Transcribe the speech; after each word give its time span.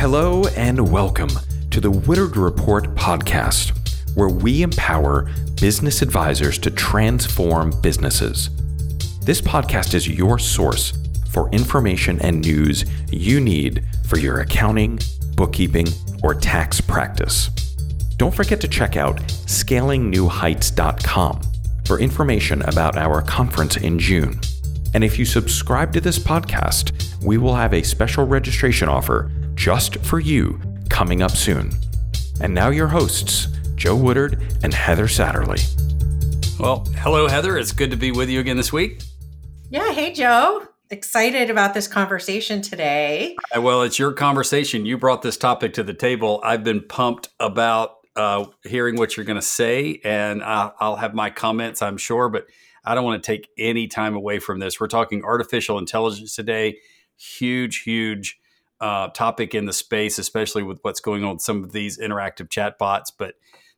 Hello 0.00 0.42
and 0.56 0.90
welcome 0.90 1.28
to 1.70 1.78
the 1.78 1.90
Woodard 1.90 2.38
Report 2.38 2.94
podcast, 2.94 4.16
where 4.16 4.30
we 4.30 4.62
empower 4.62 5.30
business 5.60 6.00
advisors 6.00 6.58
to 6.60 6.70
transform 6.70 7.78
businesses. 7.82 8.48
This 9.20 9.42
podcast 9.42 9.92
is 9.92 10.08
your 10.08 10.38
source 10.38 10.94
for 11.28 11.50
information 11.50 12.18
and 12.22 12.40
news 12.40 12.86
you 13.12 13.42
need 13.42 13.84
for 14.06 14.16
your 14.16 14.40
accounting, 14.40 14.98
bookkeeping, 15.34 15.88
or 16.22 16.34
tax 16.34 16.80
practice. 16.80 17.48
Don't 18.16 18.34
forget 18.34 18.62
to 18.62 18.68
check 18.68 18.96
out 18.96 19.18
scalingnewheights.com 19.18 21.42
for 21.84 22.00
information 22.00 22.62
about 22.62 22.96
our 22.96 23.20
conference 23.20 23.76
in 23.76 23.98
June. 23.98 24.40
And 24.94 25.04
if 25.04 25.18
you 25.18 25.26
subscribe 25.26 25.92
to 25.92 26.00
this 26.00 26.18
podcast, 26.18 27.22
we 27.22 27.36
will 27.36 27.54
have 27.54 27.74
a 27.74 27.82
special 27.82 28.26
registration 28.26 28.88
offer 28.88 29.30
just 29.54 29.96
for 29.98 30.20
you 30.20 30.60
coming 30.88 31.22
up 31.22 31.32
soon. 31.32 31.70
And 32.40 32.54
now, 32.54 32.70
your 32.70 32.88
hosts, 32.88 33.48
Joe 33.74 33.96
Woodard 33.96 34.42
and 34.62 34.72
Heather 34.72 35.06
Satterley. 35.06 35.60
Well, 36.58 36.86
hello, 36.98 37.28
Heather. 37.28 37.56
It's 37.56 37.72
good 37.72 37.90
to 37.90 37.96
be 37.96 38.12
with 38.12 38.28
you 38.28 38.40
again 38.40 38.56
this 38.56 38.72
week. 38.72 39.02
Yeah. 39.70 39.92
Hey, 39.92 40.12
Joe. 40.12 40.66
Excited 40.90 41.50
about 41.50 41.72
this 41.72 41.86
conversation 41.86 42.62
today. 42.62 43.36
Uh, 43.54 43.62
well, 43.62 43.82
it's 43.82 43.98
your 43.98 44.12
conversation. 44.12 44.84
You 44.84 44.98
brought 44.98 45.22
this 45.22 45.36
topic 45.36 45.74
to 45.74 45.84
the 45.84 45.94
table. 45.94 46.40
I've 46.42 46.64
been 46.64 46.82
pumped 46.82 47.28
about 47.38 47.98
uh, 48.16 48.46
hearing 48.64 48.96
what 48.96 49.16
you're 49.16 49.24
going 49.24 49.38
to 49.38 49.46
say, 49.46 50.00
and 50.02 50.42
I'll, 50.42 50.74
I'll 50.80 50.96
have 50.96 51.14
my 51.14 51.30
comments, 51.30 51.80
I'm 51.80 51.96
sure, 51.96 52.28
but 52.28 52.46
I 52.84 52.96
don't 52.96 53.04
want 53.04 53.22
to 53.22 53.26
take 53.26 53.48
any 53.56 53.86
time 53.86 54.16
away 54.16 54.40
from 54.40 54.58
this. 54.58 54.80
We're 54.80 54.88
talking 54.88 55.22
artificial 55.24 55.78
intelligence 55.78 56.34
today. 56.34 56.78
Huge, 57.16 57.82
huge 57.82 58.39
uh, 58.80 59.08
topic 59.08 59.54
in 59.54 59.66
the 59.66 59.72
space, 59.72 60.18
especially 60.18 60.62
with 60.62 60.78
what's 60.82 61.00
going 61.00 61.24
on 61.24 61.34
with 61.34 61.42
some 61.42 61.62
of 61.62 61.72
these 61.72 61.98
interactive 61.98 62.48
chatbots. 62.48 63.12
But 63.16 63.34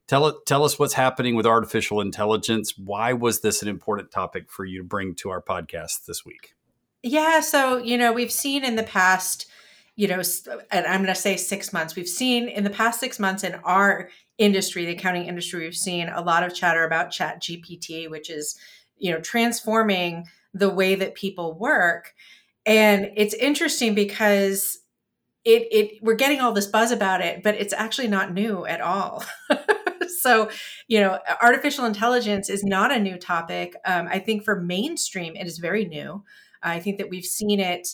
tell 0.06 0.41
tell 0.42 0.64
us 0.64 0.78
what's 0.78 0.94
happening 0.94 1.34
with 1.34 1.47
artificial 1.47 2.00
intelligence. 2.00 2.77
Why 2.78 3.12
was 3.12 3.41
this 3.41 3.62
an 3.62 3.69
important 3.69 4.11
topic 4.11 4.50
for 4.50 4.64
you 4.64 4.78
to 4.78 4.84
bring 4.84 5.14
to 5.17 5.31
our 5.31 5.42
podcast 5.42 6.06
this 6.06 6.25
week? 6.25 6.55
Yeah, 7.03 7.41
so 7.41 7.78
you 7.78 7.98
know 7.98 8.12
we've 8.12 8.33
seen 8.33 8.64
in 8.64 8.77
the 8.77 8.84
past, 8.84 9.47
you 9.97 10.06
know, 10.06 10.22
and 10.70 10.86
I'm 10.86 11.03
going 11.03 11.14
to 11.14 11.14
say 11.14 11.37
six 11.37 11.72
months. 11.72 11.97
We've 11.97 12.09
seen 12.09 12.48
in 12.48 12.64
the 12.64 12.70
past 12.70 13.00
six 13.00 13.19
months 13.19 13.42
in 13.42 13.56
our 13.64 14.09
industry, 14.39 14.84
the 14.84 14.92
accounting 14.92 15.27
industry, 15.27 15.64
we've 15.64 15.75
seen 15.75 16.09
a 16.09 16.22
lot 16.22 16.42
of 16.42 16.55
chatter 16.55 16.84
about 16.84 17.11
Chat 17.11 17.42
GPT, 17.42 18.09
which 18.09 18.31
is 18.31 18.56
you 18.98 19.11
know 19.11 19.20
transforming 19.20 20.27
the 20.55 20.70
way 20.70 20.94
that 20.94 21.14
people 21.14 21.59
work 21.59 22.14
and 22.64 23.11
it's 23.16 23.34
interesting 23.34 23.94
because 23.94 24.78
it 25.45 25.69
it 25.71 26.03
we're 26.03 26.15
getting 26.15 26.41
all 26.41 26.53
this 26.53 26.67
buzz 26.67 26.91
about 26.91 27.21
it 27.21 27.43
but 27.43 27.55
it's 27.55 27.73
actually 27.73 28.09
not 28.09 28.33
new 28.33 28.65
at 28.67 28.81
all. 28.81 29.25
So 30.21 30.51
you 30.87 31.01
know 31.01 31.19
artificial 31.41 31.84
intelligence 31.84 32.49
is 32.49 32.62
not 32.62 32.93
a 32.93 33.01
new 33.01 33.17
topic. 33.17 33.75
Um, 33.84 34.07
i 34.09 34.19
think 34.21 34.45
for 34.45 34.61
mainstream 34.61 35.34
it 35.34 35.47
is 35.47 35.59
very 35.59 35.84
new. 35.84 36.23
I 36.62 36.79
think 36.79 36.99
that 36.99 37.11
we've 37.11 37.25
seen 37.25 37.59
it 37.59 37.89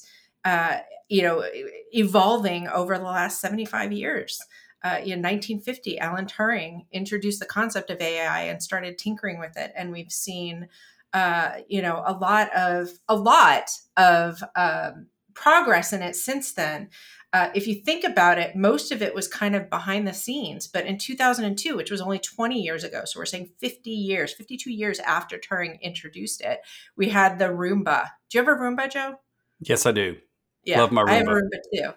uh, 0.45 0.79
you 1.09 1.23
know 1.23 1.45
evolving 1.93 2.69
over 2.69 2.99
the 2.99 3.05
last 3.05 3.41
75 3.41 3.93
years. 3.93 4.41
Uh, 4.85 5.01
in 5.03 5.21
1950 5.21 5.99
alan 5.99 6.27
turing 6.27 6.87
introduced 6.93 7.41
the 7.41 7.47
concept 7.47 7.91
of 7.91 8.01
ai 8.01 8.43
and 8.43 8.63
started 8.63 8.97
tinkering 8.97 9.41
with 9.41 9.57
it 9.57 9.73
and 9.75 9.91
we've 9.91 10.13
seen 10.13 10.69
uh, 11.13 11.53
you 11.69 11.81
know, 11.83 12.03
a 12.07 12.13
lot 12.13 12.55
of 12.55 12.91
a 13.09 13.17
lot 13.17 13.71
of 13.97 14.43
um, 14.57 15.07
progress 15.35 15.93
in 15.93 16.03
it 16.03 16.17
since 16.17 16.53
then. 16.53 16.91
Uh, 17.33 17.51
if 17.55 17.67
you 17.67 17.75
think 17.75 18.05
about 18.05 18.39
it, 18.39 18.57
most 18.57 18.91
of 18.91 19.03
it 19.03 19.15
was 19.15 19.29
kind 19.29 19.55
of 19.55 19.69
behind 19.69 20.07
the 20.07 20.15
scenes. 20.15 20.67
But 20.67 20.87
in 20.87 20.97
2002, 20.97 21.77
which 21.77 21.91
was 21.91 22.01
only 22.01 22.19
20 22.19 22.61
years 22.61 22.85
ago, 22.85 23.03
so 23.05 23.21
we're 23.21 23.27
saying 23.27 23.51
50 23.59 23.91
years, 23.91 24.33
52 24.33 24.71
years 24.71 24.99
after 25.01 25.39
Turing 25.39 25.81
introduced 25.83 26.41
it, 26.41 26.61
we 26.97 27.11
had 27.11 27.39
the 27.39 27.47
Roomba. 27.47 28.05
Do 28.31 28.39
you 28.39 28.45
have 28.45 28.49
a 28.49 28.59
Roomba, 28.59 28.91
Joe? 28.91 29.17
Yes, 29.61 29.85
I 29.85 29.93
do. 29.93 30.17
Yeah, 30.65 30.81
Love 30.81 30.93
my 30.93 31.03
Roomba. 31.03 31.09
I 31.09 31.15
have 31.15 31.29
a 31.29 31.33
Roomba 31.33 31.59
too 31.75 31.93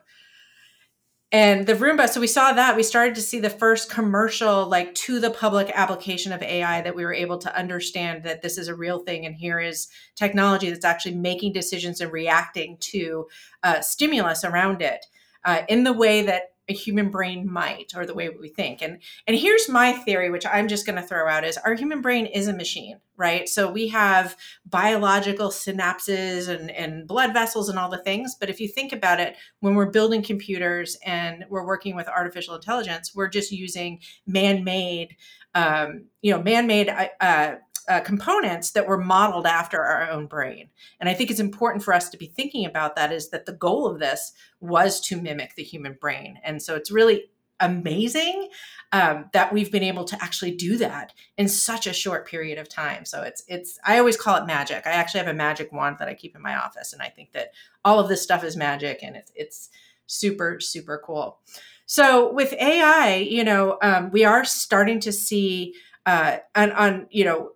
and 1.31 1.65
the 1.65 1.75
Roomba. 1.75 2.09
So 2.09 2.19
we 2.19 2.27
saw 2.27 2.51
that 2.53 2.75
we 2.75 2.83
started 2.83 3.15
to 3.15 3.21
see 3.21 3.39
the 3.39 3.49
first 3.49 3.89
commercial, 3.89 4.67
like 4.67 4.93
to 4.95 5.19
the 5.19 5.31
public 5.31 5.71
application 5.73 6.33
of 6.33 6.43
AI 6.43 6.81
that 6.81 6.95
we 6.95 7.05
were 7.05 7.13
able 7.13 7.37
to 7.39 7.55
understand 7.57 8.23
that 8.23 8.41
this 8.41 8.57
is 8.57 8.67
a 8.67 8.75
real 8.75 8.99
thing. 8.99 9.25
And 9.25 9.35
here 9.35 9.59
is 9.59 9.87
technology 10.15 10.69
that's 10.69 10.85
actually 10.85 11.15
making 11.15 11.53
decisions 11.53 12.01
and 12.01 12.11
reacting 12.11 12.77
to 12.81 13.27
uh, 13.63 13.79
stimulus 13.79 14.43
around 14.43 14.81
it 14.81 15.05
uh, 15.45 15.61
in 15.67 15.83
the 15.83 15.93
way 15.93 16.23
that 16.23 16.43
a 16.69 16.73
human 16.73 17.09
brain 17.09 17.51
might 17.51 17.91
or 17.95 18.05
the 18.05 18.13
way 18.13 18.29
we 18.29 18.47
think. 18.47 18.81
And 18.81 18.99
and 19.27 19.37
here's 19.37 19.67
my 19.67 19.91
theory 19.91 20.29
which 20.29 20.45
i'm 20.45 20.67
just 20.67 20.85
going 20.85 20.95
to 20.95 21.01
throw 21.01 21.27
out 21.27 21.43
is 21.43 21.57
our 21.57 21.73
human 21.73 22.01
brain 22.01 22.25
is 22.27 22.47
a 22.47 22.53
machine 22.53 22.97
right? 23.21 23.47
So 23.47 23.71
we 23.71 23.87
have 23.89 24.35
biological 24.65 25.49
synapses 25.49 26.47
and 26.47 26.71
and 26.71 27.07
blood 27.07 27.33
vessels 27.33 27.69
and 27.69 27.77
all 27.77 27.87
the 27.89 28.01
things. 28.01 28.35
But 28.39 28.49
if 28.49 28.59
you 28.59 28.67
think 28.67 28.91
about 28.91 29.19
it 29.19 29.35
when 29.59 29.75
we're 29.75 29.91
building 29.91 30.23
computers 30.23 30.97
and 31.05 31.45
we're 31.47 31.65
working 31.65 31.95
with 31.95 32.07
artificial 32.07 32.55
intelligence 32.55 33.13
we're 33.13 33.29
just 33.29 33.51
using 33.51 33.99
man-made 34.25 35.15
um, 35.53 36.05
you 36.21 36.33
know 36.33 36.41
man-made 36.41 36.89
uh, 37.19 37.55
uh 37.87 37.99
components 38.01 38.71
that 38.71 38.87
were 38.87 38.97
modeled 38.97 39.45
after 39.45 39.81
our 39.81 40.09
own 40.09 40.27
brain. 40.27 40.69
And 40.99 41.09
I 41.09 41.13
think 41.13 41.31
it's 41.31 41.39
important 41.39 41.83
for 41.83 41.93
us 41.93 42.09
to 42.09 42.17
be 42.17 42.27
thinking 42.27 42.65
about 42.65 42.95
that 42.95 43.11
is 43.11 43.29
that 43.29 43.45
the 43.45 43.53
goal 43.53 43.87
of 43.87 43.99
this 43.99 44.33
was 44.59 44.99
to 45.01 45.21
mimic 45.21 45.55
the 45.55 45.63
human 45.63 45.93
brain. 45.93 46.39
And 46.43 46.61
so 46.61 46.75
it's 46.75 46.91
really 46.91 47.31
amazing 47.61 48.49
um, 48.91 49.29
that 49.31 49.53
we've 49.53 49.71
been 49.71 49.83
able 49.83 50.03
to 50.03 50.21
actually 50.21 50.51
do 50.51 50.77
that 50.77 51.13
in 51.37 51.47
such 51.47 51.87
a 51.87 51.93
short 51.93 52.27
period 52.27 52.57
of 52.57 52.67
time. 52.67 53.05
So 53.05 53.21
it's 53.21 53.43
it's 53.47 53.79
I 53.85 53.99
always 53.99 54.17
call 54.17 54.35
it 54.37 54.45
magic. 54.45 54.85
I 54.85 54.91
actually 54.91 55.19
have 55.19 55.29
a 55.29 55.33
magic 55.33 55.71
wand 55.71 55.97
that 55.99 56.09
I 56.09 56.13
keep 56.13 56.35
in 56.35 56.41
my 56.41 56.57
office, 56.57 56.91
and 56.91 57.01
I 57.01 57.07
think 57.07 57.31
that 57.31 57.51
all 57.85 57.99
of 57.99 58.09
this 58.09 58.21
stuff 58.21 58.43
is 58.43 58.57
magic, 58.57 58.99
and 59.01 59.15
it's 59.15 59.31
it's 59.35 59.69
super 60.07 60.59
super 60.59 61.01
cool. 61.05 61.39
So 61.85 62.33
with 62.33 62.53
AI, 62.53 63.15
you 63.15 63.43
know, 63.43 63.77
um, 63.81 64.11
we 64.11 64.25
are 64.25 64.43
starting 64.43 64.99
to 65.01 65.11
see 65.11 65.73
uh, 66.05 66.37
on, 66.55 66.71
on 66.71 67.07
you 67.11 67.23
know 67.23 67.51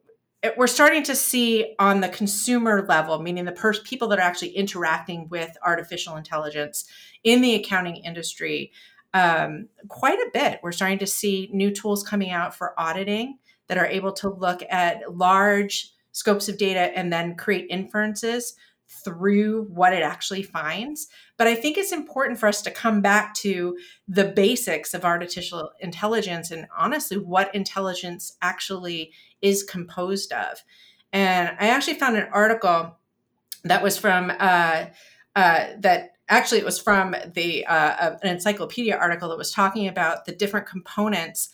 we're 0.57 0.67
starting 0.67 1.03
to 1.03 1.16
see 1.16 1.75
on 1.79 2.01
the 2.01 2.09
consumer 2.09 2.85
level, 2.88 3.22
meaning 3.22 3.45
the 3.45 3.51
pers- 3.51 3.79
people 3.79 4.07
that 4.09 4.19
are 4.19 4.23
actually 4.23 4.50
interacting 4.50 5.29
with 5.29 5.56
artificial 5.63 6.16
intelligence 6.16 6.85
in 7.23 7.41
the 7.41 7.56
accounting 7.56 7.97
industry, 7.97 8.72
um, 9.13 9.67
quite 9.88 10.19
a 10.19 10.29
bit. 10.33 10.59
We're 10.61 10.72
starting 10.72 11.00
to 11.00 11.07
see 11.07 11.50
new 11.53 11.72
tools 11.72 12.03
coming 12.03 12.31
out 12.31 12.53
for 12.53 12.79
auditing 12.79 13.38
that 13.67 13.78
are 13.78 13.88
able 13.88 14.11
to 14.13 14.29
look 14.29 14.61
at 14.69 15.16
large 15.16 15.94
scopes 16.11 16.50
of 16.50 16.57
data 16.57 16.97
and 16.97 17.12
then 17.12 17.35
create 17.35 17.67
inferences 17.69 18.56
through 19.03 19.63
what 19.66 19.94
it 19.94 20.01
actually 20.01 20.44
finds. 20.44 21.07
But 21.38 21.47
I 21.47 21.56
think 21.56 21.78
it's 21.78 21.91
important 21.91 22.40
for 22.40 22.47
us 22.47 22.62
to 22.63 22.72
come 22.72 23.01
back 23.01 23.34
to 23.35 23.78
the 24.07 24.25
basics 24.25 24.94
of 24.94 25.06
artificial 25.06 25.72
intelligence 25.79 26.51
and 26.51 26.68
honestly 26.78 27.18
what 27.18 27.53
intelligence 27.53 28.38
actually 28.41 29.12
is 29.41 29.63
composed 29.63 30.31
of. 30.31 30.63
And 31.13 31.56
I 31.59 31.68
actually 31.68 31.95
found 31.95 32.18
an 32.18 32.28
article 32.31 32.97
that 33.63 33.84
was 33.84 33.97
from 33.97 34.31
uh, 34.40 34.85
uh, 35.35 35.66
that 35.79 36.12
actually 36.29 36.59
it 36.59 36.66
was 36.66 36.79
from 36.79 37.16
the 37.34 37.66
uh, 37.66 38.18
an 38.22 38.29
encyclopedia 38.29 38.95
article 38.95 39.29
that 39.29 39.38
was 39.38 39.51
talking 39.51 39.88
about 39.88 40.25
the 40.25 40.31
different 40.31 40.68
components 40.68 41.50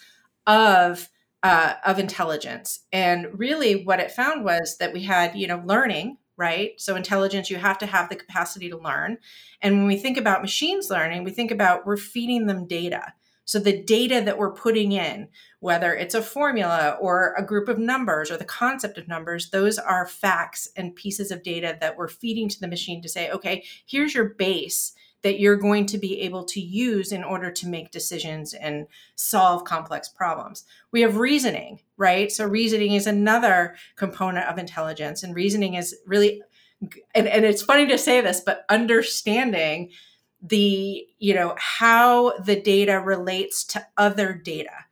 of 0.48 1.10
uh, 1.44 1.74
of 1.86 2.00
intelligence. 2.00 2.82
And 2.92 3.28
really, 3.34 3.84
what 3.84 4.00
it 4.00 4.12
found 4.12 4.44
was 4.44 4.78
that 4.80 4.94
we 4.94 5.04
had 5.04 5.36
you 5.36 5.48
know 5.48 5.62
learning, 5.66 6.18
right? 6.42 6.72
So 6.82 6.96
intelligence, 6.96 7.52
you 7.52 7.58
have 7.58 7.78
to 7.78 7.86
have 7.86 8.10
the 8.10 8.16
capacity 8.16 8.68
to 8.72 8.78
learn. 8.78 9.20
And 9.62 9.78
when 9.78 9.86
we 9.86 9.96
think 9.96 10.18
about 10.18 10.42
machines 10.42 10.90
learning, 10.90 11.24
we 11.24 11.30
think 11.30 11.52
about 11.52 11.86
we're 11.86 11.98
feeding 11.98 12.48
them 12.48 12.66
data. 12.66 13.14
So 13.46 13.60
the 13.60 13.84
data 13.84 14.24
that 14.26 14.40
we're 14.40 14.54
putting 14.54 14.92
in, 14.92 15.28
whether 15.60 15.94
it's 15.94 16.16
a 16.16 16.22
formula 16.24 16.98
or 17.00 17.36
a 17.38 17.46
group 17.46 17.70
of 17.70 17.78
numbers 17.78 18.32
or 18.32 18.38
the 18.38 18.44
concept 18.44 18.98
of 18.98 19.08
numbers, 19.08 19.52
those 19.52 19.78
are 19.78 20.08
facts 20.08 20.68
and 20.76 20.96
pieces 20.96 21.30
of 21.30 21.44
data 21.44 21.78
that 21.80 21.96
we're 21.96 22.08
feeding 22.08 22.50
to 22.50 22.60
the 22.60 22.68
machine 22.68 23.04
to 23.04 23.10
say, 23.10 23.30
okay, 23.30 23.64
here's 23.86 24.16
your 24.16 24.26
base 24.26 24.94
that 25.24 25.40
you're 25.40 25.56
going 25.56 25.86
to 25.88 25.98
be 25.98 26.22
able 26.22 26.44
to 26.46 26.60
use 26.60 27.12
in 27.12 27.24
order 27.24 27.52
to 27.52 27.68
make 27.68 27.92
decisions 27.92 28.54
and 28.54 28.88
solve 29.16 29.64
complex 29.64 30.10
problems. 30.10 30.66
We 30.92 31.02
have 31.02 31.18
reasoning, 31.18 31.82
right? 31.98 32.32
So, 32.32 32.46
reasoning 32.46 32.94
is 32.94 33.08
another 33.08 33.76
component 33.96 34.48
of 34.48 34.58
intelligence, 34.58 35.24
and 35.24 35.36
reasoning 35.36 35.76
is 35.76 35.96
really, 36.06 36.42
and, 37.14 37.28
and 37.28 37.46
it's 37.46 37.62
funny 37.62 37.88
to 37.88 37.98
say 37.98 38.22
this, 38.22 38.42
but 38.42 38.66
understanding 38.70 39.92
the 40.42 41.08
you 41.20 41.34
know 41.34 41.56
how 41.58 42.38
the 42.40 42.60
data 42.60 43.00
relates 43.00 43.64
to 43.64 43.86
other 43.98 44.34
data 44.34 44.86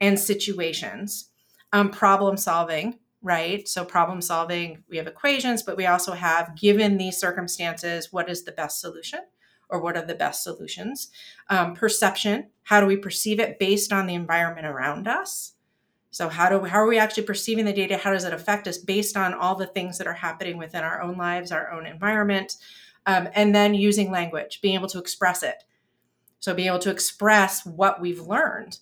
and 0.00 0.18
situations 0.18 1.28
um, 1.72 1.90
problem 1.90 2.36
solving 2.36 2.98
right 3.20 3.66
so 3.66 3.84
problem 3.84 4.20
solving 4.20 4.84
we 4.88 4.96
have 4.96 5.08
equations 5.08 5.62
but 5.62 5.76
we 5.76 5.86
also 5.86 6.12
have 6.12 6.56
given 6.56 6.98
these 6.98 7.16
circumstances 7.16 8.12
what 8.12 8.30
is 8.30 8.44
the 8.44 8.52
best 8.52 8.80
solution 8.80 9.20
or 9.72 9.80
what 9.80 9.96
are 9.96 10.06
the 10.06 10.14
best 10.14 10.44
solutions. 10.44 11.10
Um, 11.48 11.74
perception, 11.74 12.50
how 12.64 12.80
do 12.80 12.86
we 12.86 12.96
perceive 12.96 13.40
it 13.40 13.58
based 13.58 13.92
on 13.92 14.06
the 14.06 14.14
environment 14.14 14.66
around 14.66 15.08
us? 15.08 15.54
So 16.10 16.28
how 16.28 16.50
do 16.50 16.66
how 16.66 16.78
are 16.78 16.86
we 16.86 16.98
actually 16.98 17.24
perceiving 17.24 17.64
the 17.64 17.72
data? 17.72 17.96
How 17.96 18.12
does 18.12 18.24
it 18.24 18.34
affect 18.34 18.68
us 18.68 18.76
based 18.76 19.16
on 19.16 19.32
all 19.32 19.54
the 19.54 19.66
things 19.66 19.96
that 19.98 20.06
are 20.06 20.12
happening 20.12 20.58
within 20.58 20.84
our 20.84 21.00
own 21.00 21.16
lives, 21.16 21.50
our 21.50 21.72
own 21.72 21.86
environment, 21.86 22.56
um, 23.06 23.28
and 23.34 23.54
then 23.54 23.74
using 23.74 24.10
language, 24.10 24.60
being 24.60 24.74
able 24.74 24.88
to 24.88 24.98
express 24.98 25.42
it. 25.42 25.64
So 26.38 26.54
being 26.54 26.68
able 26.68 26.80
to 26.80 26.90
express 26.90 27.64
what 27.64 28.00
we've 28.00 28.20
learned 28.20 28.78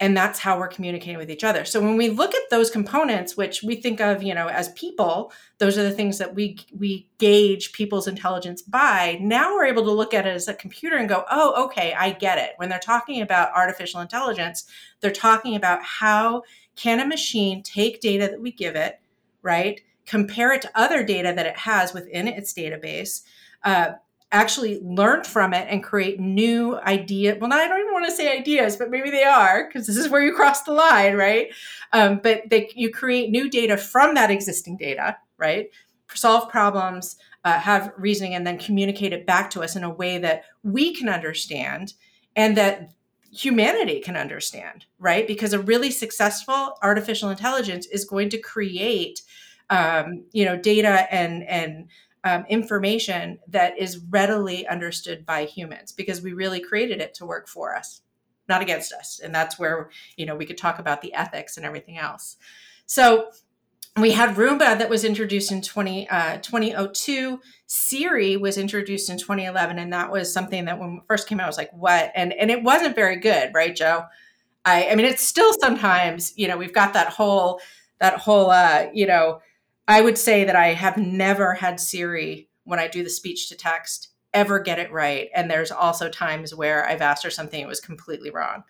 and 0.00 0.16
that's 0.16 0.40
how 0.40 0.58
we're 0.58 0.68
communicating 0.68 1.18
with 1.18 1.30
each 1.30 1.44
other. 1.44 1.64
So 1.64 1.80
when 1.80 1.96
we 1.96 2.10
look 2.10 2.34
at 2.34 2.50
those 2.50 2.70
components 2.70 3.36
which 3.36 3.62
we 3.62 3.76
think 3.76 4.00
of 4.00 4.22
you 4.22 4.34
know 4.34 4.48
as 4.48 4.70
people 4.70 5.32
those 5.58 5.78
are 5.78 5.82
the 5.82 5.92
things 5.92 6.18
that 6.18 6.34
we 6.34 6.58
we 6.76 7.08
gauge 7.18 7.72
people's 7.72 8.08
intelligence 8.08 8.62
by. 8.62 9.18
Now 9.20 9.54
we're 9.54 9.66
able 9.66 9.84
to 9.84 9.92
look 9.92 10.14
at 10.14 10.26
it 10.26 10.34
as 10.34 10.48
a 10.48 10.54
computer 10.54 10.96
and 10.96 11.08
go 11.08 11.24
oh 11.30 11.64
okay 11.66 11.94
i 11.94 12.10
get 12.10 12.38
it. 12.38 12.52
When 12.56 12.68
they're 12.68 12.78
talking 12.78 13.20
about 13.22 13.54
artificial 13.54 14.00
intelligence 14.00 14.64
they're 15.00 15.10
talking 15.10 15.54
about 15.54 15.82
how 15.82 16.42
can 16.76 16.98
a 16.98 17.06
machine 17.06 17.62
take 17.62 18.00
data 18.00 18.26
that 18.28 18.40
we 18.40 18.50
give 18.50 18.74
it 18.74 19.00
right? 19.44 19.82
Compare 20.06 20.54
it 20.54 20.62
to 20.62 20.70
other 20.74 21.04
data 21.04 21.32
that 21.36 21.46
it 21.46 21.56
has 21.58 21.94
within 21.94 22.26
its 22.26 22.52
database 22.52 23.22
uh, 23.62 23.92
actually 24.34 24.80
learn 24.82 25.22
from 25.22 25.54
it 25.54 25.66
and 25.70 25.82
create 25.82 26.18
new 26.18 26.76
idea 26.80 27.38
well 27.40 27.52
i 27.52 27.68
don't 27.68 27.80
even 27.80 27.92
want 27.92 28.04
to 28.04 28.10
say 28.10 28.36
ideas 28.36 28.76
but 28.76 28.90
maybe 28.90 29.10
they 29.10 29.22
are 29.22 29.66
because 29.66 29.86
this 29.86 29.96
is 29.96 30.08
where 30.08 30.22
you 30.22 30.34
cross 30.34 30.62
the 30.62 30.72
line 30.72 31.14
right? 31.14 31.52
Um, 31.92 32.20
but 32.22 32.42
they, 32.50 32.70
you 32.74 32.90
create 32.90 33.30
new 33.30 33.48
data 33.48 33.76
from 33.76 34.14
that 34.14 34.30
existing 34.30 34.76
data 34.76 35.16
right? 35.38 35.70
Solve 36.14 36.48
problems 36.48 37.16
uh, 37.44 37.58
have 37.58 37.92
reasoning 37.96 38.34
and 38.34 38.46
then 38.46 38.58
communicate 38.58 39.12
it 39.12 39.26
back 39.26 39.50
to 39.50 39.62
us 39.62 39.76
in 39.76 39.84
a 39.84 39.90
way 39.90 40.18
that 40.18 40.44
we 40.62 40.94
can 40.94 41.08
understand 41.08 41.94
and 42.36 42.56
that 42.56 42.90
humanity 43.32 44.00
can 44.00 44.16
understand 44.16 44.86
right? 44.98 45.26
Because 45.26 45.52
a 45.52 45.58
really 45.58 45.90
successful 45.90 46.76
artificial 46.82 47.30
intelligence 47.30 47.86
is 47.86 48.04
going 48.04 48.30
to 48.30 48.38
create 48.38 49.22
um, 49.70 50.24
you 50.32 50.44
know 50.44 50.56
data 50.56 51.12
and 51.12 51.42
and 51.44 51.88
um, 52.24 52.44
information 52.48 53.38
that 53.48 53.78
is 53.78 53.98
readily 54.10 54.66
understood 54.66 55.26
by 55.26 55.44
humans 55.44 55.92
because 55.92 56.22
we 56.22 56.32
really 56.32 56.60
created 56.60 57.00
it 57.00 57.14
to 57.14 57.26
work 57.26 57.48
for 57.48 57.76
us 57.76 58.02
not 58.48 58.62
against 58.62 58.92
us 58.92 59.20
and 59.22 59.34
that's 59.34 59.58
where 59.58 59.90
you 60.16 60.26
know 60.26 60.34
we 60.34 60.46
could 60.46 60.58
talk 60.58 60.78
about 60.78 61.02
the 61.02 61.14
ethics 61.14 61.56
and 61.56 61.64
everything 61.64 61.98
else 61.98 62.36
so 62.86 63.28
we 63.96 64.10
had 64.10 64.34
Roomba 64.34 64.76
that 64.78 64.90
was 64.90 65.04
introduced 65.04 65.52
in 65.52 65.62
20, 65.62 66.08
uh, 66.08 66.38
2002. 66.38 67.40
Siri 67.66 68.36
was 68.36 68.58
introduced 68.58 69.08
in 69.08 69.18
2011, 69.18 69.78
and 69.78 69.92
that 69.92 70.10
was 70.10 70.32
something 70.32 70.64
that 70.64 70.80
when 70.80 71.00
first 71.06 71.28
came 71.28 71.38
out, 71.38 71.44
I 71.44 71.48
was 71.48 71.58
like, 71.58 71.72
"What?" 71.72 72.10
and 72.14 72.32
and 72.32 72.50
it 72.50 72.62
wasn't 72.62 72.96
very 72.96 73.16
good, 73.16 73.52
right, 73.54 73.74
Joe? 73.74 74.06
I 74.64 74.88
I 74.90 74.94
mean, 74.96 75.06
it's 75.06 75.22
still 75.22 75.52
sometimes, 75.60 76.32
you 76.36 76.48
know, 76.48 76.56
we've 76.56 76.72
got 76.72 76.94
that 76.94 77.08
whole 77.08 77.60
that 78.00 78.18
whole, 78.18 78.50
uh, 78.50 78.86
you 78.92 79.06
know, 79.06 79.40
I 79.86 80.00
would 80.00 80.18
say 80.18 80.44
that 80.44 80.56
I 80.56 80.68
have 80.68 80.96
never 80.96 81.54
had 81.54 81.78
Siri 81.78 82.48
when 82.64 82.78
I 82.78 82.88
do 82.88 83.02
the 83.02 83.10
speech 83.10 83.48
to 83.48 83.56
text 83.56 84.08
ever 84.32 84.58
get 84.58 84.78
it 84.78 84.92
right. 84.92 85.30
And 85.34 85.50
there's 85.50 85.70
also 85.70 86.08
times 86.08 86.54
where 86.54 86.86
I've 86.86 87.00
asked 87.00 87.22
her 87.22 87.30
something 87.30 87.60
it 87.60 87.68
was 87.68 87.80
completely 87.80 88.30
wrong. 88.30 88.64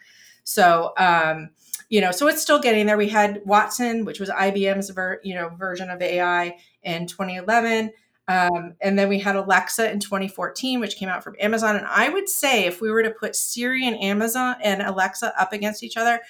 So, 0.45 0.93
um, 0.99 1.51
you 1.89 2.01
know, 2.01 2.13
so 2.13 2.29
it's 2.29 2.43
still 2.43 2.61
getting 2.61 2.87
there. 2.87 2.99
We 2.99 3.09
had 3.09 3.41
Watson, 3.45 4.05
which 4.05 4.21
was 4.21 4.29
IBM's 4.29 4.91
ver- 4.91 5.21
you 5.25 5.35
know 5.35 5.49
version 5.49 5.91
of 5.91 6.03
AI 6.03 6.57
in 6.83 7.07
2011. 7.07 7.93
Um, 8.27 8.75
and 8.81 8.99
then 8.99 9.09
we 9.09 9.19
had 9.19 9.37
Alexa 9.37 9.91
in 9.91 10.01
2014, 10.01 10.81
which 10.81 10.97
came 10.97 11.09
out 11.09 11.23
from 11.23 11.37
Amazon. 11.39 11.77
And 11.77 11.87
I 11.87 12.09
would 12.09 12.29
say 12.29 12.65
if 12.65 12.81
we 12.81 12.91
were 12.91 13.03
to 13.03 13.11
put 13.11 13.37
Siri 13.37 13.87
and 13.87 14.01
Amazon 14.01 14.57
and 14.63 14.81
Alexa 14.81 15.39
up 15.39 15.53
against 15.53 15.83
each 15.83 15.97
other, 15.97 16.21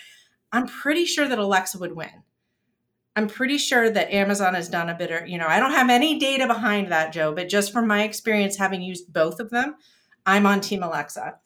I'm 0.53 0.67
pretty 0.67 1.05
sure 1.05 1.29
that 1.29 1.39
Alexa 1.39 1.79
would 1.79 1.95
win. 1.95 2.25
I'm 3.17 3.29
pretty 3.29 3.59
sure 3.59 3.91
that 3.91 4.13
Amazon 4.13 4.55
has 4.55 4.69
done 4.69 4.89
a 4.89 4.95
bit 4.95 5.11
of, 5.11 5.29
you 5.29 5.39
know, 5.39 5.47
I 5.47 5.61
don't 5.61 5.71
have 5.71 5.89
any 5.89 6.19
data 6.19 6.47
behind 6.47 6.91
that, 6.91 7.13
Joe, 7.13 7.33
but 7.33 7.49
just 7.49 7.73
from 7.73 7.87
my 7.87 8.03
experience 8.03 8.57
having 8.57 8.83
used 8.83 9.13
both 9.13 9.39
of 9.39 9.51
them, 9.51 9.77
I'm 10.27 10.47
on 10.47 10.61
Team 10.61 10.83
Alexa. 10.83 11.37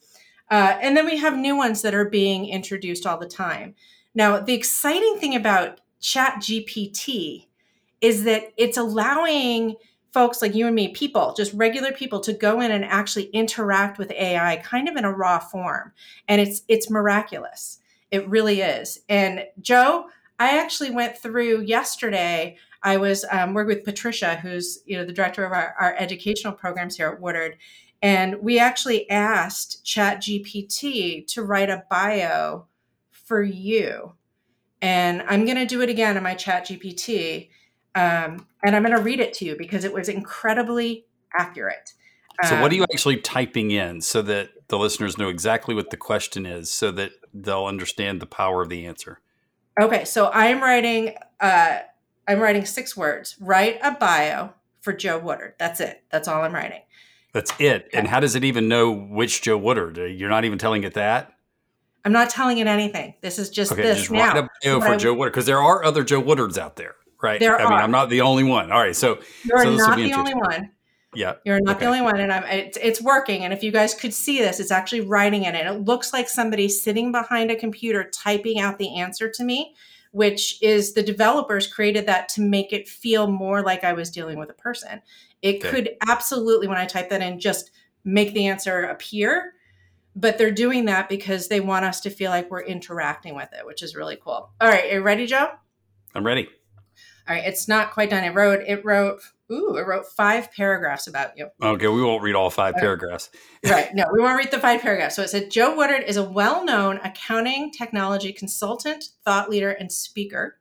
Uh, 0.50 0.78
and 0.80 0.96
then 0.96 1.04
we 1.04 1.18
have 1.18 1.36
new 1.36 1.56
ones 1.56 1.82
that 1.82 1.94
are 1.94 2.08
being 2.08 2.48
introduced 2.48 3.06
all 3.06 3.18
the 3.18 3.28
time. 3.28 3.74
Now, 4.14 4.40
the 4.40 4.54
exciting 4.54 5.18
thing 5.18 5.34
about 5.34 5.80
Chat 6.00 6.36
GPT 6.40 7.48
is 8.00 8.24
that 8.24 8.52
it's 8.56 8.78
allowing 8.78 9.76
folks 10.12 10.40
like 10.40 10.54
you 10.54 10.66
and 10.66 10.74
me, 10.74 10.88
people, 10.88 11.34
just 11.36 11.52
regular 11.52 11.92
people, 11.92 12.20
to 12.20 12.32
go 12.32 12.60
in 12.60 12.70
and 12.70 12.84
actually 12.84 13.24
interact 13.26 13.98
with 13.98 14.10
AI 14.12 14.56
kind 14.56 14.88
of 14.88 14.96
in 14.96 15.04
a 15.04 15.12
raw 15.12 15.38
form. 15.38 15.92
And 16.26 16.40
it's 16.40 16.62
it's 16.68 16.88
miraculous. 16.88 17.78
It 18.10 18.28
really 18.28 18.62
is. 18.62 19.00
And 19.08 19.44
Joe, 19.60 20.06
I 20.38 20.58
actually 20.58 20.90
went 20.90 21.18
through 21.18 21.62
yesterday. 21.62 22.56
I 22.82 22.96
was 22.96 23.24
um, 23.30 23.54
working 23.54 23.76
with 23.76 23.84
Patricia, 23.84 24.36
who's 24.36 24.80
you 24.86 24.96
know 24.96 25.04
the 25.04 25.12
director 25.12 25.44
of 25.44 25.52
our, 25.52 25.74
our 25.78 25.94
educational 25.98 26.52
programs 26.52 26.96
here 26.96 27.08
at 27.08 27.20
Woodard, 27.20 27.56
and 28.02 28.36
we 28.40 28.58
actually 28.58 29.08
asked 29.10 29.84
Chat 29.84 30.22
GPT 30.22 31.26
to 31.28 31.42
write 31.42 31.70
a 31.70 31.84
bio 31.90 32.66
for 33.10 33.42
you. 33.42 34.14
And 34.80 35.22
I'm 35.22 35.44
going 35.44 35.56
to 35.56 35.66
do 35.66 35.82
it 35.82 35.88
again 35.88 36.16
in 36.16 36.22
my 36.22 36.34
Chat 36.34 36.68
GPT, 36.68 37.48
um, 37.96 38.46
and 38.62 38.76
I'm 38.76 38.84
going 38.84 38.96
to 38.96 39.02
read 39.02 39.18
it 39.18 39.34
to 39.34 39.44
you 39.44 39.56
because 39.56 39.84
it 39.84 39.92
was 39.92 40.08
incredibly 40.08 41.06
accurate. 41.36 41.94
So, 42.44 42.60
what 42.60 42.70
are 42.70 42.74
um, 42.74 42.78
you 42.78 42.82
actually 42.84 43.16
typing 43.16 43.72
in 43.72 44.00
so 44.00 44.22
that 44.22 44.50
the 44.68 44.78
listeners 44.78 45.18
know 45.18 45.28
exactly 45.28 45.74
what 45.74 45.90
the 45.90 45.96
question 45.96 46.46
is, 46.46 46.70
so 46.70 46.92
that 46.92 47.10
they'll 47.34 47.66
understand 47.66 48.20
the 48.20 48.26
power 48.26 48.62
of 48.62 48.68
the 48.68 48.86
answer? 48.86 49.20
Okay, 49.80 50.04
so 50.04 50.30
I'm 50.32 50.60
writing 50.60 51.14
uh 51.40 51.78
I'm 52.26 52.40
writing 52.40 52.64
six 52.66 52.96
words. 52.96 53.36
Write 53.40 53.78
a 53.82 53.92
bio 53.92 54.50
for 54.80 54.92
Joe 54.92 55.18
Woodard. 55.18 55.54
That's 55.58 55.80
it. 55.80 56.02
That's 56.10 56.28
all 56.28 56.42
I'm 56.42 56.54
writing. 56.54 56.82
That's 57.32 57.52
it. 57.58 57.86
Okay. 57.86 57.98
And 57.98 58.06
how 58.06 58.20
does 58.20 58.34
it 58.34 58.44
even 58.44 58.68
know 58.68 58.92
which 58.92 59.42
Joe 59.42 59.58
Woodard? 59.58 59.98
Uh, 59.98 60.04
you're 60.04 60.30
not 60.30 60.44
even 60.44 60.58
telling 60.58 60.84
it 60.84 60.94
that? 60.94 61.32
I'm 62.04 62.12
not 62.12 62.30
telling 62.30 62.58
it 62.58 62.66
anything. 62.66 63.14
This 63.20 63.38
is 63.38 63.50
just 63.50 63.72
okay, 63.72 63.82
this 63.82 63.98
just 63.98 64.10
now. 64.10 64.34
Write 64.34 64.44
a 64.44 64.48
bio 64.62 64.80
for 64.80 64.88
I, 64.88 64.96
Joe 64.96 65.14
Woodard 65.14 65.32
because 65.32 65.46
there 65.46 65.60
are 65.60 65.84
other 65.84 66.04
Joe 66.04 66.22
Woodards 66.22 66.56
out 66.56 66.76
there, 66.76 66.94
right? 67.22 67.38
There 67.38 67.58
I 67.58 67.64
are. 67.64 67.70
mean, 67.70 67.78
I'm 67.78 67.90
not 67.90 68.08
the 68.08 68.22
only 68.22 68.44
one. 68.44 68.72
All 68.72 68.80
right, 68.80 68.96
so 68.96 69.20
you're 69.44 69.62
so 69.62 69.76
not 69.76 69.96
the 69.96 70.12
only 70.14 70.34
one. 70.34 70.70
Yeah. 71.18 71.34
You're 71.44 71.60
not 71.60 71.76
okay. 71.76 71.84
the 71.84 71.86
only 71.86 72.00
one. 72.00 72.20
And 72.20 72.32
I'm 72.32 72.44
it's, 72.44 72.78
it's 72.80 73.02
working. 73.02 73.42
And 73.42 73.52
if 73.52 73.64
you 73.64 73.72
guys 73.72 73.92
could 73.92 74.14
see 74.14 74.38
this, 74.38 74.60
it's 74.60 74.70
actually 74.70 75.00
writing 75.00 75.46
in 75.46 75.56
it. 75.56 75.66
It 75.66 75.80
looks 75.80 76.12
like 76.12 76.28
somebody 76.28 76.68
sitting 76.68 77.10
behind 77.10 77.50
a 77.50 77.56
computer 77.56 78.08
typing 78.14 78.60
out 78.60 78.78
the 78.78 79.00
answer 79.00 79.28
to 79.28 79.42
me, 79.42 79.74
which 80.12 80.62
is 80.62 80.92
the 80.94 81.02
developers 81.02 81.66
created 81.66 82.06
that 82.06 82.28
to 82.30 82.40
make 82.40 82.72
it 82.72 82.88
feel 82.88 83.26
more 83.26 83.62
like 83.62 83.82
I 83.82 83.94
was 83.94 84.10
dealing 84.10 84.38
with 84.38 84.48
a 84.48 84.54
person. 84.54 85.02
It 85.42 85.56
okay. 85.56 85.70
could 85.70 85.90
absolutely, 86.06 86.68
when 86.68 86.78
I 86.78 86.86
type 86.86 87.10
that 87.10 87.20
in, 87.20 87.40
just 87.40 87.72
make 88.04 88.32
the 88.32 88.46
answer 88.46 88.82
appear. 88.82 89.54
But 90.14 90.38
they're 90.38 90.52
doing 90.52 90.84
that 90.84 91.08
because 91.08 91.48
they 91.48 91.58
want 91.58 91.84
us 91.84 92.00
to 92.02 92.10
feel 92.10 92.30
like 92.30 92.48
we're 92.48 92.62
interacting 92.62 93.34
with 93.34 93.48
it, 93.52 93.66
which 93.66 93.82
is 93.82 93.96
really 93.96 94.16
cool. 94.22 94.50
All 94.60 94.68
right, 94.68 94.84
are 94.84 94.94
you 94.96 95.02
ready, 95.02 95.26
Joe? 95.26 95.50
I'm 96.14 96.24
ready. 96.24 96.48
All 97.28 97.34
right, 97.34 97.44
it's 97.44 97.66
not 97.66 97.90
quite 97.90 98.10
done. 98.10 98.22
It 98.22 98.34
wrote 98.34 98.62
it 98.66 98.84
wrote 98.84 99.20
ooh, 99.50 99.76
it 99.76 99.86
wrote 99.86 100.06
five 100.06 100.52
paragraphs 100.52 101.06
about 101.06 101.36
you. 101.36 101.48
Okay, 101.62 101.88
we 101.88 102.02
won't 102.02 102.22
read 102.22 102.34
all 102.34 102.50
five 102.50 102.74
paragraphs. 102.76 103.30
right. 103.64 103.94
No, 103.94 104.04
we 104.12 104.20
won't 104.20 104.38
read 104.38 104.50
the 104.50 104.58
five 104.58 104.80
paragraphs. 104.80 105.16
So 105.16 105.22
it 105.22 105.30
said 105.30 105.50
Joe 105.50 105.76
Woodard 105.76 106.04
is 106.04 106.16
a 106.16 106.24
well-known 106.24 106.98
accounting 107.04 107.70
technology 107.70 108.32
consultant, 108.32 109.04
thought 109.24 109.50
leader, 109.50 109.70
and 109.70 109.90
speaker. 109.90 110.58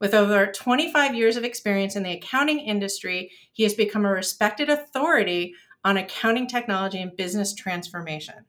With 0.00 0.14
over 0.14 0.46
25 0.46 1.14
years 1.14 1.36
of 1.36 1.44
experience 1.44 1.96
in 1.96 2.02
the 2.02 2.12
accounting 2.12 2.58
industry, 2.58 3.30
he 3.52 3.62
has 3.62 3.74
become 3.74 4.04
a 4.04 4.10
respected 4.10 4.68
authority 4.68 5.54
on 5.84 5.96
accounting 5.96 6.46
technology 6.46 7.00
and 7.00 7.16
business 7.16 7.54
transformation. 7.54 8.46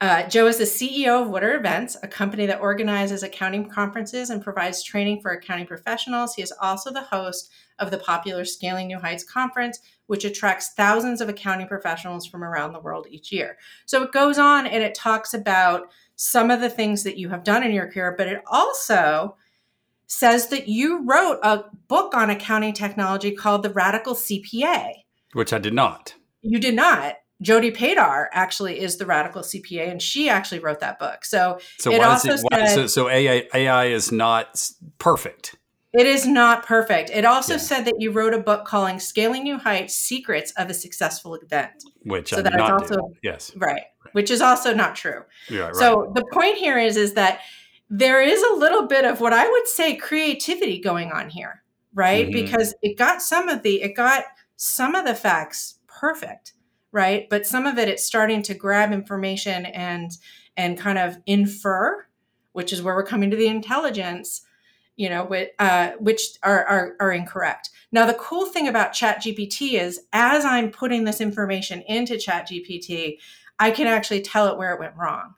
Uh, 0.00 0.28
Joe 0.28 0.46
is 0.46 0.58
the 0.58 0.64
CEO 0.64 1.22
of 1.22 1.28
Woodard 1.28 1.58
Events, 1.58 1.96
a 2.02 2.08
company 2.08 2.46
that 2.46 2.60
organizes 2.60 3.24
accounting 3.24 3.68
conferences 3.68 4.30
and 4.30 4.42
provides 4.42 4.82
training 4.82 5.20
for 5.20 5.32
accounting 5.32 5.66
professionals. 5.66 6.34
He 6.34 6.42
is 6.42 6.52
also 6.62 6.92
the 6.92 7.02
host 7.02 7.50
of 7.78 7.90
the 7.90 7.98
popular 7.98 8.44
Scaling 8.44 8.88
New 8.88 8.98
Heights 8.98 9.24
conference, 9.24 9.80
which 10.06 10.24
attracts 10.24 10.72
thousands 10.72 11.20
of 11.20 11.28
accounting 11.28 11.66
professionals 11.66 12.26
from 12.26 12.42
around 12.42 12.72
the 12.72 12.80
world 12.80 13.06
each 13.10 13.30
year. 13.32 13.58
So 13.86 14.02
it 14.02 14.12
goes 14.12 14.38
on 14.38 14.66
and 14.66 14.82
it 14.82 14.94
talks 14.94 15.34
about 15.34 15.90
some 16.16 16.50
of 16.50 16.60
the 16.60 16.70
things 16.70 17.04
that 17.04 17.18
you 17.18 17.28
have 17.28 17.44
done 17.44 17.62
in 17.62 17.72
your 17.72 17.90
career, 17.90 18.14
but 18.16 18.26
it 18.26 18.42
also 18.46 19.36
says 20.06 20.48
that 20.48 20.68
you 20.68 21.04
wrote 21.04 21.38
a 21.42 21.64
book 21.86 22.14
on 22.14 22.30
accounting 22.30 22.72
technology 22.72 23.30
called 23.30 23.62
The 23.62 23.70
Radical 23.70 24.14
CPA. 24.14 24.92
Which 25.34 25.52
I 25.52 25.58
did 25.58 25.74
not. 25.74 26.14
You 26.42 26.58
did 26.58 26.74
not. 26.74 27.16
Jody 27.40 27.70
Padar 27.70 28.26
actually 28.32 28.80
is 28.80 28.96
the 28.96 29.06
radical 29.06 29.42
CPA, 29.42 29.88
and 29.88 30.02
she 30.02 30.28
actually 30.28 30.58
wrote 30.58 30.80
that 30.80 30.98
book. 30.98 31.24
So, 31.24 31.60
so 31.78 31.92
it 31.92 32.02
also 32.02 32.32
it, 32.32 32.40
why, 32.50 32.66
said, 32.66 32.74
so, 32.74 32.86
so 32.88 33.08
AI, 33.08 33.48
AI 33.54 33.84
is 33.86 34.10
not 34.10 34.70
perfect. 34.98 35.54
It 35.94 36.06
is 36.06 36.26
not 36.26 36.66
perfect. 36.66 37.10
It 37.10 37.24
also 37.24 37.54
Yeah. 37.54 37.58
said 37.60 37.84
that 37.86 37.94
you 38.00 38.10
wrote 38.10 38.34
a 38.34 38.38
book 38.38 38.66
calling 38.66 39.00
Scaling 39.00 39.42
New 39.42 39.56
Heights 39.56 39.94
Secrets 39.94 40.52
of 40.56 40.68
a 40.68 40.74
Successful 40.74 41.34
Event. 41.36 41.82
Which 42.04 42.28
So 42.30 42.38
I 42.38 42.42
that 42.42 42.52
is 42.52 42.58
not 42.58 42.72
also- 42.72 42.96
do. 42.96 43.14
Yes. 43.22 43.52
Right. 43.56 43.82
Which 44.12 44.30
is 44.30 44.40
also 44.42 44.74
not 44.74 44.96
true. 44.96 45.22
Yeah, 45.48 45.66
right. 45.66 45.76
So 45.76 46.12
the 46.14 46.24
point 46.32 46.56
here 46.56 46.78
is 46.78 46.96
is 46.96 47.14
that 47.14 47.40
there 47.88 48.20
is 48.20 48.42
a 48.42 48.52
little 48.54 48.86
bit 48.86 49.06
of 49.06 49.20
what 49.20 49.32
I 49.32 49.48
would 49.48 49.66
say 49.66 49.96
creativity 49.96 50.78
going 50.78 51.10
on 51.10 51.30
here, 51.30 51.62
right? 51.94 52.28
Mhm. 52.28 52.32
Because 52.32 52.74
it 52.82 52.98
got 52.98 53.22
some 53.22 53.48
of 53.48 53.62
the 53.62 53.82
it 53.82 53.94
got 53.94 54.24
some 54.56 54.94
of 54.94 55.06
the 55.06 55.14
facts 55.14 55.78
perfect, 55.86 56.52
right? 56.92 57.28
But 57.30 57.46
some 57.46 57.66
of 57.66 57.78
it 57.78 57.88
it's 57.88 58.04
starting 58.04 58.42
to 58.42 58.54
grab 58.54 58.92
information 58.92 59.64
and 59.66 60.10
and 60.54 60.76
kind 60.76 60.98
of 60.98 61.16
infer, 61.24 62.04
which 62.52 62.72
is 62.74 62.82
where 62.82 62.94
we're 62.94 63.04
coming 63.04 63.30
to 63.30 63.36
the 63.36 63.46
intelligence, 63.46 64.42
you 64.98 65.08
know, 65.08 65.24
which, 65.24 65.50
uh, 65.60 65.92
which 66.00 66.20
are, 66.42 66.64
are 66.66 66.96
are 67.00 67.12
incorrect. 67.12 67.70
Now 67.92 68.04
the 68.04 68.14
cool 68.14 68.46
thing 68.46 68.66
about 68.66 68.92
ChatGPT 68.92 69.80
is 69.80 70.00
as 70.12 70.44
I'm 70.44 70.70
putting 70.70 71.04
this 71.04 71.20
information 71.20 71.82
into 71.82 72.14
ChatGPT, 72.14 73.18
I 73.60 73.70
can 73.70 73.86
actually 73.86 74.22
tell 74.22 74.48
it 74.48 74.58
where 74.58 74.74
it 74.74 74.80
went 74.80 74.96
wrong. 74.96 75.34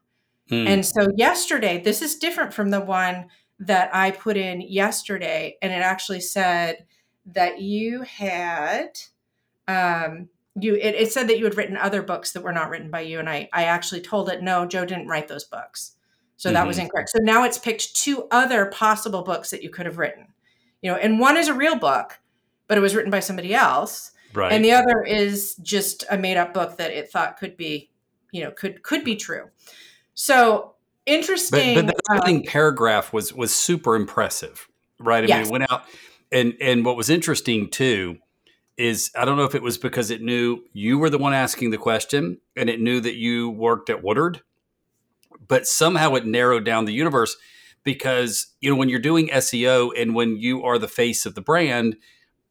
Hmm. 0.49 0.67
And 0.67 0.87
so 0.87 1.09
yesterday, 1.15 1.81
this 1.81 2.01
is 2.01 2.17
different 2.17 2.55
from 2.55 2.71
the 2.71 2.81
one 2.81 3.27
that 3.61 3.95
I 3.95 4.13
put 4.13 4.39
in 4.39 4.63
yesterday, 4.63 5.59
and 5.61 5.73
it 5.73 5.83
actually 5.83 6.21
said 6.21 6.87
that 7.27 7.61
you 7.61 8.01
had 8.01 8.99
um 9.69 10.31
you 10.59 10.75
it, 10.75 10.95
it 10.95 11.13
said 11.13 11.29
that 11.29 11.39
you 11.39 11.45
had 11.45 11.57
written 11.57 11.77
other 11.77 12.03
books 12.03 12.33
that 12.33 12.43
were 12.43 12.53
not 12.53 12.71
written 12.71 12.91
by 12.91 13.03
you 13.03 13.19
and 13.19 13.29
I 13.29 13.51
I 13.53 13.65
actually 13.65 14.01
told 14.01 14.31
it 14.31 14.43
no, 14.43 14.65
Joe 14.65 14.87
didn't 14.87 15.09
write 15.09 15.29
those 15.29 15.45
books. 15.45 15.97
So 16.41 16.51
that 16.53 16.67
was 16.67 16.79
Mhm. 16.79 16.85
incorrect. 16.85 17.11
So 17.11 17.19
now 17.19 17.45
it's 17.45 17.59
picked 17.59 17.95
two 17.95 18.27
other 18.31 18.65
possible 18.65 19.21
books 19.21 19.51
that 19.51 19.63
you 19.63 19.69
could 19.69 19.85
have 19.85 19.99
written. 19.99 20.29
You 20.81 20.91
know, 20.91 20.97
and 20.97 21.21
one 21.21 21.37
is 21.37 21.49
a 21.49 21.53
real 21.53 21.77
book, 21.77 22.19
but 22.67 22.79
it 22.79 22.81
was 22.81 22.95
written 22.95 23.11
by 23.11 23.21
somebody 23.21 23.55
else 23.55 24.13
right. 24.33 24.51
and 24.51 24.65
the 24.65 24.73
other 24.73 25.03
is 25.05 25.57
just 25.57 26.05
a 26.11 26.17
made 26.17 26.39
up 26.39 26.55
book 26.55 26.79
that 26.79 26.93
it 26.93 27.11
thought 27.13 27.37
could 27.37 27.59
be 27.59 27.91
you 28.33 28.43
know 28.43 28.51
could 28.53 28.83
could 28.83 29.03
be 29.05 29.17
true 29.17 29.51
so 30.15 30.77
interesting 31.05 31.75
but 31.75 31.87
the 31.89 31.95
uh, 32.11 32.17
opening 32.17 32.47
paragraph 32.47 33.13
was 33.13 33.35
was 33.35 33.55
super 33.55 33.95
impressive, 33.97 34.67
right? 34.99 35.19
I 35.19 35.21
mean, 35.23 35.29
Yes. 35.29 35.49
it 35.49 35.51
went 35.51 35.71
out, 35.71 35.85
and 36.33 36.55
and 36.61 36.87
what 36.87 36.97
was 36.97 37.11
interesting 37.11 37.69
too 37.69 38.17
is 38.79 39.11
I 39.15 39.27
don't 39.27 39.37
know 39.37 39.45
if 39.45 39.55
it 39.55 39.63
was 39.63 39.77
because 39.77 40.11
it 40.11 40.23
knew 40.23 40.63
you 40.73 40.97
were 40.99 41.11
the 41.11 41.19
one 41.19 41.35
asking 41.35 41.71
the 41.71 41.77
question, 41.77 42.39
and 42.57 42.71
it 42.71 42.81
knew 42.81 43.01
that 43.01 43.17
you 43.17 43.51
worked 43.51 43.91
at 43.91 44.03
Woodard, 44.03 44.41
but 45.47 45.67
somehow 45.67 46.15
it 46.15 46.27
narrowed 46.27 46.65
down 46.65 46.85
the 46.85 46.93
universe 46.93 47.37
because 47.85 48.49
you 48.61 48.71
know 48.71 48.77
when 48.77 48.89
you're 48.89 48.99
doing 48.99 49.29
SEO 49.29 49.91
and 49.97 50.15
when 50.15 50.37
you 50.37 50.63
are 50.65 50.79
the 50.79 50.89
face 50.89 51.27
of 51.27 51.35
the 51.35 51.41
brand, 51.41 51.97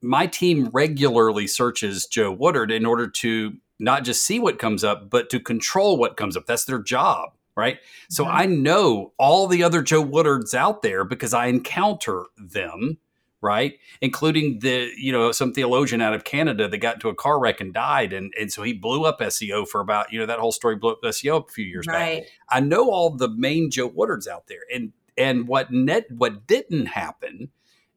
my 0.01 0.27
team 0.27 0.69
regularly 0.74 1.48
searches 1.48 2.05
Joe 2.05 2.31
Woodard 2.31 2.71
in 2.71 2.86
order 2.86 3.07
to 3.07 3.53
not 3.79 4.03
just 4.03 4.25
see 4.25 4.39
what 4.39 4.59
comes 4.59 4.83
up, 4.83 5.09
but 5.09 5.29
to 5.29 5.39
control 5.39 5.98
what 5.98 6.17
comes 6.17 6.36
up. 6.36 6.45
That's 6.45 6.65
their 6.65 6.81
job, 6.81 7.29
right? 7.55 7.79
So. 8.09 8.25
I 8.25 8.45
know 8.45 9.13
all 9.17 9.48
the 9.48 9.63
other 9.63 9.81
Joe 9.81 10.03
Woodards 10.03 10.53
out 10.53 10.81
there 10.81 11.05
because 11.05 11.33
I 11.33 11.45
encounter 11.48 12.25
them, 12.38 12.98
right? 13.41 13.79
Including 14.01 14.60
the, 14.60 14.91
you 14.98 15.12
know, 15.12 15.31
some 15.31 15.53
theologian 15.53 16.01
out 16.01 16.13
of 16.13 16.24
Canada 16.24 16.67
that 16.67 16.77
got 16.79 16.96
into 16.96 17.10
a 17.10 17.15
car 17.15 17.39
wreck 17.39 17.62
and 17.62 17.74
died. 17.74 18.12
And, 18.13 18.34
and 18.39 18.51
so 18.51 18.63
he 18.63 18.74
blew 18.74 19.05
up 19.05 19.19
SEO 19.19 19.67
for 19.67 19.81
about, 19.81 20.12
you 20.12 20.19
know, 20.19 20.25
that 20.25 20.39
whole 20.39 20.51
story 20.51 20.75
blew 20.75 20.91
up 20.91 21.01
SEO 21.03 21.48
a 21.48 21.51
few 21.51 21.65
years 21.65 21.86
back. 21.88 22.24
I 22.50 22.60
know 22.60 22.89
all 22.89 23.12
the 23.12 23.29
main 23.29 23.72
Joe 23.72 23.89
Woodards 23.89 24.27
out 24.27 24.48
there. 24.48 24.62
And 24.74 24.93
and 25.17 25.48
what 25.48 25.72
net 25.72 26.05
what 26.12 26.48
didn't 26.48 26.88
happen 26.88 27.50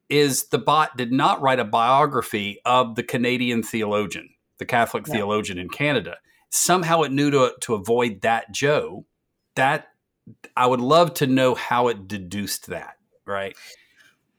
is 0.08 0.48
the 0.48 0.58
bot 0.58 0.96
did 0.96 1.12
not 1.12 1.40
write 1.40 1.60
a 1.60 1.64
biography 1.64 2.58
of 2.64 2.96
the 2.96 3.02
Canadian 3.02 3.62
theologian, 3.62 4.30
the 4.58 4.64
Catholic 4.66 5.06
Yeah. 5.06 5.14
theologian 5.14 5.58
in 5.58 5.68
Canada. 5.68 6.18
Somehow 6.50 7.02
it 7.02 7.12
knew 7.12 7.30
to 7.30 7.54
to 7.60 7.74
avoid 7.74 8.20
that 8.22 8.52
Joe. 8.52 9.06
That 9.54 9.88
I 10.56 10.66
would 10.66 10.80
love 10.80 11.14
to 11.14 11.26
know 11.26 11.54
how 11.54 11.88
it 11.88 12.06
deduced 12.08 12.68
that, 12.68 12.96
right? 13.26 13.56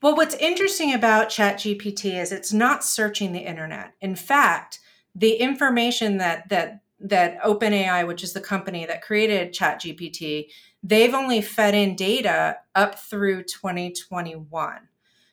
Well 0.03 0.15
what's 0.15 0.35
interesting 0.35 0.93
about 0.93 1.29
ChatGPT 1.29 2.21
is 2.21 2.31
it's 2.31 2.53
not 2.53 2.83
searching 2.83 3.33
the 3.33 3.39
internet 3.39 3.93
in 4.01 4.15
fact 4.15 4.79
the 5.15 5.33
information 5.33 6.17
that 6.17 6.47
that 6.49 6.83
that 7.03 7.41
OpenAI, 7.41 8.07
which 8.07 8.23
is 8.23 8.33
the 8.33 8.41
company 8.41 8.85
that 8.85 9.01
created 9.01 9.53
ChatGPT, 9.53 10.47
they've 10.81 11.13
only 11.13 11.41
fed 11.41 11.75
in 11.75 11.95
data 11.95 12.57
up 12.75 12.97
through 12.97 13.43
2021. 13.43 14.87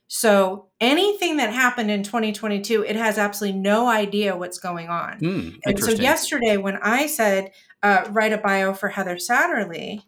So 0.09 0.67
anything 0.81 1.37
that 1.37 1.53
happened 1.53 1.91
in 1.91 2.03
2022, 2.03 2.83
it 2.83 2.97
has 2.97 3.17
absolutely 3.17 3.61
no 3.61 3.87
idea 3.89 4.37
what's 4.37 4.59
going 4.59 4.89
on. 4.89 5.19
Hmm, 5.19 5.49
And 5.65 5.79
so 5.79 5.93
yesterday, 5.93 6.57
when 6.57 6.79
I 6.83 7.07
said 7.07 7.53
uh, 7.85 8.07
write 8.11 8.33
a 8.33 8.39
bio 8.39 8.75
for 8.75 8.89
Heather 8.89 9.17
Satterley, 9.17 10.03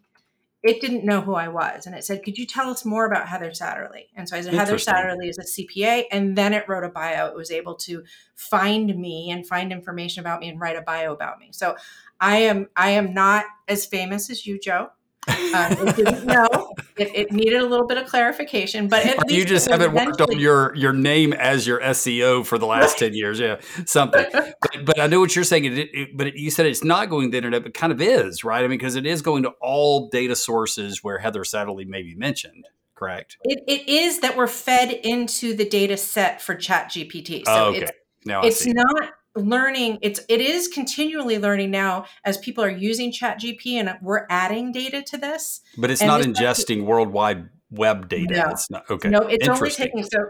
it 0.63 0.79
didn't 0.79 1.03
know 1.03 1.19
who 1.19 1.35
I 1.35 1.49
was, 1.49 1.85
and 1.85 1.93
it 1.93 2.05
said, 2.05 2.23
"Could 2.23 2.37
you 2.37 2.45
tell 2.45 2.69
us 2.69 2.85
more 2.85 3.05
about 3.05 3.27
Heather 3.27 3.51
Satterley?" 3.51 4.07
And 4.15 4.27
so 4.29 4.37
I 4.37 4.41
said, 4.41 4.53
"Heather 4.53 4.77
Satterley 4.77 5.29
is 5.29 5.37
a 5.37 5.43
CPA," 5.43 6.05
and 6.09 6.37
then 6.37 6.53
it 6.53 6.67
wrote 6.69 6.85
a 6.85 6.89
bio. 6.89 7.27
It 7.27 7.35
was 7.35 7.51
able 7.51 7.75
to 7.75 8.03
find 8.35 8.95
me 8.97 9.29
and 9.29 9.45
find 9.45 9.71
information 9.73 10.21
about 10.21 10.39
me 10.39 10.49
and 10.49 10.59
write 10.59 10.77
a 10.77 10.81
bio 10.81 11.13
about 11.13 11.39
me. 11.39 11.49
So 11.51 11.75
I 12.19 12.37
am 12.37 12.69
I 12.77 12.91
am 12.91 13.13
not 13.13 13.45
as 13.67 13.85
famous 13.85 14.29
as 14.29 14.45
you, 14.45 14.57
Joe. 14.59 14.91
Uh, 15.27 15.75
it 15.79 15.95
didn't 15.95 16.25
know. 16.25 16.73
It, 16.97 17.15
it 17.15 17.31
needed 17.31 17.61
a 17.61 17.65
little 17.65 17.87
bit 17.87 17.97
of 17.97 18.07
clarification, 18.07 18.87
but 18.87 19.05
at 19.05 19.31
you 19.31 19.45
just 19.45 19.69
haven't 19.69 19.93
worked 19.93 20.21
on 20.21 20.39
your 20.39 20.75
your 20.75 20.93
name 20.93 21.33
as 21.33 21.65
your 21.65 21.79
SEO 21.79 22.45
for 22.45 22.57
the 22.57 22.65
last 22.65 22.97
ten 22.97 23.13
years, 23.13 23.39
yeah, 23.39 23.59
something. 23.85 24.25
But, 24.31 24.85
but 24.85 24.99
I 24.99 25.07
know 25.07 25.19
what 25.19 25.35
you're 25.35 25.45
saying. 25.45 25.65
It, 25.65 25.89
it, 25.93 26.17
but 26.17 26.35
you 26.35 26.51
said 26.51 26.65
it's 26.65 26.83
not 26.83 27.09
going 27.09 27.27
to 27.27 27.31
the 27.31 27.37
internet, 27.37 27.63
but 27.63 27.73
kind 27.73 27.91
of 27.91 28.01
is, 28.01 28.43
right? 28.43 28.59
I 28.59 28.67
mean, 28.67 28.77
because 28.77 28.95
it 28.95 29.05
is 29.05 29.21
going 29.21 29.43
to 29.43 29.51
all 29.61 30.09
data 30.09 30.35
sources 30.35 31.03
where 31.03 31.17
Heather 31.17 31.43
Satterley 31.43 31.85
may 31.85 32.01
be 32.01 32.15
mentioned, 32.15 32.67
correct? 32.95 33.37
It, 33.43 33.63
it 33.67 33.89
is 33.89 34.19
that 34.19 34.35
we're 34.35 34.47
fed 34.47 34.91
into 34.91 35.55
the 35.55 35.67
data 35.67 35.97
set 35.97 36.41
for 36.41 36.55
ChatGPT. 36.55 37.45
So 37.45 37.53
oh, 37.53 37.65
okay. 37.69 37.83
it's 37.83 37.91
now 38.25 38.41
it's 38.41 38.65
not 38.65 39.11
learning 39.35 39.97
it's 40.01 40.19
it 40.29 40.39
is 40.39 40.67
continually 40.67 41.39
learning 41.39 41.71
now 41.71 42.05
as 42.23 42.37
people 42.37 42.63
are 42.63 42.69
using 42.69 43.11
chat 43.11 43.39
gp 43.39 43.65
and 43.73 43.91
we're 44.01 44.27
adding 44.29 44.71
data 44.71 45.01
to 45.01 45.17
this 45.17 45.61
but 45.77 45.89
it's 45.89 46.01
and 46.01 46.07
not 46.07 46.21
ingesting 46.21 46.85
worldwide 46.85 47.49
web 47.71 48.07
data. 48.07 48.35
No. 48.35 48.49
It's 48.51 48.69
not 48.69 48.89
okay. 48.89 49.09
no 49.09 49.21
it's 49.21 49.47
only 49.47 49.71
taking 49.71 50.03
so 50.03 50.29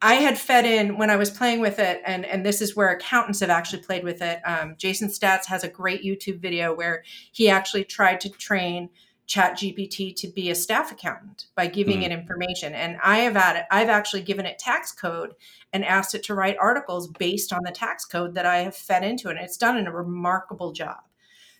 i 0.00 0.14
had 0.14 0.38
fed 0.38 0.64
in 0.64 0.96
when 0.96 1.10
i 1.10 1.16
was 1.16 1.30
playing 1.30 1.60
with 1.60 1.80
it 1.80 2.00
and 2.06 2.24
and 2.24 2.46
this 2.46 2.60
is 2.60 2.76
where 2.76 2.90
accountants 2.90 3.40
have 3.40 3.50
actually 3.50 3.82
played 3.82 4.04
with 4.04 4.22
it 4.22 4.40
um, 4.46 4.76
Jason 4.78 5.08
Staats 5.08 5.46
has 5.46 5.64
a 5.64 5.68
great 5.68 6.04
youtube 6.04 6.40
video 6.40 6.72
where 6.72 7.02
he 7.32 7.48
actually 7.48 7.84
tried 7.84 8.20
to 8.20 8.30
train 8.30 8.90
chat 9.26 9.54
gpt 9.54 10.14
to 10.14 10.28
be 10.28 10.50
a 10.50 10.54
staff 10.54 10.92
accountant 10.92 11.46
by 11.54 11.66
giving 11.66 11.98
Hmm. 11.98 12.04
it 12.04 12.12
information 12.12 12.74
and 12.74 12.96
i 13.02 13.18
have 13.18 13.36
added 13.36 13.64
i've 13.70 13.88
actually 13.88 14.22
given 14.22 14.46
it 14.46 14.58
tax 14.58 14.92
code 14.92 15.34
and 15.72 15.84
asked 15.84 16.14
it 16.14 16.22
to 16.24 16.34
write 16.34 16.56
articles 16.60 17.08
based 17.08 17.52
on 17.52 17.60
the 17.64 17.72
tax 17.72 18.04
code 18.04 18.34
that 18.34 18.46
i 18.46 18.58
have 18.58 18.76
fed 18.76 19.04
into 19.04 19.28
it 19.28 19.36
and 19.36 19.40
it's 19.40 19.56
done 19.56 19.84
a 19.84 19.92
remarkable 19.92 20.72
job 20.72 20.98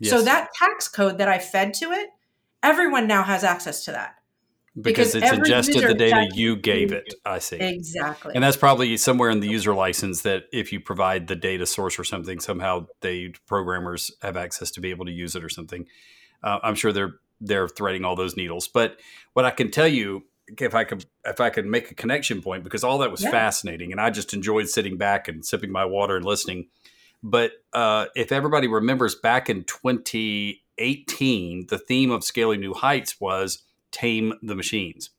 so 0.03 0.23
that 0.23 0.53
tax 0.55 0.89
code 0.89 1.19
that 1.19 1.29
i 1.29 1.39
fed 1.39 1.75
to 1.75 1.91
it 1.91 2.11
everyone 2.63 3.07
now 3.07 3.23
has 3.23 3.43
access 3.45 3.85
to 3.85 3.93
that 3.93 4.17
because, 4.81 5.15
because 5.15 5.31
it's 5.31 5.39
ingested 5.39 5.89
the 5.89 5.95
data 5.95 6.29
you 6.35 6.55
gave 6.55 6.93
it. 6.93 7.15
I 7.25 7.39
see. 7.39 7.57
exactly 7.57 8.35
And 8.35 8.45
that's 8.45 8.59
probably 8.59 8.97
somewhere 8.99 9.31
in 9.31 9.41
the 9.41 9.49
user 9.49 9.75
license 9.75 10.21
that 10.23 10.45
if 10.53 10.71
you 10.71 10.81
provide 10.81 11.29
the 11.29 11.37
data 11.37 11.65
source 11.65 11.99
or 11.99 12.05
something, 12.05 12.41
somehow 12.41 12.87
they 13.01 13.33
programmers 13.47 14.11
have 14.21 14.37
access 14.37 14.71
to 14.73 14.83
be 14.83 14.91
able 14.91 15.07
to 15.07 15.13
use 15.13 15.35
it 15.35 15.43
or 15.43 15.49
something. 15.49 15.87
Uh, 16.43 16.59
I'm 16.63 16.75
sure 16.75 16.93
they're 16.93 17.15
they're 17.41 17.69
threading 17.69 18.05
all 18.05 18.17
those 18.17 18.37
needles. 18.37 18.69
But 18.69 18.99
what 19.33 19.45
I 19.45 19.51
can 19.51 19.71
tell 19.71 19.89
you, 19.89 20.25
if 20.59 20.75
I 20.75 20.85
could 20.85 21.05
if 21.25 21.41
I 21.41 21.51
could 21.51 21.67
make 21.67 21.91
a 21.91 21.95
connection 21.95 22.41
point, 22.41 22.65
because 22.65 22.85
all 22.85 22.99
that 22.99 23.11
was 23.11 23.23
Yeah. 23.23 23.31
fascinating, 23.31 23.93
and 23.93 24.01
I 24.01 24.11
just 24.11 24.33
enjoyed 24.33 24.69
sitting 24.69 24.97
back 24.97 25.29
and 25.29 25.45
sipping 25.45 25.73
my 25.73 25.85
water 25.85 26.17
and 26.17 26.25
listening. 26.25 26.69
But 27.23 27.53
uh, 27.73 28.07
if 28.15 28.31
everybody 28.31 28.69
remembers, 28.69 29.15
back 29.17 29.51
in 29.51 29.65
2018, 29.65 31.67
the 31.69 31.79
theme 31.79 32.11
of 32.11 32.23
Scaling 32.23 32.61
New 32.61 32.75
Heights 32.75 33.21
was 33.21 33.63
tame 33.91 34.35
the 34.43 34.55
machines, 34.55 35.11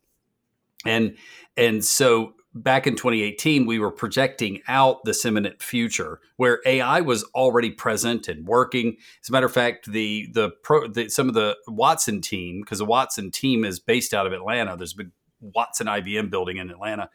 and 0.85 1.17
and 1.57 1.83
so 1.83 2.33
back 2.63 2.87
in 2.87 2.95
2018, 2.95 3.65
we 3.65 3.79
were 3.79 3.91
projecting 3.91 4.61
out 4.67 5.03
this 5.05 5.25
imminent 5.25 5.61
future 5.61 6.19
where 6.37 6.61
AI 6.65 7.01
was 7.01 7.23
already 7.35 7.71
present 7.71 8.27
and 8.27 8.47
working. 8.47 8.97
As 9.21 9.29
a 9.29 9.31
matter 9.31 9.45
of 9.45 9.53
fact, 9.53 9.91
the 9.91 10.27
the, 10.33 10.51
pro, 10.63 10.87
the 10.87 11.09
some 11.09 11.27
of 11.27 11.33
the 11.33 11.55
Watson 11.67 12.21
team, 12.21 12.61
because 12.61 12.79
the 12.79 12.85
Watson 12.85 13.31
team 13.31 13.63
is 13.63 13.79
based 13.79 14.13
out 14.13 14.27
of 14.27 14.33
Atlanta. 14.33 14.75
There's 14.77 14.93
a 14.93 14.97
big 14.97 15.11
Watson 15.39 15.87
IBM 15.87 16.29
building 16.29 16.57
in 16.57 16.69
Atlanta. 16.69 17.09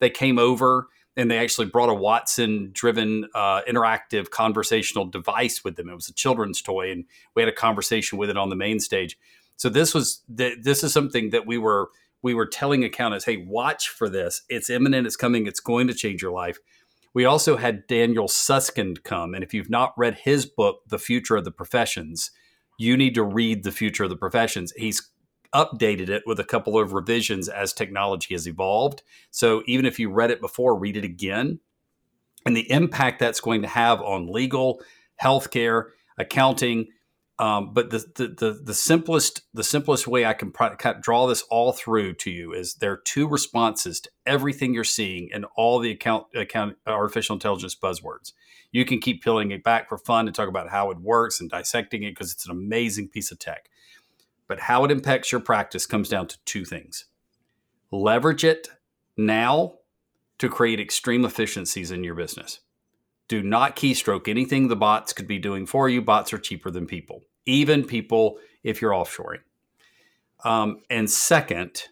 They 0.00 0.10
came 0.10 0.38
over 0.38 0.88
and 1.16 1.28
they 1.28 1.38
actually 1.38 1.66
brought 1.66 1.88
a 1.88 1.94
Watson 1.94 2.70
driven 2.72 3.28
uh, 3.34 3.62
interactive 3.68 4.30
conversational 4.30 5.04
device 5.04 5.64
with 5.64 5.74
them. 5.74 5.88
It 5.88 5.94
was 5.94 6.08
a 6.08 6.14
children's 6.14 6.62
toy, 6.62 6.92
and 6.92 7.04
we 7.34 7.42
had 7.42 7.48
a 7.48 7.54
conversation 7.54 8.18
with 8.18 8.30
it 8.30 8.36
on 8.36 8.50
the 8.50 8.56
main 8.56 8.78
stage. 8.78 9.18
So 9.56 9.68
this 9.68 9.92
was 9.92 10.22
th- 10.36 10.58
this 10.62 10.84
is 10.84 10.92
something 10.92 11.30
that 11.30 11.44
we 11.44 11.58
were 11.58 11.90
we 12.22 12.34
were 12.34 12.46
telling 12.46 12.84
accountants, 12.84 13.24
hey, 13.24 13.36
watch 13.36 13.88
for 13.88 14.08
this. 14.08 14.42
It's 14.48 14.70
imminent, 14.70 15.06
it's 15.06 15.16
coming, 15.16 15.46
it's 15.46 15.60
going 15.60 15.86
to 15.88 15.94
change 15.94 16.22
your 16.22 16.32
life. 16.32 16.58
We 17.14 17.24
also 17.24 17.56
had 17.56 17.86
Daniel 17.86 18.28
Susskind 18.28 19.02
come. 19.02 19.34
And 19.34 19.42
if 19.42 19.54
you've 19.54 19.70
not 19.70 19.94
read 19.96 20.14
his 20.14 20.46
book, 20.46 20.82
The 20.88 20.98
Future 20.98 21.36
of 21.36 21.44
the 21.44 21.50
Professions, 21.50 22.30
you 22.78 22.96
need 22.96 23.14
to 23.14 23.24
read 23.24 23.64
The 23.64 23.72
Future 23.72 24.04
of 24.04 24.10
the 24.10 24.16
Professions. 24.16 24.72
He's 24.76 25.10
updated 25.54 26.08
it 26.10 26.22
with 26.26 26.38
a 26.38 26.44
couple 26.44 26.78
of 26.78 26.92
revisions 26.92 27.48
as 27.48 27.72
technology 27.72 28.34
has 28.34 28.46
evolved. 28.46 29.02
So 29.30 29.62
even 29.66 29.86
if 29.86 29.98
you 29.98 30.10
read 30.10 30.30
it 30.30 30.40
before, 30.40 30.78
read 30.78 30.96
it 30.96 31.04
again. 31.04 31.60
And 32.44 32.56
the 32.56 32.70
impact 32.70 33.18
that's 33.18 33.40
going 33.40 33.62
to 33.62 33.68
have 33.68 34.00
on 34.00 34.30
legal, 34.30 34.80
healthcare, 35.20 35.86
accounting, 36.18 36.88
um, 37.40 37.72
but 37.72 37.90
the, 37.90 37.98
the, 38.16 38.28
the 38.28 38.60
the 38.64 38.74
simplest 38.74 39.42
the 39.54 39.62
simplest 39.62 40.08
way 40.08 40.24
I 40.24 40.32
can 40.32 40.52
draw 41.00 41.26
this 41.28 41.42
all 41.42 41.72
through 41.72 42.14
to 42.14 42.30
you 42.30 42.52
is 42.52 42.74
there 42.74 42.92
are 42.92 43.02
two 43.04 43.28
responses 43.28 44.00
to 44.00 44.10
everything 44.26 44.74
you're 44.74 44.82
seeing 44.82 45.28
and 45.32 45.46
all 45.56 45.78
the 45.78 45.92
account 45.92 46.26
account 46.34 46.76
artificial 46.86 47.34
intelligence 47.34 47.76
buzzwords. 47.76 48.32
You 48.72 48.84
can 48.84 48.98
keep 48.98 49.22
peeling 49.22 49.52
it 49.52 49.62
back 49.62 49.88
for 49.88 49.98
fun 49.98 50.26
and 50.26 50.34
talk 50.34 50.48
about 50.48 50.68
how 50.68 50.90
it 50.90 50.98
works 50.98 51.40
and 51.40 51.48
dissecting 51.48 52.02
it 52.02 52.10
because 52.10 52.32
it's 52.32 52.44
an 52.44 52.50
amazing 52.50 53.08
piece 53.08 53.30
of 53.30 53.38
tech. 53.38 53.70
But 54.48 54.60
how 54.60 54.84
it 54.84 54.90
impacts 54.90 55.30
your 55.30 55.40
practice 55.40 55.86
comes 55.86 56.08
down 56.08 56.26
to 56.26 56.38
two 56.44 56.64
things: 56.64 57.04
leverage 57.92 58.42
it 58.42 58.68
now 59.16 59.74
to 60.38 60.48
create 60.48 60.80
extreme 60.80 61.24
efficiencies 61.24 61.92
in 61.92 62.02
your 62.02 62.14
business. 62.16 62.60
Do 63.28 63.42
not 63.42 63.76
keystroke 63.76 64.26
anything 64.26 64.68
the 64.68 64.76
bots 64.76 65.12
could 65.12 65.28
be 65.28 65.38
doing 65.38 65.66
for 65.66 65.88
you. 65.88 66.00
Bots 66.00 66.32
are 66.32 66.38
cheaper 66.38 66.70
than 66.70 66.86
people, 66.86 67.22
even 67.44 67.84
people 67.84 68.38
if 68.64 68.80
you're 68.80 68.92
offshoring. 68.92 69.40
Um, 70.44 70.80
and 70.88 71.10
second, 71.10 71.84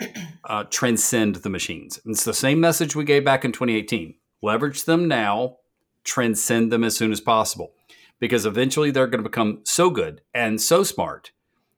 uh, 0.44 0.64
transcend 0.64 1.36
the 1.36 1.48
machines. 1.48 2.00
And 2.04 2.14
it's 2.14 2.24
the 2.24 2.34
same 2.34 2.60
message 2.60 2.96
we 2.96 3.04
gave 3.04 3.24
back 3.24 3.44
in 3.44 3.52
2018. 3.52 4.14
Leverage 4.42 4.84
them 4.84 5.06
now, 5.06 5.58
transcend 6.02 6.72
them 6.72 6.82
as 6.82 6.96
soon 6.96 7.12
as 7.12 7.20
possible, 7.20 7.72
because 8.18 8.44
eventually 8.44 8.90
they're 8.90 9.06
going 9.06 9.22
to 9.22 9.28
become 9.28 9.60
so 9.64 9.90
good 9.90 10.22
and 10.34 10.60
so 10.60 10.82
smart 10.82 11.30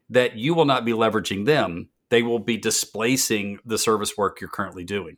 that 0.08 0.36
you 0.36 0.54
will 0.54 0.64
not 0.64 0.84
be 0.84 0.92
leveraging 0.92 1.44
them. 1.44 1.88
They 2.08 2.22
will 2.22 2.38
be 2.38 2.56
displacing 2.56 3.58
the 3.64 3.78
service 3.78 4.16
work 4.16 4.40
you're 4.40 4.50
currently 4.50 4.84
doing 4.84 5.16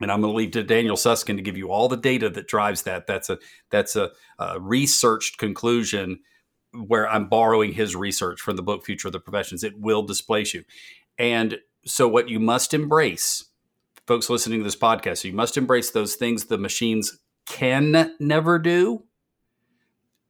and 0.00 0.10
I'm 0.10 0.20
going 0.20 0.32
to 0.32 0.36
leave 0.36 0.50
to 0.52 0.62
Daniel 0.62 0.96
Susskind 0.96 1.38
to 1.38 1.42
give 1.42 1.56
you 1.56 1.70
all 1.70 1.88
the 1.88 1.96
data 1.96 2.28
that 2.30 2.48
drives 2.48 2.82
that. 2.82 3.06
That's 3.06 3.30
a 3.30 3.38
that's 3.70 3.96
a, 3.96 4.10
a, 4.38 4.60
researched 4.60 5.38
conclusion 5.38 6.20
where 6.72 7.08
I'm 7.08 7.28
borrowing 7.28 7.72
his 7.72 7.96
research 7.96 8.40
from 8.40 8.56
the 8.56 8.62
book 8.62 8.84
Future 8.84 9.08
of 9.08 9.12
the 9.12 9.20
Professions. 9.20 9.64
It 9.64 9.78
will 9.78 10.02
displace 10.02 10.52
you, 10.52 10.64
and 11.18 11.58
so 11.86 12.08
what 12.08 12.28
you 12.28 12.40
must 12.40 12.74
embrace, 12.74 13.44
folks 14.06 14.28
listening 14.28 14.60
to 14.60 14.64
this 14.64 14.76
podcast, 14.76 15.24
you 15.24 15.32
must 15.32 15.56
embrace 15.56 15.90
those 15.90 16.16
things 16.16 16.44
the 16.44 16.58
machines 16.58 17.18
can 17.46 18.14
never 18.18 18.58
do. 18.58 19.04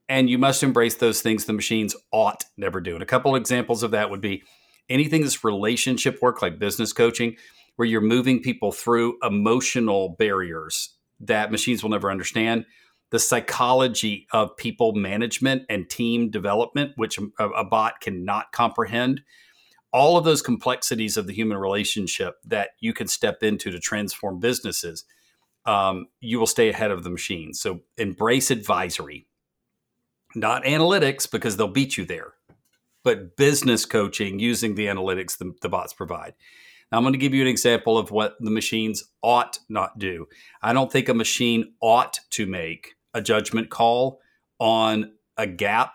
And 0.09 0.29
you 0.29 0.37
must 0.37 0.63
embrace 0.63 0.95
those 0.95 1.21
things 1.21 1.43
the 1.43 1.51
machines 1.53 1.93
ought 2.13 2.45
never 2.55 2.79
do. 2.79 2.93
And 2.93 3.03
a 3.03 3.07
couple 3.07 3.35
examples 3.35 3.83
of 3.83 3.91
that 3.91 4.09
would 4.09 4.21
be 4.21 4.43
anything 4.87 5.21
that's 5.21 5.43
relationship 5.43 6.21
work, 6.21 6.41
like 6.41 6.59
business 6.59 6.93
coaching 6.93 7.35
where 7.77 7.87
you're 7.87 8.01
moving 8.01 8.41
people 8.41 8.71
through 8.71 9.17
emotional 9.23 10.09
barriers 10.19 10.95
that 11.19 11.51
machines 11.51 11.81
will 11.81 11.89
never 11.89 12.11
understand. 12.11 12.65
The 13.09 13.19
psychology 13.19 14.27
of 14.33 14.55
people 14.57 14.93
management 14.93 15.63
and 15.69 15.89
team 15.89 16.29
development 16.29 16.91
which 16.97 17.17
a, 17.39 17.49
a, 17.49 17.63
bot 17.63 18.01
cannot 18.01 18.51
comprehend. 18.51 19.21
All 19.93 20.17
of 20.17 20.25
those 20.25 20.41
complexities 20.41 21.15
of 21.15 21.25
the 21.25 21.33
human 21.33 21.57
relationship 21.57 22.35
that 22.45 22.71
you 22.81 22.93
can 22.93 23.07
step 23.07 23.41
into 23.41 23.71
to 23.71 23.79
transform 23.79 24.39
businesses 24.39 25.05
um, 25.65 26.07
you 26.19 26.39
will 26.39 26.47
stay 26.47 26.69
ahead 26.69 26.91
of 26.91 27.03
the 27.03 27.09
machine. 27.09 27.53
So 27.53 27.81
embrace 27.97 28.51
advisory 28.51 29.27
not 30.35 30.63
analytics 30.63 31.29
because 31.29 31.57
they'll 31.57 31.67
beat 31.67 31.97
you 31.97 32.05
there 32.05 32.33
but 33.03 33.37
business 33.37 33.85
coaching 33.85 34.39
using 34.39 34.75
the 34.75 34.85
analytics 34.85 35.37
the, 35.37 35.53
the 35.61 35.69
bots 35.69 35.93
provide 35.93 36.33
now, 36.91 36.97
I'm 36.97 37.03
going 37.03 37.13
to 37.13 37.19
give 37.19 37.33
you 37.33 37.41
an 37.41 37.47
example 37.49 37.97
of 37.97 38.11
what 38.11 38.37
the 38.39 38.51
machines 38.51 39.03
ought 39.21 39.59
not 39.67 39.99
do. 39.99 40.27
I 40.61 40.71
don't 40.71 40.91
think 40.91 41.09
a 41.09 41.13
machine 41.13 41.73
ought 41.81 42.19
to 42.31 42.45
make 42.45 42.95
a 43.13 43.21
judgment 43.21 43.69
call 43.69 44.21
on 44.59 45.11
a 45.37 45.45
GAAP 45.45 45.91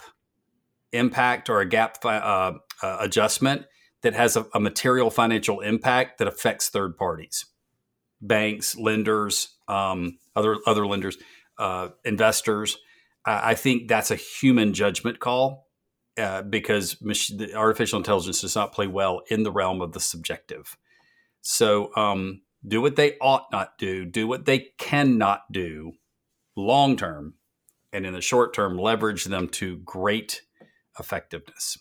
impact 0.92 1.48
or 1.48 1.60
a 1.60 1.68
GAAP 1.68 2.04
uh, 2.04 2.58
uh, 2.82 2.96
adjustment 3.00 3.64
that 4.02 4.14
has 4.14 4.36
a, 4.36 4.46
a, 4.54 4.60
material 4.60 5.10
financial 5.10 5.60
impact 5.60 6.18
that 6.18 6.28
affects 6.28 6.68
third 6.68 6.96
parties, 6.96 7.46
banks, 8.20 8.76
lenders, 8.76 9.56
um, 9.68 10.18
other 10.36 10.58
other 10.66 10.86
lenders, 10.86 11.16
uh, 11.58 11.88
investors. 12.04 12.76
I 13.24 13.54
think 13.54 13.86
that's 13.86 14.10
a 14.10 14.16
human 14.16 14.74
judgment 14.74 15.20
call 15.20 15.68
uh, 16.18 16.42
because 16.42 17.00
mach- 17.00 17.54
artificial 17.54 17.98
intelligence 17.98 18.40
does 18.40 18.56
not 18.56 18.72
play 18.72 18.88
well 18.88 19.22
in 19.28 19.44
the 19.44 19.52
realm 19.52 19.80
of 19.80 19.92
the 19.92 20.00
subjective. 20.00 20.76
So 21.42 21.94
um, 21.96 22.42
do 22.66 22.80
what 22.80 22.96
they 22.96 23.18
ought 23.20 23.52
not 23.52 23.76
do, 23.78 24.04
do 24.04 24.26
what 24.26 24.46
they 24.46 24.70
cannot 24.78 25.52
do 25.52 25.92
long 26.56 26.96
term, 26.96 27.34
and 27.92 28.06
in 28.06 28.14
the 28.14 28.20
short 28.20 28.54
term, 28.54 28.78
leverage 28.78 29.24
them 29.24 29.48
to 29.48 29.76
great 29.78 30.42
effectiveness. 30.98 31.78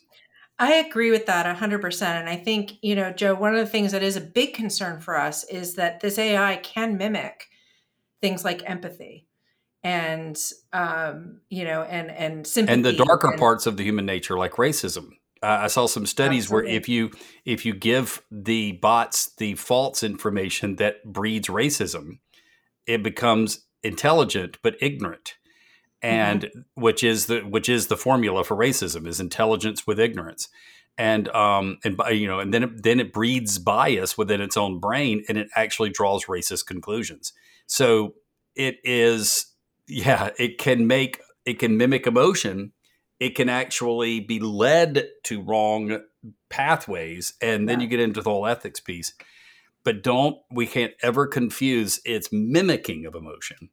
I 0.59 0.73
agree 0.73 1.09
with 1.09 1.25
that 1.25 1.57
100%. 1.57 2.01
And 2.03 2.29
I 2.29 2.35
think, 2.35 2.73
you 2.83 2.95
know, 2.95 3.11
Joe, 3.11 3.33
one 3.33 3.55
of 3.55 3.59
the 3.59 3.71
things 3.71 3.93
that 3.93 4.03
is 4.03 4.15
a 4.15 4.21
big 4.21 4.53
concern 4.53 4.99
for 4.99 5.17
us 5.17 5.43
is 5.45 5.75
that 5.75 6.01
this 6.01 6.19
AI 6.19 6.57
can 6.57 6.97
mimic 6.97 7.47
things 8.21 8.45
like 8.45 8.69
empathy 8.69 9.27
and 9.83 10.37
um, 10.73 11.41
you 11.49 11.63
know 11.63 11.81
and 11.83 12.11
and 12.11 12.45
sympathy 12.45 12.73
and 12.73 12.85
the 12.85 12.93
darker 12.93 13.31
and, 13.31 13.39
parts 13.39 13.65
of 13.65 13.77
the 13.77 13.83
human 13.83 14.05
nature 14.05 14.37
like 14.37 14.53
racism 14.53 15.09
uh, 15.43 15.61
I 15.61 15.67
saw 15.67 15.87
some 15.87 16.05
studies 16.05 16.45
Absolutely. 16.45 16.69
where 16.71 16.77
if 16.77 16.89
you 16.89 17.11
if 17.45 17.65
you 17.65 17.73
give 17.73 18.21
the 18.29 18.73
bots 18.73 19.33
the 19.37 19.55
false 19.55 20.03
information 20.03 20.75
that 20.75 21.03
breeds 21.03 21.47
racism, 21.47 22.19
it 22.85 23.01
becomes 23.01 23.65
intelligent 23.83 24.57
but 24.61 24.75
ignorant, 24.81 25.35
and 26.01 26.43
mm-hmm. 26.43 26.59
which 26.75 27.03
is 27.03 27.25
the 27.25 27.39
which 27.41 27.69
is 27.69 27.87
the 27.87 27.97
formula 27.97 28.43
for 28.43 28.55
racism 28.55 29.07
is 29.07 29.19
intelligence 29.19 29.87
with 29.87 29.99
ignorance, 29.99 30.47
and 30.97 31.27
um 31.29 31.79
and 31.83 31.99
you 32.11 32.27
know 32.27 32.39
and 32.39 32.53
then 32.53 32.63
it, 32.63 32.83
then 32.83 32.99
it 32.99 33.11
breeds 33.11 33.57
bias 33.57 34.17
within 34.17 34.41
its 34.41 34.57
own 34.57 34.79
brain 34.79 35.23
and 35.27 35.37
it 35.37 35.47
actually 35.55 35.89
draws 35.89 36.25
racist 36.25 36.67
conclusions. 36.67 37.33
So 37.65 38.13
it 38.55 38.77
is 38.83 39.47
yeah 39.87 40.29
it 40.37 40.59
can 40.59 40.85
make 40.85 41.19
it 41.45 41.57
can 41.57 41.77
mimic 41.77 42.05
emotion 42.05 42.73
it 43.21 43.35
can 43.35 43.49
actually 43.49 44.19
be 44.19 44.39
led 44.39 45.07
to 45.23 45.43
wrong 45.43 46.01
pathways 46.49 47.33
and 47.39 47.69
then 47.69 47.79
yeah. 47.79 47.83
you 47.83 47.89
get 47.89 47.99
into 47.99 48.19
the 48.19 48.29
whole 48.29 48.47
ethics 48.47 48.79
piece. 48.79 49.13
But 49.83 50.01
don't 50.01 50.37
we 50.51 50.65
can't 50.65 50.93
ever 51.03 51.27
confuse 51.27 52.01
its 52.03 52.29
mimicking 52.31 53.05
of 53.05 53.13
emotion 53.13 53.69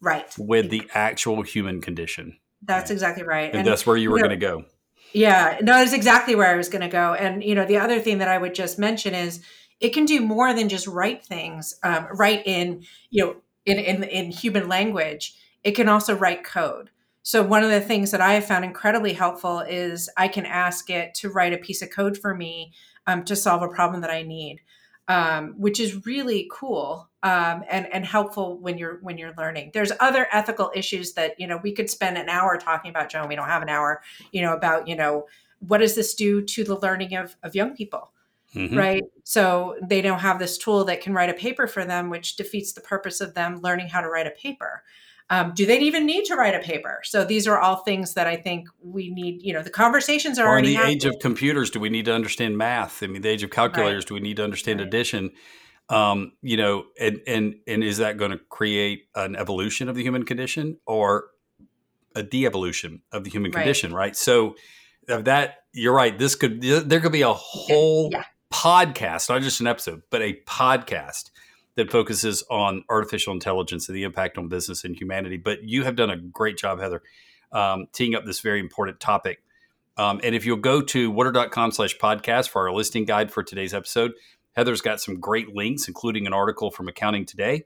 right. 0.00 0.32
with 0.38 0.70
the 0.70 0.88
actual 0.94 1.42
human 1.42 1.80
condition. 1.80 2.38
That's 2.62 2.90
exactly 2.90 3.24
right. 3.24 3.50
And, 3.50 3.58
and 3.58 3.66
that's 3.66 3.84
where 3.84 3.96
you 3.96 4.10
were 4.10 4.18
going 4.18 4.30
to 4.30 4.36
go. 4.36 4.64
Yeah 5.12 5.58
no 5.60 5.74
that's 5.74 5.92
exactly 5.92 6.34
where 6.34 6.52
i 6.52 6.56
was 6.56 6.68
going 6.68 6.82
to 6.82 6.88
go. 6.88 7.14
And 7.14 7.42
you 7.42 7.54
know 7.56 7.66
the 7.66 7.78
other 7.78 8.00
thing 8.00 8.18
that 8.18 8.28
i 8.28 8.38
would 8.38 8.54
just 8.54 8.78
mention 8.78 9.14
is 9.14 9.42
it 9.80 9.90
can 9.90 10.04
do 10.04 10.20
more 10.20 10.54
than 10.54 10.68
just 10.68 10.86
write 10.86 11.24
things 11.24 11.74
um, 11.82 12.06
write 12.12 12.46
in 12.46 12.84
you 13.10 13.24
know 13.24 13.36
in, 13.66 13.78
in 13.78 14.04
in 14.04 14.30
human 14.30 14.68
language. 14.68 15.34
It 15.64 15.72
can 15.72 15.88
also 15.88 16.14
write 16.14 16.44
code 16.44 16.90
so, 17.26 17.42
one 17.42 17.64
of 17.64 17.70
the 17.70 17.80
things 17.80 18.10
that 18.10 18.20
I 18.20 18.34
have 18.34 18.44
found 18.44 18.66
incredibly 18.66 19.14
helpful 19.14 19.60
is 19.60 20.10
I 20.18 20.28
can 20.28 20.44
ask 20.44 20.90
it 20.90 21.14
to 21.14 21.30
write 21.30 21.54
a 21.54 21.58
piece 21.58 21.80
of 21.80 21.88
code 21.88 22.18
for 22.18 22.34
me 22.34 22.74
um, 23.06 23.24
to 23.24 23.34
solve 23.34 23.62
a 23.62 23.68
problem 23.68 24.02
that 24.02 24.10
I 24.10 24.22
need, 24.22 24.60
um, 25.08 25.54
which 25.56 25.80
is 25.80 26.04
really 26.04 26.50
cool 26.52 27.08
um, 27.22 27.64
and 27.70 27.86
and 27.94 28.04
helpful 28.04 28.58
when 28.58 28.76
you're 28.76 28.98
when 29.00 29.16
you're 29.16 29.32
learning. 29.38 29.70
There's 29.72 29.90
other 30.00 30.28
ethical 30.32 30.70
issues 30.74 31.14
that 31.14 31.40
you 31.40 31.46
know 31.46 31.58
we 31.62 31.72
could 31.72 31.88
spend 31.88 32.18
an 32.18 32.28
hour 32.28 32.58
talking 32.58 32.90
about. 32.90 33.08
Joan, 33.08 33.26
we 33.26 33.36
don't 33.36 33.48
have 33.48 33.62
an 33.62 33.70
hour. 33.70 34.02
You 34.30 34.42
know 34.42 34.52
about 34.52 34.86
you 34.86 34.94
know 34.94 35.26
what 35.60 35.78
does 35.78 35.94
this 35.94 36.14
do 36.14 36.42
to 36.42 36.62
the 36.62 36.78
learning 36.78 37.16
of 37.16 37.36
of 37.42 37.54
young 37.54 37.74
people. 37.74 38.10
Mm-hmm. 38.54 38.76
Right. 38.76 39.02
So 39.24 39.76
they 39.82 40.02
don't 40.02 40.20
have 40.20 40.38
this 40.38 40.58
tool 40.58 40.84
that 40.84 41.00
can 41.00 41.14
write 41.14 41.30
a 41.30 41.34
paper 41.34 41.66
for 41.66 41.86
them, 41.86 42.10
which 42.10 42.36
defeats 42.36 42.74
the 42.74 42.82
purpose 42.82 43.22
of 43.22 43.32
them 43.32 43.60
learning 43.62 43.88
how 43.88 44.02
to 44.02 44.08
write 44.08 44.26
a 44.26 44.30
paper. 44.30 44.84
Um, 45.30 45.52
do 45.54 45.64
they 45.64 45.78
even 45.80 46.04
need 46.04 46.26
to 46.26 46.36
write 46.36 46.54
a 46.54 46.58
paper? 46.58 47.00
So 47.02 47.24
these 47.24 47.46
are 47.46 47.58
all 47.58 47.76
things 47.76 48.14
that 48.14 48.26
I 48.26 48.36
think 48.36 48.68
we 48.82 49.10
need. 49.10 49.42
You 49.42 49.54
know, 49.54 49.62
the 49.62 49.70
conversations 49.70 50.38
are 50.38 50.46
or 50.46 50.50
already. 50.50 50.68
in 50.68 50.74
the 50.74 50.76
happening. 50.76 50.96
age 50.96 51.04
of 51.06 51.18
computers, 51.20 51.70
do 51.70 51.80
we 51.80 51.88
need 51.88 52.04
to 52.04 52.14
understand 52.14 52.58
math? 52.58 53.02
I 53.02 53.06
mean, 53.06 53.22
the 53.22 53.30
age 53.30 53.42
of 53.42 53.50
calculators, 53.50 54.04
right. 54.04 54.08
do 54.08 54.14
we 54.14 54.20
need 54.20 54.36
to 54.36 54.44
understand 54.44 54.80
right. 54.80 54.86
addition? 54.86 55.30
Um, 55.88 56.32
you 56.42 56.56
know, 56.56 56.84
and 57.00 57.20
and 57.26 57.56
and 57.66 57.82
is 57.82 57.98
that 57.98 58.18
going 58.18 58.32
to 58.32 58.38
create 58.38 59.06
an 59.14 59.34
evolution 59.36 59.88
of 59.88 59.96
the 59.96 60.02
human 60.02 60.24
condition 60.24 60.78
or 60.86 61.26
a 62.14 62.22
de-evolution 62.22 63.02
of 63.10 63.24
the 63.24 63.30
human 63.30 63.50
right. 63.50 63.62
condition? 63.62 63.94
Right. 63.94 64.14
So 64.14 64.56
of 65.08 65.24
that, 65.24 65.64
you're 65.72 65.94
right. 65.94 66.18
This 66.18 66.34
could 66.34 66.60
there 66.60 67.00
could 67.00 67.12
be 67.12 67.22
a 67.22 67.32
whole 67.32 68.10
yeah. 68.12 68.24
podcast, 68.52 69.28
not 69.30 69.42
just 69.42 69.60
an 69.60 69.66
episode, 69.66 70.02
but 70.10 70.22
a 70.22 70.38
podcast 70.46 71.30
that 71.76 71.90
focuses 71.90 72.44
on 72.50 72.84
artificial 72.88 73.32
intelligence 73.32 73.88
and 73.88 73.96
the 73.96 74.04
impact 74.04 74.38
on 74.38 74.48
business 74.48 74.84
and 74.84 74.96
humanity. 74.96 75.36
But 75.36 75.64
you 75.64 75.84
have 75.84 75.96
done 75.96 76.10
a 76.10 76.16
great 76.16 76.56
job, 76.56 76.80
Heather, 76.80 77.02
um, 77.52 77.86
teeing 77.92 78.14
up 78.14 78.24
this 78.24 78.40
very 78.40 78.60
important 78.60 79.00
topic. 79.00 79.42
Um, 79.96 80.20
and 80.24 80.34
if 80.34 80.44
you'll 80.44 80.56
go 80.56 80.80
to 80.82 81.10
woodard.com 81.10 81.72
slash 81.72 81.96
podcast 81.98 82.48
for 82.48 82.68
our 82.68 82.74
listing 82.74 83.04
guide 83.04 83.30
for 83.30 83.42
today's 83.42 83.74
episode, 83.74 84.12
Heather's 84.52 84.80
got 84.80 85.00
some 85.00 85.20
great 85.20 85.54
links, 85.54 85.88
including 85.88 86.26
an 86.26 86.32
article 86.32 86.70
from 86.70 86.88
Accounting 86.88 87.26
Today 87.26 87.64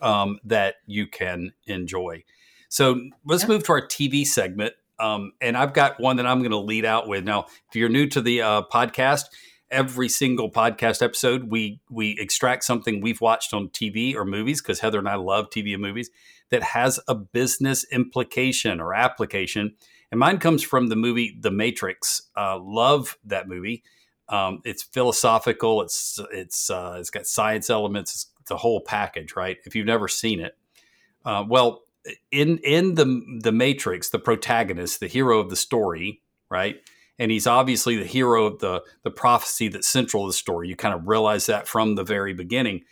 um, 0.00 0.38
that 0.44 0.76
you 0.86 1.06
can 1.06 1.52
enjoy. 1.66 2.24
So 2.68 3.00
let's 3.24 3.44
yeah. 3.44 3.48
move 3.48 3.64
to 3.64 3.72
our 3.72 3.86
TV 3.86 4.26
segment. 4.26 4.74
Um, 5.00 5.32
and 5.40 5.56
I've 5.56 5.74
got 5.74 6.00
one 6.00 6.16
that 6.16 6.26
I'm 6.26 6.40
going 6.40 6.50
to 6.50 6.58
lead 6.58 6.84
out 6.84 7.08
with. 7.08 7.24
Now, 7.24 7.46
if 7.68 7.76
you're 7.76 7.88
new 7.88 8.06
to 8.08 8.20
the 8.20 8.42
uh, 8.42 8.62
podcast, 8.62 9.26
every 9.70 10.08
single 10.08 10.50
podcast 10.50 11.02
episode 11.02 11.50
we 11.50 11.80
we 11.90 12.16
extract 12.18 12.64
something 12.64 13.00
we've 13.00 13.20
watched 13.20 13.52
on 13.52 13.68
TV 13.68 14.14
or 14.14 14.24
movies 14.24 14.62
because 14.62 14.80
Heather 14.80 14.98
and 14.98 15.08
I 15.08 15.16
love 15.16 15.50
TV 15.50 15.74
and 15.74 15.82
movies 15.82 16.10
that 16.50 16.62
has 16.62 16.98
a 17.08 17.14
business 17.14 17.84
implication 17.92 18.80
or 18.80 18.94
application. 18.94 19.74
And 20.10 20.18
mine 20.18 20.38
comes 20.38 20.62
from 20.62 20.88
the 20.88 20.96
movie 20.96 21.36
The 21.38 21.50
Matrix. 21.50 22.22
Uh, 22.36 22.58
love 22.58 23.18
that 23.24 23.48
movie. 23.48 23.82
Um, 24.28 24.60
it's 24.64 24.82
philosophical. 24.82 25.82
It's 25.82 26.18
it's 26.32 26.70
uh, 26.70 26.96
it's 26.98 27.10
got 27.10 27.26
science 27.26 27.70
elements. 27.70 28.14
It's 28.14 28.26
the 28.48 28.56
whole 28.56 28.80
package, 28.80 29.36
right? 29.36 29.58
If 29.64 29.74
you've 29.74 29.86
never 29.86 30.08
seen 30.08 30.40
it, 30.40 30.56
uh, 31.24 31.44
well, 31.46 31.82
in 32.30 32.58
in 32.58 32.94
the 32.94 33.38
the 33.42 33.52
Matrix, 33.52 34.10
the 34.10 34.18
protagonist, 34.18 35.00
the 35.00 35.08
hero 35.08 35.38
of 35.38 35.50
the 35.50 35.56
story, 35.56 36.22
right? 36.50 36.76
And 37.18 37.30
he's 37.30 37.46
obviously 37.46 37.96
the 37.96 38.04
hero 38.04 38.46
of 38.46 38.60
the 38.60 38.82
the 39.02 39.10
prophecy 39.10 39.68
that's 39.68 39.88
central 39.88 40.24
to 40.24 40.28
the 40.28 40.34
story. 40.34 40.68
You 40.68 40.76
kind 40.76 40.94
of 40.94 41.08
realize 41.08 41.46
that 41.46 41.66
from 41.66 41.94
the 41.94 42.04
very 42.04 42.32
beginning. 42.32 42.82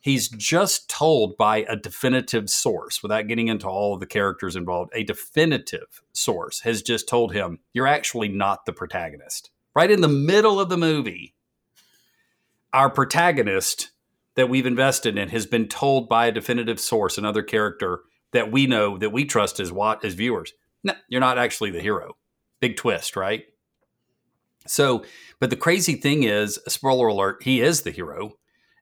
He's 0.00 0.28
just 0.28 0.90
told 0.90 1.36
by 1.36 1.58
a 1.68 1.76
definitive 1.76 2.50
source, 2.50 3.04
without 3.04 3.28
getting 3.28 3.46
into 3.46 3.68
all 3.68 3.94
of 3.94 4.00
the 4.00 4.06
characters 4.06 4.56
involved, 4.56 4.90
a 4.94 5.04
definitive 5.04 6.02
source 6.12 6.60
has 6.62 6.82
just 6.82 7.08
told 7.08 7.32
him, 7.32 7.60
You're 7.72 7.86
actually 7.86 8.28
not 8.28 8.66
the 8.66 8.72
protagonist. 8.72 9.50
Right 9.76 9.90
in 9.90 10.00
the 10.00 10.08
middle 10.08 10.58
of 10.58 10.68
the 10.68 10.76
movie, 10.76 11.34
our 12.72 12.90
protagonist 12.90 13.90
that 14.34 14.48
we've 14.48 14.66
invested 14.66 15.18
in 15.18 15.28
has 15.28 15.46
been 15.46 15.68
told 15.68 16.08
by 16.08 16.26
a 16.26 16.32
definitive 16.32 16.80
source, 16.80 17.16
another 17.16 17.42
character, 17.42 18.00
that 18.32 18.50
we 18.50 18.66
know 18.66 18.98
that 18.98 19.12
we 19.12 19.24
trust 19.24 19.60
as 19.60 19.70
what 19.70 20.04
as 20.04 20.14
viewers. 20.14 20.52
No, 20.82 20.94
you're 21.08 21.20
not 21.20 21.38
actually 21.38 21.70
the 21.70 21.80
hero. 21.80 22.16
Big 22.60 22.76
twist, 22.76 23.14
right? 23.14 23.44
So, 24.66 25.04
but 25.40 25.50
the 25.50 25.56
crazy 25.56 25.94
thing 25.94 26.22
is, 26.22 26.58
spoiler 26.68 27.08
alert, 27.08 27.42
he 27.42 27.60
is 27.60 27.82
the 27.82 27.90
hero. 27.90 28.34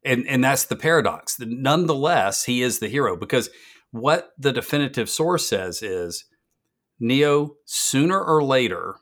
And 0.05 0.27
and 0.27 0.43
that's 0.43 0.65
the 0.65 0.77
paradox. 0.77 1.37
Nonetheless, 1.39 2.45
he 2.45 2.63
is 2.63 2.79
the 2.79 2.89
hero 2.89 3.17
because 3.17 3.51
what 3.91 4.31
the 4.39 4.53
definitive 4.53 5.11
source 5.11 5.49
says 5.49 5.83
is 5.83 6.25
Neo, 6.99 7.57
sooner 7.65 8.23
or 8.23 8.43
later, 8.43 8.97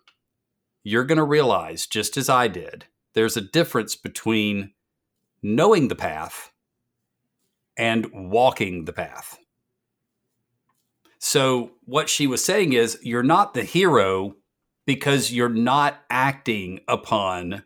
you're 0.84 1.04
going 1.04 1.18
to 1.18 1.24
realize, 1.24 1.86
just 1.86 2.16
as 2.16 2.28
I 2.28 2.48
did, 2.48 2.86
there's 3.14 3.36
a 3.36 3.42
difference 3.42 3.96
between 3.96 4.72
knowing 5.42 5.88
the 5.88 5.96
path 5.96 6.52
and 7.76 8.06
walking 8.12 8.84
the 8.84 8.92
path. 8.92 9.38
So, 11.18 11.72
what 11.84 12.08
she 12.08 12.28
was 12.28 12.44
saying 12.44 12.72
is, 12.72 12.98
you're 13.02 13.24
not 13.24 13.54
the 13.54 13.64
hero 13.64 14.36
because 14.88 15.30
you're 15.30 15.50
not 15.50 16.02
acting 16.08 16.80
upon 16.88 17.62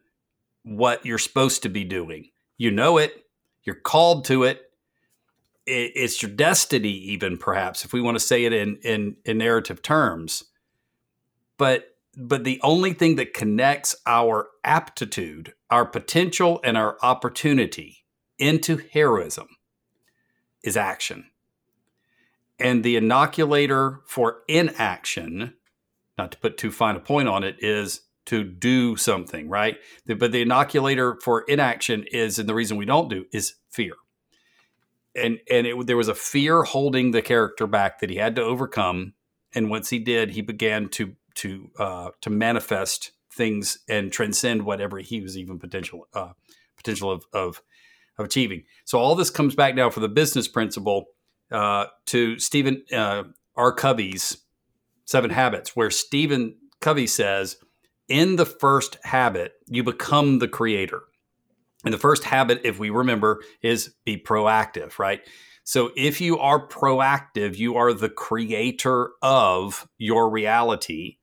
what 0.65 1.07
you're 1.07 1.19
supposed 1.19 1.63
to 1.63 1.69
be 1.69 1.85
doing. 1.85 2.29
You 2.57 2.73
know 2.73 2.99
it, 2.99 3.27
you're 3.63 3.77
called 3.77 4.25
to 4.25 4.43
it. 4.43 4.73
It's 5.65 6.21
your 6.21 6.33
destiny, 6.33 6.89
even 6.89 7.39
perhaps, 7.39 7.85
if 7.85 7.93
we 7.93 8.01
want 8.01 8.17
to 8.17 8.21
say 8.21 8.45
it 8.45 8.53
in, 8.53 8.77
in, 8.83 9.15
in 9.25 9.39
narrative 9.39 9.83
terms. 9.83 10.47
But 11.59 11.95
but 12.17 12.43
the 12.43 12.61
only 12.65 12.93
thing 12.93 13.15
that 13.17 13.35
connects 13.35 13.95
our 14.05 14.49
aptitude, 14.65 15.55
our 15.71 15.87
potential, 15.87 16.61
and 16.65 16.77
our 16.77 16.99
opportunity 17.03 18.05
into 18.37 18.79
heroism 18.93 19.47
is 20.65 20.77
action. 20.77 21.31
And 22.59 22.83
the 22.83 22.97
inoculator 22.97 24.01
for 24.07 24.39
inaction, 24.49 25.55
not 26.19 26.33
to 26.33 26.39
put 26.39 26.59
too 26.59 26.71
fine 26.71 26.97
a 26.97 27.01
point 27.01 27.29
on 27.29 27.45
it, 27.45 27.57
is 27.61 28.03
to 28.27 28.45
do 28.45 28.97
something, 28.97 29.49
right? 29.49 29.77
But 30.07 30.33
the 30.33 30.43
inoculator 30.43 31.19
for 31.23 31.43
inaction 31.43 32.05
is, 32.13 32.39
and 32.39 32.49
the 32.49 32.55
reason 32.55 32.77
we 32.77 32.85
don't 32.85 33.11
do 33.11 33.27
is 33.33 33.55
fear. 33.71 33.95
And 35.15 35.41
and 35.51 35.67
it, 35.67 35.87
there 35.87 35.97
was 35.97 36.09
a 36.09 36.15
fear 36.15 36.63
holding 36.63 37.11
the 37.11 37.23
character 37.23 37.67
back 37.67 38.01
that 38.01 38.11
he 38.11 38.17
had 38.17 38.37
to 38.37 38.43
overcome. 38.43 39.15
And 39.55 39.69
once 39.69 39.91
he 39.91 39.99
did, 39.99 40.31
he 40.31 40.41
began 40.41 40.89
to 40.91 41.15
to 41.37 41.71
uh, 41.79 42.11
to 42.21 42.31
manifest 42.31 43.13
things 43.31 43.79
and 43.89 44.13
transcend 44.13 44.63
whatever 44.63 44.99
he 44.99 45.21
was 45.21 45.37
even 45.37 45.59
potential 45.59 46.07
uh, 46.15 46.33
potential 46.77 47.11
of, 47.11 47.25
of 47.33 47.63
of 48.19 48.25
achieving. 48.25 48.65
So 48.85 48.99
all 48.99 49.15
this 49.15 49.31
comes 49.31 49.55
back 49.55 49.75
now 49.75 49.91
for 49.91 50.01
the 50.01 50.09
business 50.09 50.49
principle 50.49 51.07
uh, 51.51 51.87
to 52.07 52.39
Stephen 52.39 52.83
uh, 52.93 53.25
R. 53.57 53.73
Covey's 53.73 54.39
Seven 55.13 55.31
Habits, 55.31 55.77
where 55.77 55.91
Stephen 55.91 56.57
Covey 56.81 57.07
says, 57.07 57.59
in 58.09 58.37
the 58.37 58.47
first 58.47 58.97
habit, 59.05 59.53
you 59.67 59.85
become 59.85 60.39
the 60.39 60.49
creator. 60.49 61.03
And 61.85 61.93
the 61.93 61.99
first 61.99 62.25
habit, 62.25 62.63
if 62.65 62.79
we 62.79 62.89
remember, 62.89 63.43
is 63.63 63.95
be 64.07 64.17
proactive, 64.17 64.99
right? 64.99 65.21
So 65.65 65.91
if 65.97 66.23
you 66.23 66.39
are 66.39 66.67
proactive, 66.67 67.59
you 67.59 67.77
are 67.77 67.93
the 67.93 68.09
creator 68.09 69.11
of 69.21 69.87
your 69.99 70.31
reality. 70.31 71.19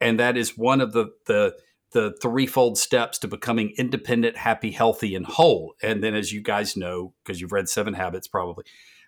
And 0.00 0.20
that 0.20 0.36
is 0.36 0.56
one 0.56 0.80
of 0.80 0.92
the, 0.92 1.08
the, 1.26 1.56
the 1.90 2.16
threefold 2.22 2.78
steps 2.78 3.18
to 3.18 3.28
becoming 3.28 3.74
independent, 3.76 4.36
happy, 4.36 4.70
healthy, 4.70 5.16
and 5.16 5.26
whole. 5.26 5.74
And 5.82 6.00
then, 6.00 6.14
as 6.14 6.32
you 6.32 6.42
guys 6.42 6.76
know, 6.76 7.12
because 7.24 7.40
you've 7.40 7.52
read 7.52 7.68
Seven 7.68 7.94
Habits 7.94 8.28
probably, 8.28 8.64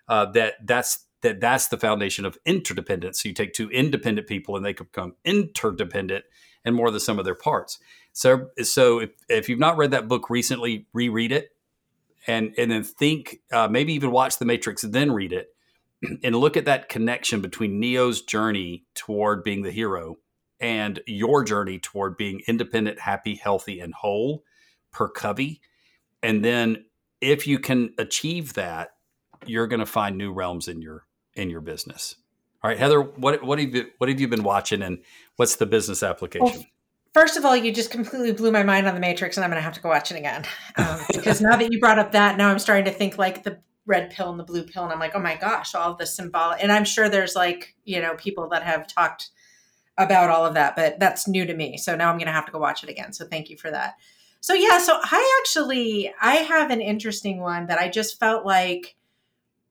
uh, 0.09 0.25
that 0.33 0.55
that's 0.61 1.04
that 1.21 1.39
that's 1.39 1.67
the 1.67 1.77
foundation 1.77 2.25
of 2.25 2.37
interdependence. 2.45 3.21
So 3.21 3.29
you 3.29 3.35
take 3.35 3.53
two 3.53 3.69
independent 3.69 4.27
people 4.27 4.55
and 4.55 4.65
they 4.65 4.73
become 4.73 5.15
interdependent 5.23 6.25
and 6.63 6.75
more 6.75 6.91
the 6.91 6.99
sum 6.99 7.19
of 7.19 7.25
their 7.25 7.35
parts. 7.35 7.79
So 8.13 8.49
so 8.61 8.99
if, 8.99 9.11
if 9.29 9.49
you've 9.49 9.59
not 9.59 9.77
read 9.77 9.91
that 9.91 10.07
book 10.07 10.29
recently, 10.29 10.87
reread 10.93 11.31
it 11.31 11.55
and 12.27 12.53
and 12.57 12.71
then 12.71 12.83
think 12.83 13.41
uh, 13.51 13.67
maybe 13.67 13.93
even 13.93 14.11
watch 14.11 14.37
The 14.37 14.45
Matrix 14.45 14.83
and 14.83 14.93
then 14.93 15.11
read 15.11 15.33
it 15.33 15.49
and 16.23 16.35
look 16.35 16.57
at 16.57 16.65
that 16.65 16.89
connection 16.89 17.41
between 17.41 17.79
Neo's 17.79 18.21
journey 18.21 18.85
toward 18.93 19.43
being 19.43 19.63
the 19.63 19.71
hero 19.71 20.17
and 20.59 21.01
your 21.05 21.43
journey 21.43 21.79
toward 21.79 22.17
being 22.17 22.41
independent, 22.47 22.99
happy, 22.99 23.35
healthy, 23.35 23.79
and 23.79 23.93
whole 23.93 24.43
per 24.91 25.09
Covey. 25.09 25.61
And 26.23 26.43
then 26.43 26.85
if 27.21 27.45
you 27.45 27.59
can 27.59 27.93
achieve 27.97 28.53
that, 28.53 28.94
you're 29.47 29.67
going 29.67 29.79
to 29.79 29.85
find 29.85 30.17
new 30.17 30.31
realms 30.31 30.67
in 30.67 30.81
your 30.81 31.05
in 31.35 31.49
your 31.49 31.61
business. 31.61 32.15
All 32.63 32.69
right, 32.69 32.79
Heather, 32.79 33.01
what 33.01 33.43
what 33.43 33.59
have 33.59 33.75
you 33.75 33.91
what 33.97 34.09
have 34.09 34.19
you 34.19 34.27
been 34.27 34.43
watching, 34.43 34.81
and 34.81 34.99
what's 35.35 35.57
the 35.57 35.65
business 35.65 36.01
application? 36.01 36.45
Well, 36.45 36.65
first 37.13 37.37
of 37.37 37.45
all, 37.45 37.55
you 37.55 37.71
just 37.71 37.91
completely 37.91 38.31
blew 38.31 38.51
my 38.51 38.63
mind 38.63 38.87
on 38.87 38.95
the 38.95 38.99
Matrix, 38.99 39.37
and 39.37 39.43
I'm 39.43 39.51
going 39.51 39.59
to 39.59 39.63
have 39.63 39.73
to 39.73 39.81
go 39.81 39.89
watch 39.89 40.11
it 40.11 40.17
again 40.17 40.45
um, 40.77 40.99
because 41.13 41.41
now 41.41 41.55
that 41.55 41.71
you 41.71 41.79
brought 41.79 41.99
up 41.99 42.11
that, 42.13 42.37
now 42.37 42.49
I'm 42.49 42.59
starting 42.59 42.85
to 42.85 42.91
think 42.91 43.17
like 43.17 43.43
the 43.43 43.59
red 43.85 44.09
pill 44.09 44.31
and 44.31 44.39
the 44.39 44.43
blue 44.43 44.63
pill, 44.63 44.83
and 44.83 44.91
I'm 44.91 44.99
like, 44.99 45.15
oh 45.15 45.19
my 45.19 45.35
gosh, 45.35 45.75
all 45.75 45.93
the 45.93 46.07
symbolic. 46.07 46.63
And 46.63 46.71
I'm 46.71 46.85
sure 46.85 47.07
there's 47.07 47.35
like 47.35 47.75
you 47.83 48.01
know 48.01 48.15
people 48.15 48.49
that 48.49 48.63
have 48.63 48.87
talked 48.87 49.29
about 49.97 50.29
all 50.29 50.45
of 50.45 50.55
that, 50.55 50.75
but 50.75 50.99
that's 50.99 51.27
new 51.27 51.45
to 51.45 51.53
me. 51.53 51.77
So 51.77 51.95
now 51.95 52.09
I'm 52.09 52.17
going 52.17 52.27
to 52.27 52.33
have 52.33 52.45
to 52.47 52.51
go 52.51 52.59
watch 52.59 52.83
it 52.83 52.89
again. 52.89 53.13
So 53.13 53.25
thank 53.25 53.49
you 53.49 53.57
for 53.57 53.71
that. 53.71 53.95
So 54.41 54.53
yeah, 54.53 54.77
so 54.77 54.99
I 55.01 55.39
actually 55.41 56.13
I 56.21 56.35
have 56.35 56.69
an 56.69 56.81
interesting 56.81 57.39
one 57.39 57.67
that 57.67 57.79
I 57.79 57.89
just 57.89 58.19
felt 58.19 58.45
like 58.45 58.95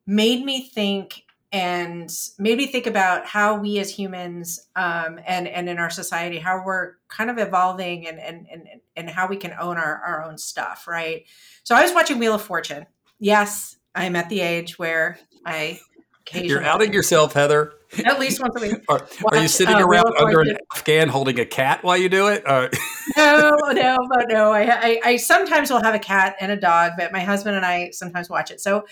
made 0.06 0.44
me 0.44 0.68
think 0.68 1.24
and 1.52 2.12
made 2.36 2.58
me 2.58 2.66
think 2.66 2.88
about 2.88 3.26
how 3.26 3.54
we 3.56 3.78
as 3.78 3.88
humans 3.88 4.66
um, 4.74 5.20
and 5.24 5.46
and 5.46 5.68
in 5.68 5.78
our 5.78 5.90
society 5.90 6.38
how 6.38 6.62
we're 6.64 6.94
kind 7.08 7.30
of 7.30 7.38
evolving 7.38 8.08
and 8.08 8.18
and 8.18 8.46
and, 8.50 8.66
and 8.96 9.08
how 9.08 9.28
we 9.28 9.36
can 9.36 9.54
own 9.60 9.76
our, 9.76 10.02
our 10.04 10.24
own 10.24 10.36
stuff 10.36 10.86
right? 10.88 11.24
So 11.62 11.74
i 11.74 11.82
was 11.82 11.92
watching 11.92 12.18
wheel 12.18 12.34
of 12.34 12.42
fortune. 12.42 12.86
Yes 13.18 13.76
i'm 13.94 14.16
at 14.16 14.28
the 14.28 14.40
age 14.40 14.78
where 14.78 15.18
i 15.46 15.78
you're 16.32 16.62
outing 16.62 16.92
yourself 16.92 17.32
heather. 17.32 17.74
At 18.04 18.18
least 18.18 18.40
once 18.40 18.56
a 18.56 18.60
week. 18.60 18.82
Are, 18.88 19.06
are 19.30 19.38
you 19.38 19.46
sitting 19.46 19.76
uh, 19.76 19.86
around 19.86 20.14
under 20.18 20.40
an 20.40 20.56
afghan 20.74 21.08
holding 21.08 21.38
a 21.38 21.44
cat 21.44 21.84
while 21.84 21.96
you 21.96 22.08
do 22.08 22.28
it? 22.28 22.42
Uh, 22.46 22.68
no 23.16 23.56
no 23.72 23.96
but 24.08 24.26
no. 24.28 24.50
I, 24.50 24.62
I 24.62 25.00
i 25.04 25.16
sometimes 25.16 25.70
will 25.70 25.82
have 25.82 25.94
a 25.94 25.98
cat 25.98 26.36
and 26.40 26.50
a 26.50 26.56
dog 26.56 26.92
but 26.96 27.12
my 27.12 27.20
husband 27.20 27.56
and 27.56 27.64
i 27.64 27.90
sometimes 27.90 28.28
watch 28.28 28.50
it. 28.50 28.60
So 28.60 28.84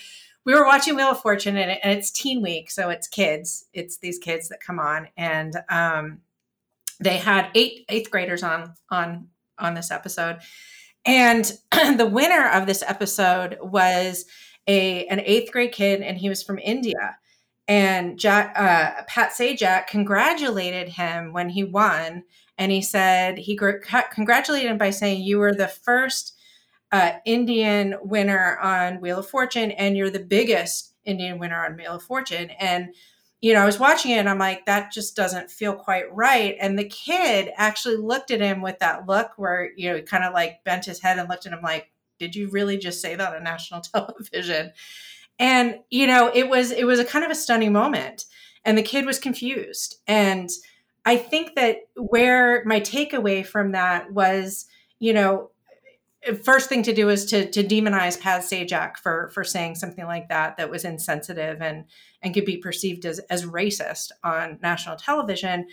we 0.45 0.55
were 0.55 0.65
watching 0.65 0.97
Wheel 0.97 1.11
of 1.11 1.21
Fortune, 1.21 1.57
and, 1.57 1.71
it, 1.71 1.81
and, 1.83 1.97
it's 1.97 2.11
Teen 2.11 2.43
Week, 2.43 2.71
so 2.71 2.91
it's 2.91 3.07
kids. 3.07 3.67
It's 3.73 3.99
these 3.99 4.19
kids 4.19 4.49
that 4.49 4.61
come 4.61 4.79
on, 4.79 5.09
and 5.17 5.55
um, 5.69 6.21
they 7.01 7.19
had 7.19 7.49
eight 7.55 7.85
eighth 7.89 8.11
graders 8.11 8.43
on 8.43 8.75
on 8.91 9.29
on 9.59 9.75
this 9.75 9.91
episode, 9.91 10.39
And 11.05 11.45
the 11.97 12.09
winner 12.11 12.49
of 12.49 12.67
this 12.67 12.83
episode 12.87 13.59
was 13.61 14.27
a 14.67 15.07
an 15.07 15.21
eighth 15.21 15.53
grade 15.53 15.73
kid, 15.73 16.03
and 16.03 16.19
he 16.19 16.29
was 16.29 16.43
from 16.43 16.59
India. 16.59 17.17
And 17.69 18.19
Jack, 18.19 18.53
uh, 18.57 19.03
Pat 19.07 19.31
Sajak 19.31 19.87
congratulated 19.87 20.89
him 20.89 21.33
when 21.33 21.51
he 21.51 21.65
won, 21.65 22.25
and 22.59 22.73
he 22.73 22.83
said 22.83 23.39
he 23.39 23.57
congratulated 23.57 24.71
him 24.71 24.79
by 24.79 24.91
saying, 24.91 25.23
"You 25.23 25.39
were 25.39 25.55
the 25.55 25.69
first 25.69 26.37
uh, 26.93 27.13
Indian 27.25 27.97
winner 28.03 28.59
on 28.59 29.01
Wheel 29.01 29.19
of 29.19 29.29
Fortune, 29.29 29.73
and 29.73 29.97
you're 29.97 30.11
the 30.11 30.21
biggest 30.21 30.95
Indian 31.05 31.39
winner 31.39 31.65
on 31.65 31.77
Wheel 31.77 31.95
of 31.95 32.03
Fortune." 32.03 32.51
And 32.51 32.95
you 33.43 33.53
know, 33.53 33.61
I 33.61 33.67
was 33.67 33.81
watching 33.81 34.13
it 34.13 34.19
and 34.19 34.29
I'm 34.29 34.39
like, 34.39 34.67
that 34.67 34.93
just 34.93 35.17
doesn't 35.17 35.51
feel 35.51 35.75
quite 35.75 36.15
right. 36.15 36.57
And 36.61 36.79
the 36.79 36.85
kid 36.85 37.51
actually 37.57 37.97
looked 37.97 38.31
at 38.31 38.41
him 38.41 38.63
with 38.63 38.79
that 38.79 39.09
look 39.09 39.33
where, 39.37 39.73
you 39.77 39.91
know, 39.91 39.97
he 39.97 40.03
kind 40.03 40.23
of 40.23 40.33
like 40.33 40.63
bent 40.65 40.85
his 40.85 41.01
head 41.01 41.19
and 41.19 41.29
looked 41.29 41.45
at 41.45 41.53
him 41.53 41.61
like, 41.61 41.91
did 42.21 42.37
you 42.37 42.49
really 42.51 42.79
just 42.79 43.03
say 43.03 43.17
that 43.17 43.35
on 43.35 43.43
national 43.43 43.81
television? 43.81 44.73
And, 45.41 45.81
you 45.91 46.07
know, 46.07 46.31
it 46.33 46.49
was, 46.49 46.71
it 46.71 46.85
was 46.85 47.01
a 47.01 47.05
kind 47.05 47.25
of 47.25 47.33
a 47.33 47.35
stunning 47.35 47.73
moment. 47.73 48.27
And 48.65 48.79
the 48.79 48.83
kid 48.83 49.07
was 49.07 49.19
confused. 49.19 49.97
And 50.07 50.49
I 51.05 51.17
think 51.17 51.57
that 51.57 51.79
where 51.97 52.65
my 52.65 52.79
takeaway 52.79 53.45
from 53.45 53.73
that 53.73 54.13
was, 54.13 54.67
you 55.01 55.13
know, 55.13 55.51
first 56.45 56.69
thing 56.69 56.83
to 56.85 56.93
do 56.93 57.09
is 57.09 57.25
to 57.27 57.51
to 57.51 57.65
demonize 57.65 58.21
Pat 58.21 58.43
Sajak 58.43 58.97
for 58.97 59.31
for 59.35 59.45
saying 59.45 59.75
something 59.75 60.05
like 60.05 60.29
that 60.29 60.57
that 60.57 60.71
was 60.71 60.85
insensitive 60.85 61.61
and 61.61 61.85
and 62.23 62.33
could 62.35 62.45
be 62.45 62.59
perceived 62.59 63.05
as 63.05 63.19
as 63.31 63.45
racist 63.45 64.13
on 64.23 64.59
national 64.63 64.97
television, 64.97 65.67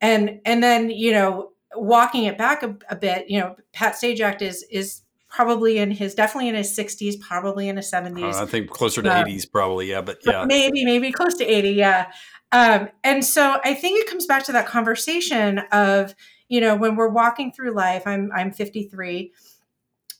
and 0.00 0.40
and 0.44 0.62
then 0.62 0.90
you 0.90 1.12
know 1.12 1.50
walking 1.74 2.24
it 2.24 2.36
back 2.36 2.62
a, 2.62 2.76
a 2.90 2.96
bit, 2.96 3.30
you 3.30 3.38
know 3.38 3.56
Pat 3.72 3.94
Sajak 3.94 4.42
is 4.42 4.64
is 4.70 5.02
probably 5.28 5.78
in 5.78 5.90
his 5.90 6.14
definitely 6.14 6.48
in 6.48 6.54
his 6.54 6.76
60s 6.76 7.18
probably 7.18 7.66
in 7.66 7.78
his 7.78 7.90
70s 7.90 8.34
uh, 8.34 8.42
i 8.42 8.44
think 8.44 8.68
closer 8.68 9.00
to 9.00 9.10
um, 9.10 9.24
80s 9.24 9.50
probably 9.50 9.88
yeah 9.88 10.02
but 10.02 10.18
yeah. 10.26 10.44
Maybe 10.44 10.84
maybe 10.84 11.10
close 11.10 11.34
to 11.38 11.44
80 11.44 11.70
yeah. 11.70 12.12
Um, 12.52 12.90
and 13.02 13.24
so 13.24 13.58
i 13.64 13.72
think 13.72 13.98
it 13.98 14.10
comes 14.10 14.26
back 14.26 14.44
to 14.44 14.52
that 14.52 14.66
conversation 14.66 15.60
of 15.72 16.14
you 16.50 16.60
know 16.60 16.76
when 16.76 16.96
we're 16.96 17.08
walking 17.08 17.50
through 17.50 17.74
life 17.74 18.02
i'm 18.06 18.30
i'm 18.34 18.52
53 18.52 19.32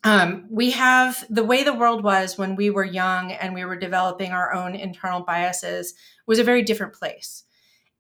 um, 0.05 0.47
we 0.51 0.71
have 0.73 1.25
the 1.31 1.45
way 1.45 1.63
the 1.63 1.75
world 1.75 2.03
was 2.03 2.37
when 2.37 2.57
we 2.57 2.71
were 2.71 2.85
young 2.85 3.33
and 3.33 3.55
we 3.55 3.65
were 3.65 3.77
developing 3.77 4.33
our 4.33 4.53
own 4.53 4.75
internal 4.75 5.21
biases 5.21 5.95
was 6.27 6.39
a 6.39 6.45
very 6.45 6.63
different 6.63 6.95
place. 6.95 7.45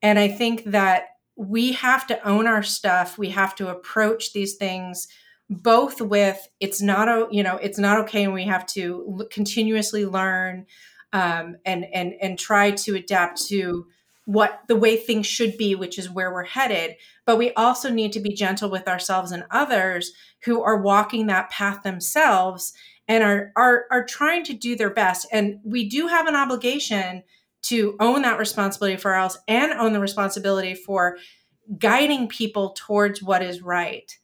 And 0.03 0.19
I 0.19 0.29
think 0.29 0.65
that 0.65 1.05
we 1.37 1.73
have 1.73 2.07
to 2.09 2.29
own 2.29 2.47
our 2.47 2.62
stuff. 2.62 3.19
We 3.19 3.31
have 3.31 3.55
to 3.57 3.69
approach 3.69 4.33
these 4.33 4.55
things 4.55 5.09
both 5.51 6.01
with 6.01 6.49
it's 6.61 6.81
not 6.81 7.33
you 7.33 7.43
know 7.43 7.57
it's 7.57 7.79
not 7.79 7.99
okay 7.99 8.25
and 8.25 8.33
we 8.33 8.45
have 8.45 8.65
to 8.65 9.19
l- 9.21 9.27
continuously 9.31 10.07
learn 10.07 10.67
um, 11.12 11.57
and 11.67 11.85
and 11.93 12.15
and 12.21 12.38
try 12.38 12.71
to 12.71 12.95
adapt 12.95 13.45
to 13.47 13.87
what 14.25 14.61
the 14.69 14.77
way 14.77 14.97
things 14.97 15.27
should 15.27 15.59
be 15.59 15.75
which 15.75 15.99
is 15.99 16.09
where 16.09 16.33
we're 16.33 16.45
headed 16.45 16.95
but 17.27 17.39
we 17.39 17.53
also 17.53 17.91
need 17.91 18.13
to 18.13 18.21
be 18.21 18.35
gentle 18.35 18.71
with 18.71 18.89
ourselves 18.89 19.33
and 19.33 19.45
others 19.51 20.13
who 20.45 20.63
are 20.63 20.81
walking 20.81 21.27
that 21.27 21.51
path 21.51 21.83
themselves 21.83 22.73
and 23.09 23.23
are, 23.23 23.53
are, 23.57 23.85
are 23.91 24.05
trying 24.05 24.45
to 24.45 24.53
do 24.53 24.77
their 24.77 24.91
best. 24.91 25.27
And 25.33 25.59
we 25.65 25.89
do 25.89 26.07
have 26.09 26.27
an 26.27 26.37
obligation 26.37 27.23
to 27.63 27.97
own 28.01 28.23
that 28.23 28.39
responsibility 28.39 28.97
for 28.97 29.15
ourselves 29.15 29.43
and 29.49 29.73
own 29.73 29.93
the 29.93 30.01
responsibility 30.01 30.75
for 30.75 31.17
guiding 31.79 32.29
people 32.29 32.75
towards 32.77 33.23
what 33.23 33.43
is 33.43 33.63
right 33.63 34.19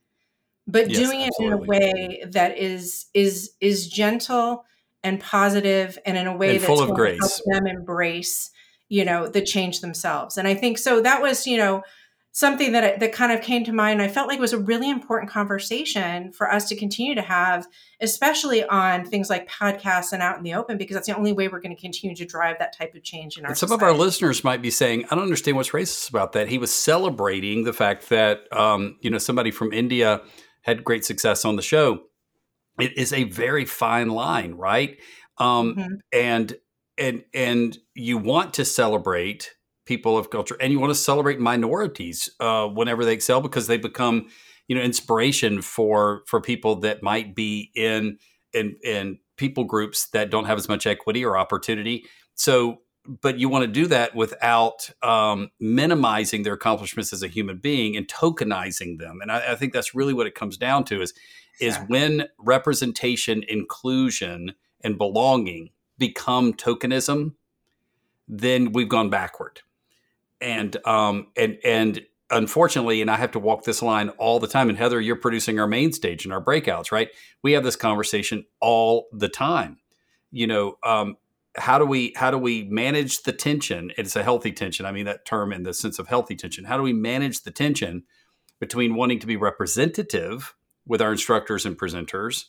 but 0.69 0.91
yes, 0.91 0.99
doing 0.99 1.21
it 1.23 1.29
absolutely. 1.29 1.57
in 1.57 1.63
a 1.63 1.67
way 1.67 2.25
that 2.31 2.59
is 2.59 3.07
is 3.15 3.53
is 3.61 3.89
gentle 3.89 4.65
and 5.03 5.19
positive 5.19 5.99
and 6.05 6.19
in 6.19 6.27
a 6.27 6.37
way 6.37 6.51
and 6.51 6.59
that's 6.59 6.67
full 6.67 6.83
of 6.83 6.95
grace 6.95 7.41
them 7.47 7.67
embrace 7.67 8.51
you 8.89 9.05
know 9.05 9.27
the 9.27 9.41
change 9.41 9.81
themselves 9.81 10.37
and 10.37 10.47
i 10.47 10.55
think 10.55 10.77
so 10.77 11.01
that 11.01 11.23
was 11.23 11.47
you 11.47 11.57
know 11.57 11.83
something 12.39 12.71
that 12.71 13.01
that 13.01 13.13
kind 13.13 13.33
of 13.33 13.41
came 13.41 13.65
to 13.65 13.73
mind. 13.73 14.01
I 14.01 14.07
felt 14.07 14.29
like 14.29 14.39
was 14.39 14.53
a 14.53 14.59
really 14.59 14.89
important 14.89 15.29
conversation 15.29 16.31
for 16.31 16.49
us 16.49 16.69
to 16.69 16.77
continue 16.77 17.17
to 17.17 17.21
have, 17.21 17.67
especially 18.01 18.63
on 18.63 19.05
things 19.05 19.29
like 19.29 19.51
podcasts 19.51 20.13
and 20.13 20.23
out 20.23 20.39
in 20.39 20.45
the 20.45 20.55
open, 20.55 20.79
because 20.79 20.95
that's 20.95 21.09
the 21.09 21.17
only 21.17 21.33
way 21.33 21.49
we're 21.49 21.61
going 21.61 21.75
to 21.75 21.81
continue 21.81 22.15
to 22.15 22.25
drive 22.25 22.57
that 22.61 22.77
type 22.79 22.95
of 22.95 23.03
change 23.03 23.39
in 23.39 23.45
our. 23.45 23.51
And 23.51 23.59
some 23.59 23.71
society. 23.71 23.85
of 23.85 23.91
our 23.91 23.99
listeners 23.99 24.45
might 24.45 24.63
be 24.63 24.71
saying, 24.71 25.05
"I 25.11 25.17
don't 25.17 25.25
understand 25.25 25.57
what's 25.57 25.71
racist 25.71 26.09
about 26.11 26.31
that." 26.35 26.49
He 26.49 26.59
was 26.59 26.73
celebrating 26.73 27.65
the 27.65 27.73
fact 27.73 28.09
that 28.11 28.47
um, 28.57 28.99
you 29.01 29.11
know 29.11 29.19
somebody 29.19 29.51
from 29.51 29.73
India 29.73 30.21
had 30.63 30.85
great 30.85 31.05
success 31.05 31.45
on 31.45 31.57
the 31.57 31.63
show. 31.63 32.05
It 32.79 32.97
is 32.97 33.13
a 33.13 33.25
very 33.25 33.65
fine 33.65 34.11
line, 34.11 34.55
right? 34.55 34.97
Um, 35.39 35.75
mm-hmm. 35.75 35.95
And 36.13 36.57
and 36.97 37.25
and 37.35 37.77
you 37.95 38.17
want 38.17 38.55
to 38.55 38.65
celebrate 38.65 39.57
people 39.89 40.19
of 40.19 40.29
culture, 40.29 40.57
and 40.61 40.71
you 40.71 40.79
want 40.79 40.91
to 40.91 40.99
celebrate 40.99 41.41
minorities 41.41 42.29
uh, 42.41 42.67
whenever 42.67 43.07
they 43.07 43.15
excel 43.15 43.41
because 43.41 43.67
they 43.67 43.79
become, 43.79 44.29
you 44.69 44.77
know, 44.77 44.83
inspiration 44.83 45.63
for 45.63 46.23
for 46.27 46.43
people 46.43 46.77
that 46.81 47.03
might 47.03 47.35
be 47.35 47.73
in 47.75 48.19
in 48.53 48.77
in 48.85 49.19
people 49.37 49.65
groups 49.65 50.09
that 50.11 50.31
don't 50.31 50.45
have 50.45 50.59
as 50.59 50.69
much 50.69 50.87
equity 50.87 51.25
or 51.25 51.39
opportunity. 51.39 52.05
So, 52.35 52.83
but 53.23 53.39
you 53.39 53.49
want 53.49 53.63
to 53.63 53.81
do 53.81 53.87
that 53.87 54.15
without 54.15 54.91
um, 55.03 55.51
minimizing 55.59 56.43
their 56.43 56.53
accomplishments 56.53 57.15
as 57.15 57.23
a 57.23 57.29
human 57.29 57.57
being 57.57 57.97
and 57.97 58.07
tokenizing 58.07 58.99
them. 58.99 59.21
And 59.23 59.33
I, 59.33 59.53
I 59.53 59.55
think 59.55 59.73
that's 59.73 59.95
really 59.95 60.13
what 60.13 60.27
it 60.27 60.35
comes 60.35 60.59
down 60.59 60.85
to 60.85 61.01
is 61.01 61.15
is 61.61 61.77
when 61.89 62.29
representation, 62.39 63.43
inclusion, 63.49 64.53
and 64.85 64.97
belonging 64.99 65.71
become 65.97 66.53
tokenism, 66.53 67.33
then 68.29 68.71
we've 68.73 68.89
gone 68.89 69.11
backward 69.11 69.63
and 70.41 70.77
um 70.87 71.29
and 71.37 71.59
and 71.65 72.03
unfortunately, 72.31 73.01
and 73.01 73.11
I 73.11 73.17
have 73.17 73.33
to 73.33 73.39
walk 73.39 73.65
this 73.65 73.83
line 73.83 74.11
all 74.11 74.39
the 74.39 74.47
time. 74.47 74.69
And 74.69 74.79
Heather, 74.79 75.01
you're 75.01 75.17
producing 75.17 75.59
our 75.59 75.67
main 75.67 75.93
stage 75.93 76.25
and 76.25 76.33
our 76.33 76.43
breakouts, 76.43 76.93
right? 76.93 77.09
We 77.43 77.53
have 77.53 77.65
this 77.65 77.77
conversation 77.77 78.45
all 78.61 79.09
the 79.13 79.29
time. 79.29 79.79
You 80.31 80.47
know, 80.47 80.79
um, 80.85 81.17
how 81.57 81.79
do 81.79 81.87
we 81.87 82.13
how 82.17 82.31
do 82.31 82.39
we 82.39 82.65
manage 82.65 83.23
the 83.23 83.33
tension? 83.33 83.93
It's 83.97 84.17
a 84.17 84.23
healthy 84.23 84.53
tension. 84.53 84.87
I 84.87 84.93
mean 84.93 85.07
that 85.07 85.25
term 85.25 85.53
in 85.53 85.63
the 85.63 85.75
sense 85.75 85.99
of 85.99 86.09
healthy 86.09 86.37
tension. 86.37 86.65
How 86.65 86.77
do 86.77 86.83
we 86.83 86.93
manage 86.93 87.43
the 87.43 87.51
tension 87.51 88.05
between 88.61 88.95
wanting 88.95 89.19
to 89.21 89.27
be 89.27 89.37
representative 89.37 90.55
with 90.87 91.01
our 91.03 91.13
instructors 91.13 91.65
and 91.67 91.79
presenters? 91.79 92.45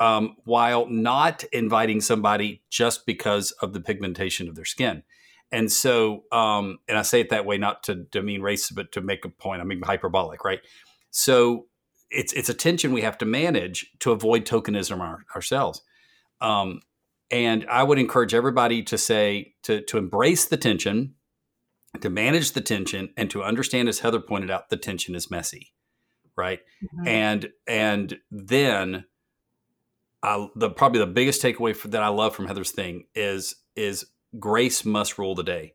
Um, 0.00 0.36
while 0.44 0.86
not 0.88 1.42
inviting 1.52 2.00
somebody 2.00 2.62
just 2.70 3.04
because 3.04 3.50
of 3.50 3.72
the 3.72 3.80
pigmentation 3.80 4.48
of 4.48 4.54
their 4.54 4.64
skin. 4.64 5.02
And 5.50 5.70
so, 5.72 6.24
um, 6.30 6.78
and 6.88 6.98
I 6.98 7.02
say 7.02 7.20
it 7.20 7.30
that 7.30 7.46
way 7.46 7.56
not 7.58 7.82
to 7.84 7.94
demean 7.94 8.42
race, 8.42 8.70
but 8.70 8.92
to 8.92 9.00
make 9.00 9.24
a 9.24 9.28
point. 9.28 9.60
I 9.60 9.64
mean 9.64 9.82
hyperbolic, 9.82 10.44
right? 10.44 10.60
So 11.10 11.66
it's 12.10 12.32
it's 12.32 12.48
a 12.48 12.54
tension 12.54 12.92
we 12.92 13.02
have 13.02 13.18
to 13.18 13.26
manage 13.26 13.90
to 14.00 14.12
avoid 14.12 14.44
tokenism 14.44 15.00
our, 15.00 15.24
ourselves. 15.34 15.82
Um, 16.40 16.80
and 17.30 17.66
I 17.70 17.82
would 17.82 17.98
encourage 17.98 18.34
everybody 18.34 18.82
to 18.84 18.98
say 18.98 19.54
to 19.64 19.80
to 19.82 19.98
embrace 19.98 20.46
the 20.46 20.56
tension, 20.56 21.14
to 22.00 22.10
manage 22.10 22.52
the 22.52 22.60
tension, 22.60 23.10
and 23.16 23.30
to 23.30 23.42
understand, 23.42 23.88
as 23.88 24.00
Heather 24.00 24.20
pointed 24.20 24.50
out, 24.50 24.70
the 24.70 24.76
tension 24.76 25.14
is 25.14 25.30
messy, 25.30 25.72
right? 26.36 26.60
Mm-hmm. 26.82 27.08
And 27.08 27.48
and 27.66 28.18
then 28.30 29.04
I, 30.22 30.48
the 30.56 30.70
probably 30.70 31.00
the 31.00 31.06
biggest 31.06 31.42
takeaway 31.42 31.76
for, 31.76 31.88
that 31.88 32.02
I 32.02 32.08
love 32.08 32.34
from 32.34 32.46
Heather's 32.46 32.70
thing 32.72 33.04
is 33.14 33.54
is 33.76 34.06
grace 34.38 34.84
must 34.84 35.18
rule 35.18 35.34
the 35.34 35.42
day 35.42 35.72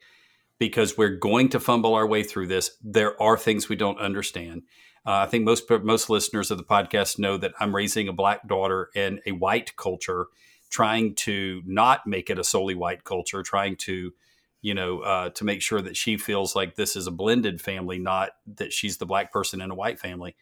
because 0.60 0.98
we're 0.98 1.18
going 1.18 1.50
to 1.50 1.60
fumble 1.60 1.94
our 1.96 2.08
way 2.08 2.24
through 2.24 2.48
this. 2.48 2.78
There 2.82 3.22
are 3.22 3.38
things 3.38 3.70
we 3.70 3.76
don't 3.76 4.00
understand. 4.00 4.64
Uh, 5.06 5.12
I 5.12 5.26
think 5.26 5.44
most 5.44 5.70
most 5.70 6.10
listeners 6.10 6.52
of 6.52 6.58
the 6.58 6.64
podcast 6.64 7.20
know 7.20 7.38
that 7.38 7.54
I'm 7.60 7.76
raising 7.76 8.08
a 8.08 8.14
black 8.14 8.48
daughter 8.48 8.90
in 8.96 9.20
a 9.26 9.32
white 9.32 9.76
culture, 9.76 10.28
trying 10.70 11.16
to 11.16 11.62
not 11.66 12.08
make 12.08 12.30
it 12.30 12.40
a 12.40 12.44
solely 12.44 12.76
white 12.76 13.04
culture, 13.04 13.44
trying 13.44 13.76
to, 13.78 14.14
you 14.62 14.74
know, 14.74 15.00
uh, 15.00 15.30
to 15.32 15.44
make 15.44 15.62
sure 15.62 15.82
that 15.82 15.98
she 15.98 16.16
feels 16.16 16.56
like 16.56 16.76
this 16.76 16.96
is 16.96 17.08
a 17.08 17.12
blended 17.12 17.60
family, 17.62 18.00
not 18.00 18.32
that 18.56 18.72
she's 18.72 18.98
the 18.98 19.06
black 19.06 19.32
person 19.34 19.60
in 19.60 19.72
a 19.72 19.76
white 19.76 20.00
family. 20.00 20.36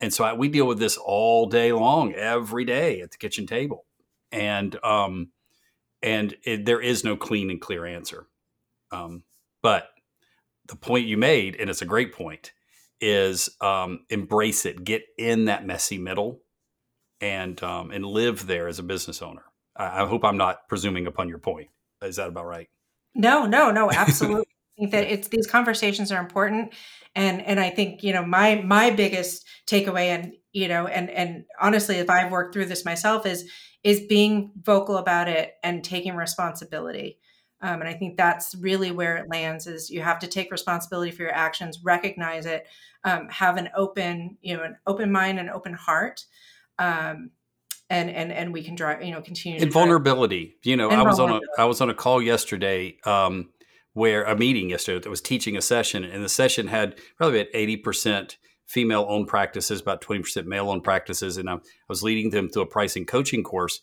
And 0.00 0.12
so 0.12 0.24
I, 0.24 0.34
we 0.34 0.48
deal 0.48 0.66
with 0.66 0.78
this 0.78 0.98
all 0.98 1.46
day 1.46 1.72
long, 1.72 2.12
every 2.12 2.64
day 2.66 3.00
at 3.00 3.12
the 3.12 3.16
kitchen 3.16 3.46
table, 3.46 3.86
and 4.30 4.76
um, 4.84 5.28
and 6.02 6.34
it, 6.44 6.64
there 6.64 6.80
is 6.80 7.04
no 7.04 7.16
clean 7.16 7.50
and 7.50 7.60
clear 7.60 7.86
answer. 7.86 8.26
Um, 8.90 9.24
but 9.62 9.88
the 10.66 10.76
point 10.76 11.06
you 11.06 11.16
made, 11.16 11.56
and 11.56 11.70
it's 11.70 11.82
a 11.82 11.86
great 11.86 12.14
point, 12.14 12.52
is 13.00 13.50
um, 13.60 14.04
embrace 14.10 14.64
it, 14.64 14.84
get 14.84 15.02
in 15.18 15.46
that 15.46 15.66
messy 15.66 15.98
middle, 15.98 16.40
and 17.20 17.62
um, 17.62 17.90
and 17.90 18.04
live 18.04 18.46
there 18.46 18.68
as 18.68 18.78
a 18.78 18.82
business 18.82 19.22
owner. 19.22 19.44
I, 19.76 20.02
I, 20.02 20.06
hope 20.06 20.24
I'm 20.24 20.36
not 20.36 20.68
presuming 20.68 21.06
upon 21.06 21.28
your 21.28 21.38
point. 21.38 21.68
Is 22.02 22.16
that 22.16 22.28
about 22.28 22.46
right? 22.46 22.68
No, 23.14 23.46
no, 23.46 23.70
no, 23.70 23.90
absolutely. 23.90 24.46
think 24.78 24.90
that 24.92 25.04
it's 25.04 25.28
these 25.28 25.46
conversations 25.46 26.10
are 26.10 26.20
important 26.20 26.72
and 27.14 27.42
and 27.42 27.60
i 27.60 27.70
think 27.70 28.02
you 28.02 28.12
know 28.12 28.24
my 28.24 28.56
my 28.64 28.90
biggest 28.90 29.44
takeaway 29.66 30.06
and 30.06 30.32
you 30.52 30.68
know 30.68 30.86
and 30.86 31.10
and 31.10 31.44
honestly 31.60 31.96
if 31.96 32.08
i've 32.10 32.32
worked 32.32 32.52
through 32.52 32.66
this 32.66 32.84
myself 32.84 33.26
is 33.26 33.48
is 33.82 34.00
being 34.08 34.52
vocal 34.62 34.96
about 34.96 35.26
it 35.26 35.54
and 35.64 35.82
taking 35.82 36.14
responsibility. 36.14 37.18
Um, 37.60 37.80
and 37.80 37.88
i 37.88 37.92
think 37.92 38.16
that's 38.16 38.56
really 38.56 38.90
where 38.90 39.16
it 39.18 39.28
lands 39.28 39.68
is 39.68 39.88
you 39.88 40.02
have 40.02 40.18
to 40.20 40.26
take 40.26 40.50
responsibility 40.50 41.12
for 41.12 41.22
your 41.22 41.32
actions 41.32 41.78
recognize 41.84 42.44
it 42.44 42.66
um, 43.04 43.28
have 43.28 43.56
an 43.56 43.68
open 43.76 44.36
you 44.40 44.56
know 44.56 44.64
an 44.64 44.76
open 44.84 45.12
mind 45.12 45.38
and 45.38 45.48
open 45.48 45.72
heart 45.72 46.24
um, 46.80 47.30
and 47.88 48.10
and 48.10 48.32
and 48.32 48.52
we 48.52 48.64
can 48.64 48.74
drive 48.74 49.04
you 49.04 49.12
know 49.12 49.20
continue 49.20 49.60
and 49.60 49.72
vulnerability 49.72 50.56
you 50.64 50.76
know 50.76 50.90
i 50.90 51.02
was 51.02 51.20
on 51.20 51.30
a 51.30 51.40
i 51.56 51.64
was 51.64 51.80
on 51.80 51.88
a 51.88 51.94
call 51.94 52.20
yesterday 52.20 52.96
um, 53.04 53.48
where 53.94 54.24
a 54.24 54.36
meeting 54.36 54.70
yesterday 54.70 55.00
that 55.00 55.10
was 55.10 55.20
teaching 55.20 55.56
a 55.56 55.62
session, 55.62 56.04
and 56.04 56.24
the 56.24 56.28
session 56.28 56.68
had 56.68 56.96
probably 57.16 57.40
about 57.40 57.54
eighty 57.54 57.76
percent 57.76 58.38
female 58.66 59.06
owned 59.08 59.28
practices, 59.28 59.80
about 59.80 60.00
twenty 60.00 60.22
percent 60.22 60.46
male 60.46 60.70
owned 60.70 60.84
practices, 60.84 61.36
and 61.36 61.48
I, 61.48 61.54
I 61.54 61.58
was 61.88 62.02
leading 62.02 62.30
them 62.30 62.48
through 62.48 62.62
a 62.62 62.66
pricing 62.66 63.04
coaching 63.04 63.42
course, 63.42 63.80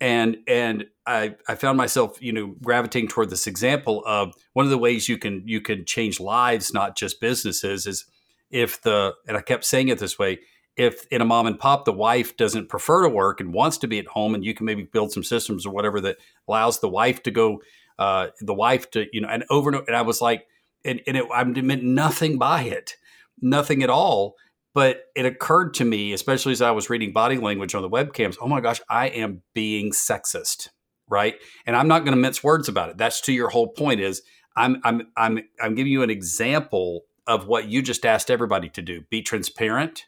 and 0.00 0.38
and 0.46 0.86
I 1.06 1.36
I 1.48 1.54
found 1.54 1.78
myself 1.78 2.20
you 2.20 2.32
know 2.32 2.54
gravitating 2.62 3.08
toward 3.08 3.30
this 3.30 3.46
example 3.46 4.02
of 4.06 4.34
one 4.52 4.66
of 4.66 4.70
the 4.70 4.78
ways 4.78 5.08
you 5.08 5.18
can 5.18 5.42
you 5.46 5.60
can 5.60 5.84
change 5.84 6.20
lives, 6.20 6.72
not 6.72 6.96
just 6.96 7.20
businesses, 7.20 7.86
is 7.86 8.04
if 8.50 8.82
the 8.82 9.14
and 9.26 9.36
I 9.36 9.40
kept 9.40 9.64
saying 9.64 9.88
it 9.88 9.98
this 9.98 10.18
way 10.18 10.38
if 10.76 11.06
in 11.10 11.22
a 11.22 11.24
mom 11.24 11.46
and 11.46 11.58
pop 11.58 11.84
the 11.84 11.92
wife 11.92 12.36
doesn't 12.36 12.68
prefer 12.68 13.02
to 13.02 13.08
work 13.08 13.40
and 13.40 13.52
wants 13.52 13.78
to 13.78 13.88
be 13.88 13.98
at 13.98 14.06
home 14.06 14.34
and 14.34 14.44
you 14.44 14.54
can 14.54 14.66
maybe 14.66 14.82
build 14.82 15.10
some 15.10 15.24
systems 15.24 15.64
or 15.64 15.72
whatever 15.72 16.00
that 16.00 16.18
allows 16.48 16.80
the 16.80 16.88
wife 16.88 17.22
to 17.22 17.30
go 17.30 17.60
uh, 17.98 18.28
the 18.40 18.54
wife 18.54 18.90
to 18.92 19.06
you 19.12 19.20
know 19.20 19.28
and 19.28 19.44
over 19.50 19.70
and 19.70 19.76
over 19.76 19.86
and 19.86 19.96
I 19.96 20.02
was 20.02 20.20
like 20.20 20.46
and, 20.84 21.00
and 21.06 21.16
it, 21.16 21.24
I 21.32 21.42
meant 21.44 21.82
nothing 21.82 22.38
by 22.38 22.62
it 22.62 22.94
nothing 23.40 23.82
at 23.82 23.90
all. 23.90 24.34
But 24.74 25.04
it 25.14 25.24
occurred 25.24 25.72
to 25.74 25.84
me 25.86 26.12
especially 26.12 26.52
as 26.52 26.60
I 26.60 26.70
was 26.72 26.90
reading 26.90 27.12
body 27.12 27.38
language 27.38 27.74
on 27.74 27.82
the 27.82 27.90
webcams 27.90 28.36
oh 28.40 28.48
my 28.48 28.60
gosh 28.60 28.80
I 28.88 29.08
am 29.08 29.42
being 29.54 29.92
sexist 29.92 30.68
right? 31.08 31.36
And 31.66 31.76
I'm 31.76 31.88
not 31.88 32.00
going 32.00 32.14
to 32.14 32.20
mince 32.20 32.42
words 32.42 32.68
about 32.68 32.90
it. 32.90 32.98
That's 32.98 33.20
to 33.22 33.32
your 33.32 33.48
whole 33.48 33.68
point 33.68 34.00
is 34.00 34.22
I'm 34.56 34.80
I'm 34.84 35.02
I'm 35.16 35.40
I'm 35.60 35.74
giving 35.74 35.92
you 35.92 36.02
an 36.02 36.10
example 36.10 37.02
of 37.26 37.46
what 37.46 37.68
you 37.68 37.82
just 37.82 38.06
asked 38.06 38.30
everybody 38.30 38.68
to 38.70 38.82
do. 38.82 39.02
Be 39.10 39.22
transparent 39.22 40.06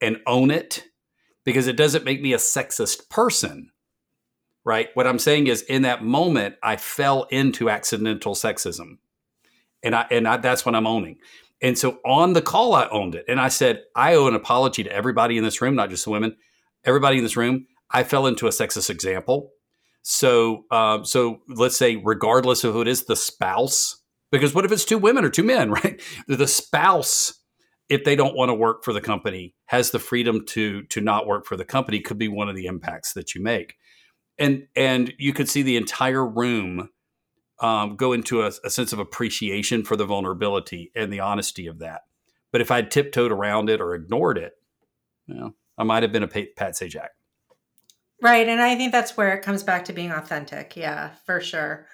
and 0.00 0.20
own 0.26 0.50
it 0.50 0.84
because 1.44 1.66
it 1.66 1.76
doesn't 1.76 2.04
make 2.04 2.20
me 2.20 2.32
a 2.32 2.38
sexist 2.38 3.08
person 3.08 3.70
right? 4.64 4.88
What 4.94 5.06
I'm 5.06 5.18
saying 5.18 5.46
is, 5.46 5.62
in 5.62 5.82
that 5.82 6.02
moment, 6.02 6.56
I 6.62 6.76
fell 6.76 7.24
into 7.24 7.70
accidental 7.70 8.34
sexism, 8.34 8.98
and 9.82 9.94
I 9.94 10.06
and 10.10 10.26
I, 10.26 10.38
that's 10.38 10.64
what 10.64 10.74
I'm 10.74 10.86
owning. 10.86 11.18
And 11.62 11.78
so 11.78 11.98
on 12.04 12.32
the 12.32 12.42
call, 12.42 12.74
I 12.74 12.88
owned 12.88 13.14
it, 13.14 13.24
and 13.28 13.40
I 13.40 13.48
said, 13.48 13.82
I 13.94 14.14
owe 14.14 14.26
an 14.26 14.34
apology 14.34 14.84
to 14.84 14.92
everybody 14.92 15.38
in 15.38 15.44
this 15.44 15.60
room, 15.60 15.74
not 15.74 15.90
just 15.90 16.04
the 16.04 16.10
women, 16.10 16.36
everybody 16.84 17.18
in 17.18 17.22
this 17.22 17.36
room. 17.36 17.66
I 17.90 18.02
fell 18.02 18.26
into 18.26 18.46
a 18.46 18.50
sexist 18.50 18.90
example. 18.90 19.52
So, 20.02 20.64
um, 20.70 21.04
so 21.04 21.40
let's 21.48 21.78
say, 21.78 21.96
regardless 21.96 22.64
of 22.64 22.74
who 22.74 22.82
it 22.82 22.88
is, 22.88 23.04
the 23.04 23.16
spouse, 23.16 24.02
because 24.30 24.54
what 24.54 24.64
if 24.64 24.72
it's 24.72 24.84
two 24.84 24.98
women 24.98 25.24
or 25.24 25.30
two 25.30 25.44
men, 25.44 25.70
right? 25.70 26.00
The 26.26 26.48
spouse 26.48 27.34
if 27.88 28.04
they 28.04 28.16
don't 28.16 28.36
want 28.36 28.48
to 28.48 28.54
work 28.54 28.84
for 28.84 28.92
the 28.92 29.00
company 29.00 29.54
has 29.66 29.90
the 29.90 29.98
freedom 29.98 30.44
to 30.46 30.82
to 30.84 31.00
not 31.00 31.26
work 31.26 31.46
for 31.46 31.56
the 31.56 31.64
company 31.64 32.00
could 32.00 32.18
be 32.18 32.28
one 32.28 32.48
of 32.48 32.56
the 32.56 32.66
impacts 32.66 33.12
that 33.12 33.34
you 33.34 33.42
make 33.42 33.76
and 34.38 34.66
and 34.74 35.12
you 35.18 35.32
could 35.32 35.48
see 35.48 35.62
the 35.62 35.76
entire 35.76 36.26
room 36.26 36.90
um, 37.60 37.96
go 37.96 38.12
into 38.12 38.42
a, 38.42 38.50
a, 38.64 38.70
sense 38.70 38.92
of 38.92 38.98
appreciation 38.98 39.84
for 39.84 39.96
the 39.96 40.04
vulnerability 40.04 40.90
and 40.94 41.12
the 41.12 41.20
honesty 41.20 41.66
of 41.68 41.78
that. 41.78 42.02
But 42.50 42.60
if 42.60 42.70
I'd 42.70 42.90
tiptoed 42.90 43.30
around 43.30 43.70
it 43.70 43.80
or 43.80 43.94
ignored 43.94 44.38
it, 44.38 44.54
you 45.26 45.34
know, 45.34 45.54
I 45.78 45.84
might 45.84 46.02
have 46.02 46.12
been 46.12 46.24
a 46.24 46.28
Pat 46.28 46.74
Sajak. 46.74 47.08
Right, 48.20 48.48
and 48.48 48.60
I 48.60 48.74
think 48.76 48.92
that's 48.92 49.16
where 49.16 49.34
it 49.34 49.42
comes 49.42 49.62
back 49.62 49.84
to 49.86 49.92
being 49.92 50.10
authentic. 50.10 50.76
Yeah, 50.76 51.10
for 51.26 51.40
sure. 51.40 51.86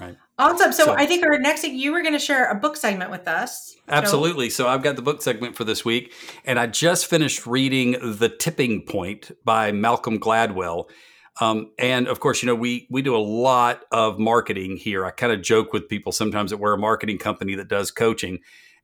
Right. 0.00 0.16
Awesome. 0.38 0.72
So, 0.72 0.86
so, 0.86 0.94
I 0.94 1.06
think 1.06 1.24
our 1.24 1.38
next 1.38 1.64
you 1.64 1.92
were 1.92 2.02
going 2.02 2.12
to 2.12 2.18
share 2.18 2.50
a 2.50 2.54
book 2.54 2.76
segment 2.76 3.10
with 3.10 3.26
us. 3.26 3.74
Absolutely. 3.88 4.50
So. 4.50 4.64
so 4.64 4.68
I've 4.68 4.82
got 4.82 4.96
the 4.96 5.02
book 5.02 5.22
segment 5.22 5.56
for 5.56 5.64
this 5.64 5.84
week, 5.84 6.12
and 6.44 6.58
I 6.58 6.66
just 6.66 7.06
finished 7.06 7.46
reading 7.46 7.92
The 8.02 8.28
Tipping 8.28 8.82
Point 8.82 9.30
by 9.44 9.72
Malcolm 9.72 10.18
Gladwell. 10.18 10.90
Um, 11.40 11.72
and 11.78 12.08
of 12.08 12.20
course, 12.20 12.42
you 12.42 12.46
know, 12.46 12.54
we 12.54 12.86
we 12.90 13.02
do 13.02 13.14
a 13.14 13.18
lot 13.18 13.82
of 13.92 14.18
marketing 14.18 14.76
here. 14.76 15.04
I 15.04 15.10
kind 15.10 15.32
of 15.32 15.42
joke 15.42 15.72
with 15.72 15.88
people 15.88 16.12
sometimes 16.12 16.50
that 16.50 16.58
we're 16.58 16.72
a 16.72 16.78
marketing 16.78 17.18
company 17.18 17.54
that 17.56 17.68
does 17.68 17.90
coaching, 17.90 18.38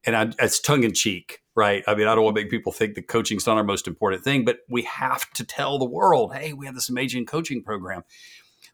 and 0.04 0.16
I, 0.16 0.32
it's 0.38 0.60
tongue 0.60 0.84
in 0.84 0.92
cheek, 0.92 1.40
right? 1.54 1.82
I 1.86 1.94
mean, 1.94 2.06
I 2.06 2.14
don't 2.14 2.24
want 2.24 2.36
to 2.36 2.42
make 2.42 2.50
people 2.50 2.72
think 2.72 2.94
that 2.96 3.08
coaching's 3.08 3.46
not 3.46 3.56
our 3.56 3.64
most 3.64 3.88
important 3.88 4.22
thing, 4.22 4.44
but 4.44 4.58
we 4.68 4.82
have 4.82 5.30
to 5.32 5.44
tell 5.44 5.78
the 5.78 5.86
world, 5.86 6.34
hey, 6.34 6.52
we 6.52 6.66
have 6.66 6.74
this 6.74 6.90
amazing 6.90 7.24
coaching 7.24 7.62
program. 7.62 8.02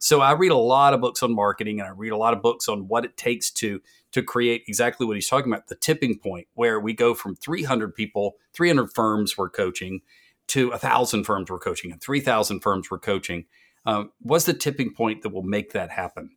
So 0.01 0.21
I 0.21 0.33
read 0.33 0.53
a 0.53 0.57
lot 0.57 0.95
of 0.95 1.01
books 1.01 1.23
on 1.23 1.35
marketing, 1.35 1.79
and 1.79 1.89
I 1.89 1.93
read 1.93 2.13
a 2.13 2.17
lot 2.17 2.35
of 2.35 2.43
books 2.43 2.69
on 2.69 2.89
what 2.89 3.05
it 3.05 3.17
takes 3.17 3.51
to 3.53 3.81
to 4.11 4.23
create 4.23 4.65
exactly 4.67 5.07
what 5.07 5.17
he's 5.17 5.29
talking 5.29 5.53
about, 5.53 5.69
the 5.69 5.77
tipping 5.77 6.19
point, 6.19 6.49
where 6.55 6.81
we 6.81 6.95
go 6.95 7.15
from 7.15 7.37
300 7.37 7.95
people, 7.95 8.37
300 8.55 8.89
firms 8.93 9.37
we're 9.37 9.51
coaching, 9.51 10.01
to 10.49 10.71
a 10.71 10.79
thousand 10.79 11.25
firms 11.25 11.51
we're 11.51 11.59
coaching, 11.59 11.93
and 11.93 12.01
3,000 12.01 12.61
firms 12.61 12.91
we're 12.91 12.99
coaching 12.99 13.45
um, 13.87 14.13
what's 14.21 14.45
the 14.45 14.55
tipping 14.55 14.93
point 14.93 15.23
that 15.23 15.31
will 15.31 15.43
make 15.43 15.73
that 15.73 15.91
happen? 15.91 16.31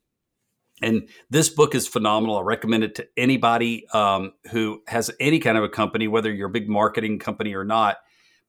And 0.81 1.09
this 1.29 1.49
book 1.49 1.75
is 1.75 1.87
phenomenal. 1.87 2.37
I 2.37 2.41
recommend 2.41 2.83
it 2.83 2.95
to 2.95 3.07
anybody 3.15 3.87
um, 3.93 4.33
who 4.51 4.81
has 4.87 5.11
any 5.19 5.39
kind 5.39 5.57
of 5.57 5.63
a 5.63 5.69
company, 5.69 6.07
whether 6.07 6.31
you're 6.31 6.47
a 6.47 6.51
big 6.51 6.67
marketing 6.67 7.19
company 7.19 7.53
or 7.53 7.63
not, 7.63 7.97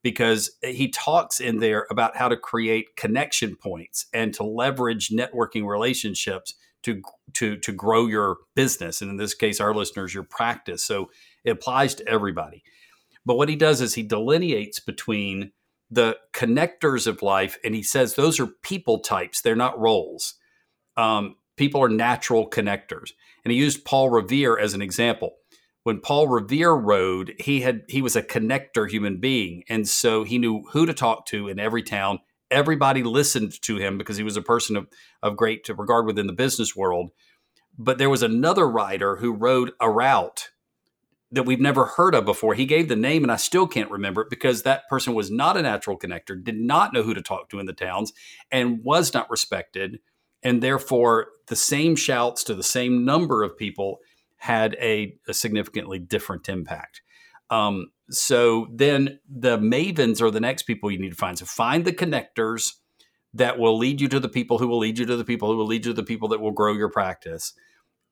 because 0.02 0.52
he 0.62 0.88
talks 0.88 1.40
in 1.40 1.58
there 1.58 1.86
about 1.90 2.16
how 2.16 2.28
to 2.28 2.36
create 2.36 2.96
connection 2.96 3.54
points 3.54 4.06
and 4.14 4.32
to 4.34 4.44
leverage 4.44 5.10
networking 5.10 5.66
relationships 5.66 6.54
to 6.82 7.02
to 7.34 7.56
to 7.58 7.72
grow 7.72 8.06
your 8.06 8.38
business, 8.56 9.00
and 9.00 9.10
in 9.10 9.16
this 9.16 9.34
case, 9.34 9.60
our 9.60 9.74
listeners, 9.74 10.14
your 10.14 10.24
practice. 10.24 10.82
So 10.82 11.10
it 11.44 11.50
applies 11.50 11.94
to 11.96 12.08
everybody. 12.08 12.62
But 13.24 13.36
what 13.36 13.48
he 13.48 13.56
does 13.56 13.80
is 13.80 13.94
he 13.94 14.02
delineates 14.02 14.80
between 14.80 15.52
the 15.92 16.16
connectors 16.32 17.06
of 17.06 17.20
life, 17.20 17.58
and 17.62 17.74
he 17.74 17.82
says 17.82 18.14
those 18.14 18.40
are 18.40 18.46
people 18.46 19.00
types, 19.00 19.42
they're 19.42 19.54
not 19.54 19.78
roles. 19.78 20.34
Um, 20.96 21.36
people 21.56 21.82
are 21.82 21.88
natural 21.88 22.48
connectors. 22.48 23.10
And 23.44 23.52
he 23.52 23.58
used 23.58 23.84
Paul 23.84 24.08
Revere 24.08 24.58
as 24.58 24.72
an 24.72 24.80
example. 24.80 25.34
When 25.82 26.00
Paul 26.00 26.28
Revere 26.28 26.72
rode, 26.72 27.34
he 27.38 27.60
had 27.60 27.82
he 27.88 28.00
was 28.00 28.16
a 28.16 28.22
connector 28.22 28.88
human 28.88 29.18
being, 29.20 29.64
and 29.68 29.86
so 29.86 30.24
he 30.24 30.38
knew 30.38 30.62
who 30.70 30.86
to 30.86 30.94
talk 30.94 31.26
to 31.26 31.48
in 31.48 31.58
every 31.58 31.82
town. 31.82 32.20
Everybody 32.50 33.02
listened 33.02 33.60
to 33.62 33.76
him 33.76 33.98
because 33.98 34.16
he 34.16 34.22
was 34.22 34.36
a 34.36 34.42
person 34.42 34.76
of, 34.76 34.86
of 35.22 35.36
great 35.36 35.68
regard 35.68 36.06
within 36.06 36.26
the 36.26 36.32
business 36.32 36.74
world. 36.74 37.10
But 37.76 37.98
there 37.98 38.10
was 38.10 38.22
another 38.22 38.68
rider 38.68 39.16
who 39.16 39.32
rode 39.32 39.72
a 39.80 39.90
route 39.90 40.50
that 41.32 41.44
we've 41.44 41.60
never 41.60 41.86
heard 41.86 42.14
of 42.14 42.26
before. 42.26 42.54
He 42.54 42.66
gave 42.66 42.88
the 42.88 42.96
name, 42.96 43.24
and 43.24 43.32
I 43.32 43.36
still 43.36 43.66
can't 43.66 43.90
remember 43.90 44.20
it 44.20 44.30
because 44.30 44.62
that 44.62 44.88
person 44.88 45.14
was 45.14 45.30
not 45.30 45.56
a 45.56 45.62
natural 45.62 45.98
connector, 45.98 46.42
did 46.42 46.58
not 46.58 46.92
know 46.92 47.02
who 47.02 47.14
to 47.14 47.22
talk 47.22 47.48
to 47.48 47.58
in 47.58 47.66
the 47.66 47.72
towns, 47.72 48.12
and 48.50 48.84
was 48.84 49.14
not 49.14 49.30
respected. 49.30 49.98
And 50.42 50.62
therefore, 50.62 51.28
the 51.46 51.56
same 51.56 51.96
shouts 51.96 52.44
to 52.44 52.54
the 52.54 52.62
same 52.62 53.04
number 53.04 53.42
of 53.42 53.56
people 53.56 54.00
had 54.36 54.76
a, 54.80 55.16
a 55.26 55.32
significantly 55.32 55.98
different 55.98 56.48
impact. 56.48 57.00
Um, 57.48 57.92
so 58.10 58.66
then 58.70 59.20
the 59.28 59.56
mavens 59.56 60.20
are 60.20 60.30
the 60.30 60.40
next 60.40 60.64
people 60.64 60.90
you 60.90 60.98
need 60.98 61.10
to 61.10 61.16
find. 61.16 61.38
So 61.38 61.46
find 61.46 61.84
the 61.84 61.92
connectors 61.92 62.74
that 63.34 63.58
will 63.58 63.78
lead 63.78 64.00
you 64.00 64.08
to 64.08 64.20
the 64.20 64.28
people 64.28 64.58
who 64.58 64.68
will 64.68 64.78
lead 64.78 64.98
you 64.98 65.06
to 65.06 65.16
the 65.16 65.24
people 65.24 65.50
who 65.50 65.56
will 65.56 65.66
lead 65.66 65.86
you 65.86 65.92
to 65.92 65.96
the 65.96 66.02
people 66.02 66.28
that 66.28 66.40
will 66.40 66.50
grow 66.50 66.74
your 66.74 66.90
practice 66.90 67.54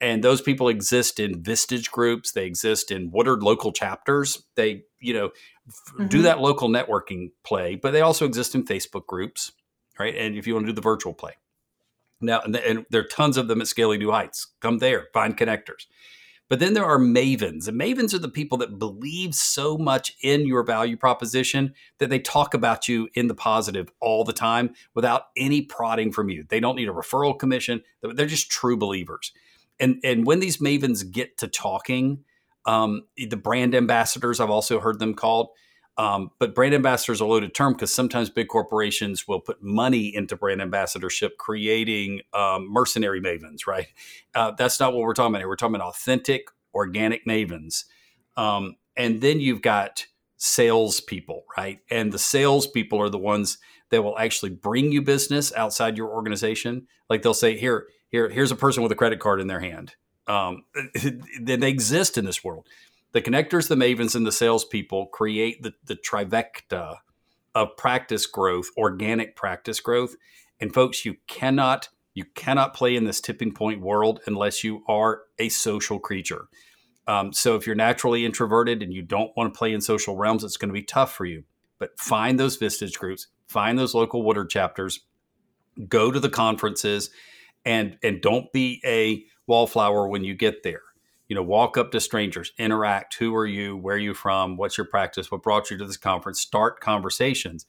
and 0.01 0.25
those 0.25 0.41
people 0.41 0.69
exist 0.69 1.21
in 1.21 1.43
Vistage 1.43 1.91
groups. 1.91 2.33
They 2.33 2.47
exist 2.47 2.91
in 2.91 3.11
Woodard 3.11 3.43
local 3.43 3.73
chapters. 3.73 4.43
They, 4.55 4.85
you 4.99 5.13
know, 5.13 5.29
mm-hmm. 5.29 6.07
do 6.07 6.23
that 6.23 6.41
local 6.41 6.69
networking 6.69 7.33
play, 7.45 7.77
but 7.77 7.93
they 7.93 8.01
also 8.01 8.25
exist 8.25 8.55
in 8.55 8.65
Facebook 8.65 9.07
groups, 9.07 9.53
right? 9.99 10.15
And 10.15 10.37
if 10.37 10.47
you 10.47 10.55
want 10.55 10.67
to 10.67 10.73
do 10.73 10.77
the 10.77 10.81
virtual 10.81 11.13
play, 11.13 11.33
now 12.21 12.41
and, 12.41 12.57
and 12.57 12.87
there 12.91 13.03
are 13.03 13.09
tons 13.09 13.37
of 13.37 13.49
them 13.49 13.61
at 13.61 13.67
Scaling 13.67 13.99
New 13.99 14.11
Heights. 14.11 14.49
Come 14.61 14.79
there, 14.79 15.09
find 15.13 15.37
connectors. 15.37 15.87
But 16.49 16.59
then 16.59 16.75
there 16.75 16.85
are 16.85 16.99
mavens, 16.99 17.69
and 17.69 17.81
mavens 17.81 18.13
are 18.13 18.19
the 18.19 18.29
people 18.29 18.59
that 18.59 18.77
believe 18.77 19.37
so 19.37 19.79
much 19.79 20.17
in 20.21 20.49
your 20.49 20.65
value 20.65 20.97
proposition 20.97 21.75
that 21.99 22.11
they 22.11 22.19
talk 22.19 22.55
about 22.55 22.89
you 22.89 23.09
in 23.15 23.29
the 23.29 23.37
positive 23.37 23.89
all 24.01 24.25
the 24.25 24.33
time 24.33 24.75
without 24.93 25.27
any 25.37 25.63
prodding 25.63 26.11
from 26.11 26.29
you. 26.29 26.45
They 26.49 26.59
don't 26.59 26.75
need 26.75 26.89
a 26.89 26.93
referral 26.93 27.39
commission. 27.39 27.83
They're 28.03 28.27
just 28.27 28.51
true 28.51 28.77
believers 28.77 29.33
and 29.81 30.01
and 30.05 30.27
when 30.27 30.41
these 30.41 30.59
mavens 30.59 31.11
get 31.11 31.39
to 31.39 31.49
talking, 31.49 32.25
um, 32.67 33.03
the 33.17 33.37
brand 33.37 33.75
ambassadors 33.75 34.41
I've 34.41 34.51
also 34.51 34.81
heard 34.81 34.99
them 34.99 35.15
called. 35.15 35.49
Um, 35.97 36.31
but 36.39 36.55
brand 36.55 36.73
ambassadors 36.73 37.21
are 37.21 37.25
a 37.25 37.27
loaded 37.27 37.55
term 37.55 37.75
because 37.75 37.93
sometimes 37.93 38.31
big 38.31 38.49
corporations 38.49 39.29
will 39.29 39.41
put 39.41 39.63
money 39.63 40.15
into 40.15 40.35
brand 40.35 40.63
ambassadorship, 40.63 41.37
creating 41.37 42.23
um, 42.33 42.73
mercenary 42.73 43.21
mavens, 43.21 43.67
right? 43.67 43.89
Uh, 44.35 44.53
that's 44.57 44.81
not 44.81 44.95
what 44.95 45.03
we're 45.03 45.13
talking 45.13 45.33
about 45.33 45.41
here. 45.41 45.49
We're 45.49 45.57
talking 45.57 45.75
about 45.75 45.89
authentic, 45.89 46.49
organic 46.73 47.27
mavens. 47.27 47.85
Um, 48.37 48.77
and 48.97 49.21
then 49.21 49.41
you've 49.41 49.61
got 49.61 50.07
salespeople, 50.39 51.45
right? 51.59 51.81
And 51.91 52.13
the 52.13 52.19
salespeople 52.19 52.99
are 52.99 53.11
the 53.11 53.19
ones 53.19 53.59
that 53.91 54.03
will 54.03 54.19
actually 54.19 54.51
bring 54.51 54.93
you 54.93 55.03
business 55.03 55.53
outside 55.55 55.99
your 55.99 56.09
organization. 56.09 56.87
Like 57.11 57.21
they'll 57.21 57.35
say, 57.35 57.59
here, 57.59 57.89
here, 58.11 58.29
here's 58.29 58.53
a 58.53 58.57
person 58.57 58.83
with 58.83 58.93
a 58.93 58.97
credit 58.97 59.21
card 59.21 59.41
in 59.41 59.47
their 59.47 59.61
hand. 59.61 59.95
Um, 60.27 60.65
they 61.41 61.69
exist 61.69 62.19
in 62.19 62.25
this 62.25 62.45
world. 62.45 62.67
The 63.13 63.23
connectors, 63.23 63.69
the 63.69 63.75
mavens, 63.75 64.15
and 64.15 64.27
the 64.27 64.33
salespeople 64.33 65.07
create 65.07 65.63
the, 65.63 65.73
the 65.85 65.97
trivecta 65.97 66.99
of 67.55 67.77
practice 67.77 68.27
growth, 68.27 68.69
organic 68.77 69.35
practice 69.35 69.81
growth. 69.81 70.15
And 70.61 70.73
folks, 70.73 71.05
you 71.05 71.17
cannot 71.27 71.89
you 72.13 72.25
cannot 72.35 72.75
play 72.75 72.97
in 72.97 73.05
this 73.05 73.21
tipping 73.21 73.53
point 73.53 73.81
world 73.81 74.21
unless 74.27 74.65
you 74.65 74.83
are 74.89 75.23
a 75.39 75.49
social 75.49 76.01
creature. 76.01 76.49
Um, 77.07 77.33
so 77.33 77.55
if 77.55 77.67
you're 77.67 77.77
naturally 77.77 78.25
introverted 78.25 78.83
and 78.83 78.93
you 78.93 79.03
don't 79.03 79.35
want 79.37 79.53
to 79.53 79.59
play 79.59 79.73
in 79.73 79.81
social 79.81 80.17
realms, 80.17 80.45
it's 80.45 80.57
going 80.57 80.69
to 80.69 80.75
be 80.75 80.83
tough 80.83 81.15
for 81.15 81.25
you. 81.25 81.45
But 81.79 81.99
find 81.99 82.39
those 82.39 82.59
Vistage 82.59 82.99
groups, 82.99 83.29
find 83.49 83.79
those 83.79 83.95
local 83.95 84.23
Woodard 84.23 84.51
chapters, 84.51 85.01
go 85.89 86.11
to 86.11 86.21
the 86.21 86.29
conferences, 86.29 87.11
and 87.65 87.99
and 88.03 88.21
don't 88.21 88.53
be 88.53 88.81
a 88.85 89.25
wallflower 89.47 90.09
when 90.09 90.25
you 90.25 90.35
get 90.35 90.63
there 90.63 90.83
you 91.31 91.37
know, 91.37 91.45
walk 91.45 91.79
up 91.79 91.93
to 91.93 92.01
strangers, 92.01 92.53
interact. 92.59 93.15
Who 93.15 93.37
are 93.37 93.47
you? 93.47 93.77
Where 93.77 93.95
are 93.95 93.99
you 93.99 94.15
from? 94.15 94.57
What's 94.57 94.77
your 94.77 94.85
practice? 94.85 95.31
What 95.31 95.45
brought 95.45 95.71
you 95.71 95.79
to 95.79 95.87
this 95.87 95.97
conference? 95.97 96.41
Start 96.41 96.81
conversations. 96.81 97.67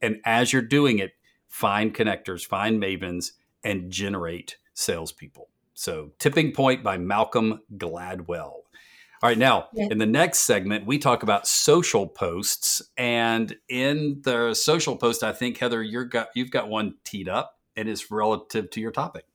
And 0.00 0.16
as 0.24 0.50
you're 0.50 0.62
doing 0.62 0.98
it, 0.98 1.12
find 1.46 1.94
connectors, 1.94 2.46
find 2.46 2.82
mavens, 2.82 3.32
and 3.62 3.92
generate 3.92 4.56
salespeople. 4.72 5.50
So, 5.74 6.12
Tipping 6.18 6.52
Point 6.52 6.82
by 6.82 6.96
Malcolm 6.96 7.60
Gladwell. 7.76 8.62
All 9.22 9.28
right, 9.28 9.36
now 9.36 9.68
yeah. 9.74 9.88
in 9.90 9.98
the 9.98 10.06
next 10.06 10.40
segment, 10.40 10.86
we 10.86 10.96
talk 10.96 11.22
about 11.22 11.46
social 11.46 12.06
posts. 12.06 12.80
And 12.96 13.54
in 13.68 14.22
the 14.24 14.54
social 14.54 14.96
post, 14.96 15.22
I 15.22 15.32
think, 15.32 15.58
Heather, 15.58 15.82
you're 15.82 16.06
got, 16.06 16.28
you've 16.34 16.50
got 16.50 16.70
one 16.70 16.94
teed 17.04 17.28
up 17.28 17.60
and 17.76 17.90
it's 17.90 18.10
relative 18.10 18.70
to 18.70 18.80
your 18.80 18.90
topic. 18.90 19.26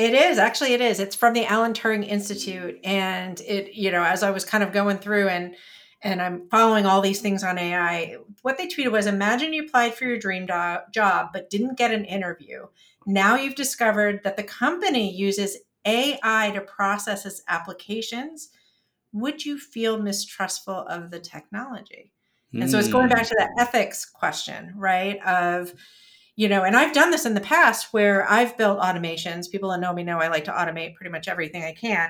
It 0.00 0.14
is 0.14 0.38
actually 0.38 0.72
it 0.72 0.80
is. 0.80 0.98
It's 0.98 1.14
from 1.14 1.34
the 1.34 1.44
Alan 1.44 1.74
Turing 1.74 2.08
Institute, 2.08 2.80
and 2.84 3.38
it 3.40 3.74
you 3.74 3.90
know 3.90 4.02
as 4.02 4.22
I 4.22 4.30
was 4.30 4.46
kind 4.46 4.64
of 4.64 4.72
going 4.72 4.96
through 4.96 5.28
and 5.28 5.54
and 6.02 6.22
I'm 6.22 6.48
following 6.48 6.86
all 6.86 7.02
these 7.02 7.20
things 7.20 7.44
on 7.44 7.58
AI. 7.58 8.16
What 8.40 8.56
they 8.56 8.66
tweeted 8.66 8.92
was 8.92 9.06
Imagine 9.06 9.52
you 9.52 9.66
applied 9.66 9.94
for 9.94 10.06
your 10.06 10.18
dream 10.18 10.46
do- 10.46 10.78
job 10.94 11.28
but 11.34 11.50
didn't 11.50 11.76
get 11.76 11.92
an 11.92 12.06
interview. 12.06 12.66
Now 13.06 13.36
you've 13.36 13.54
discovered 13.54 14.22
that 14.24 14.38
the 14.38 14.42
company 14.42 15.14
uses 15.14 15.58
AI 15.84 16.50
to 16.54 16.62
process 16.62 17.26
its 17.26 17.42
applications. 17.46 18.48
Would 19.12 19.44
you 19.44 19.58
feel 19.58 20.00
mistrustful 20.00 20.86
of 20.88 21.10
the 21.10 21.20
technology? 21.20 22.10
Mm. 22.54 22.62
And 22.62 22.70
so 22.70 22.78
it's 22.78 22.88
going 22.88 23.08
back 23.08 23.26
to 23.26 23.36
the 23.36 23.48
ethics 23.60 24.06
question, 24.06 24.72
right? 24.76 25.22
Of, 25.26 25.74
you 26.40 26.48
know, 26.48 26.64
and 26.64 26.74
I've 26.74 26.94
done 26.94 27.10
this 27.10 27.26
in 27.26 27.34
the 27.34 27.40
past 27.42 27.92
where 27.92 28.26
I've 28.26 28.56
built 28.56 28.80
automations. 28.80 29.50
People 29.50 29.68
that 29.68 29.80
know 29.80 29.92
me 29.92 30.02
know 30.02 30.20
I 30.20 30.28
like 30.28 30.44
to 30.44 30.50
automate 30.50 30.94
pretty 30.94 31.10
much 31.10 31.28
everything 31.28 31.64
I 31.64 31.74
can. 31.74 32.08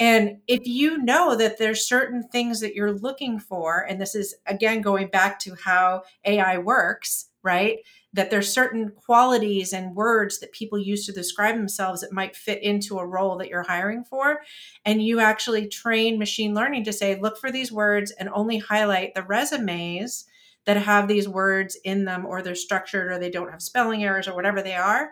And 0.00 0.38
if 0.48 0.66
you 0.66 0.96
know 1.02 1.36
that 1.36 1.58
there's 1.58 1.86
certain 1.86 2.22
things 2.22 2.60
that 2.60 2.74
you're 2.74 2.94
looking 2.94 3.38
for, 3.38 3.84
and 3.86 4.00
this 4.00 4.14
is 4.14 4.34
again 4.46 4.80
going 4.80 5.08
back 5.08 5.38
to 5.40 5.54
how 5.62 6.04
AI 6.24 6.56
works, 6.56 7.26
right? 7.42 7.80
That 8.14 8.30
there's 8.30 8.50
certain 8.50 8.92
qualities 8.92 9.74
and 9.74 9.94
words 9.94 10.40
that 10.40 10.52
people 10.52 10.78
use 10.78 11.04
to 11.04 11.12
describe 11.12 11.56
themselves 11.56 12.00
that 12.00 12.14
might 12.14 12.34
fit 12.34 12.62
into 12.62 12.98
a 12.98 13.06
role 13.06 13.36
that 13.36 13.48
you're 13.48 13.62
hiring 13.62 14.04
for. 14.04 14.40
And 14.86 15.02
you 15.02 15.20
actually 15.20 15.68
train 15.68 16.18
machine 16.18 16.54
learning 16.54 16.84
to 16.84 16.94
say, 16.94 17.20
look 17.20 17.36
for 17.36 17.52
these 17.52 17.70
words 17.70 18.10
and 18.12 18.30
only 18.30 18.56
highlight 18.56 19.14
the 19.14 19.22
resumes 19.22 20.24
that 20.66 20.76
have 20.76 21.08
these 21.08 21.28
words 21.28 21.76
in 21.84 22.04
them 22.04 22.26
or 22.26 22.42
they're 22.42 22.54
structured 22.54 23.10
or 23.10 23.18
they 23.18 23.30
don't 23.30 23.50
have 23.50 23.62
spelling 23.62 24.04
errors 24.04 24.28
or 24.28 24.34
whatever 24.34 24.62
they 24.62 24.74
are 24.74 25.10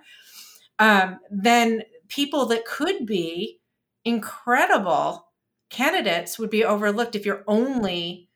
um, 0.79 1.19
then 1.31 1.83
people 2.09 2.47
that 2.47 2.65
could 2.65 3.07
be 3.07 3.61
incredible 4.05 5.27
candidates 5.71 6.39
would 6.39 6.51
be 6.51 6.65
overlooked 6.65 7.17
if 7.17 7.25
you're 7.25 7.45
only 7.47 8.29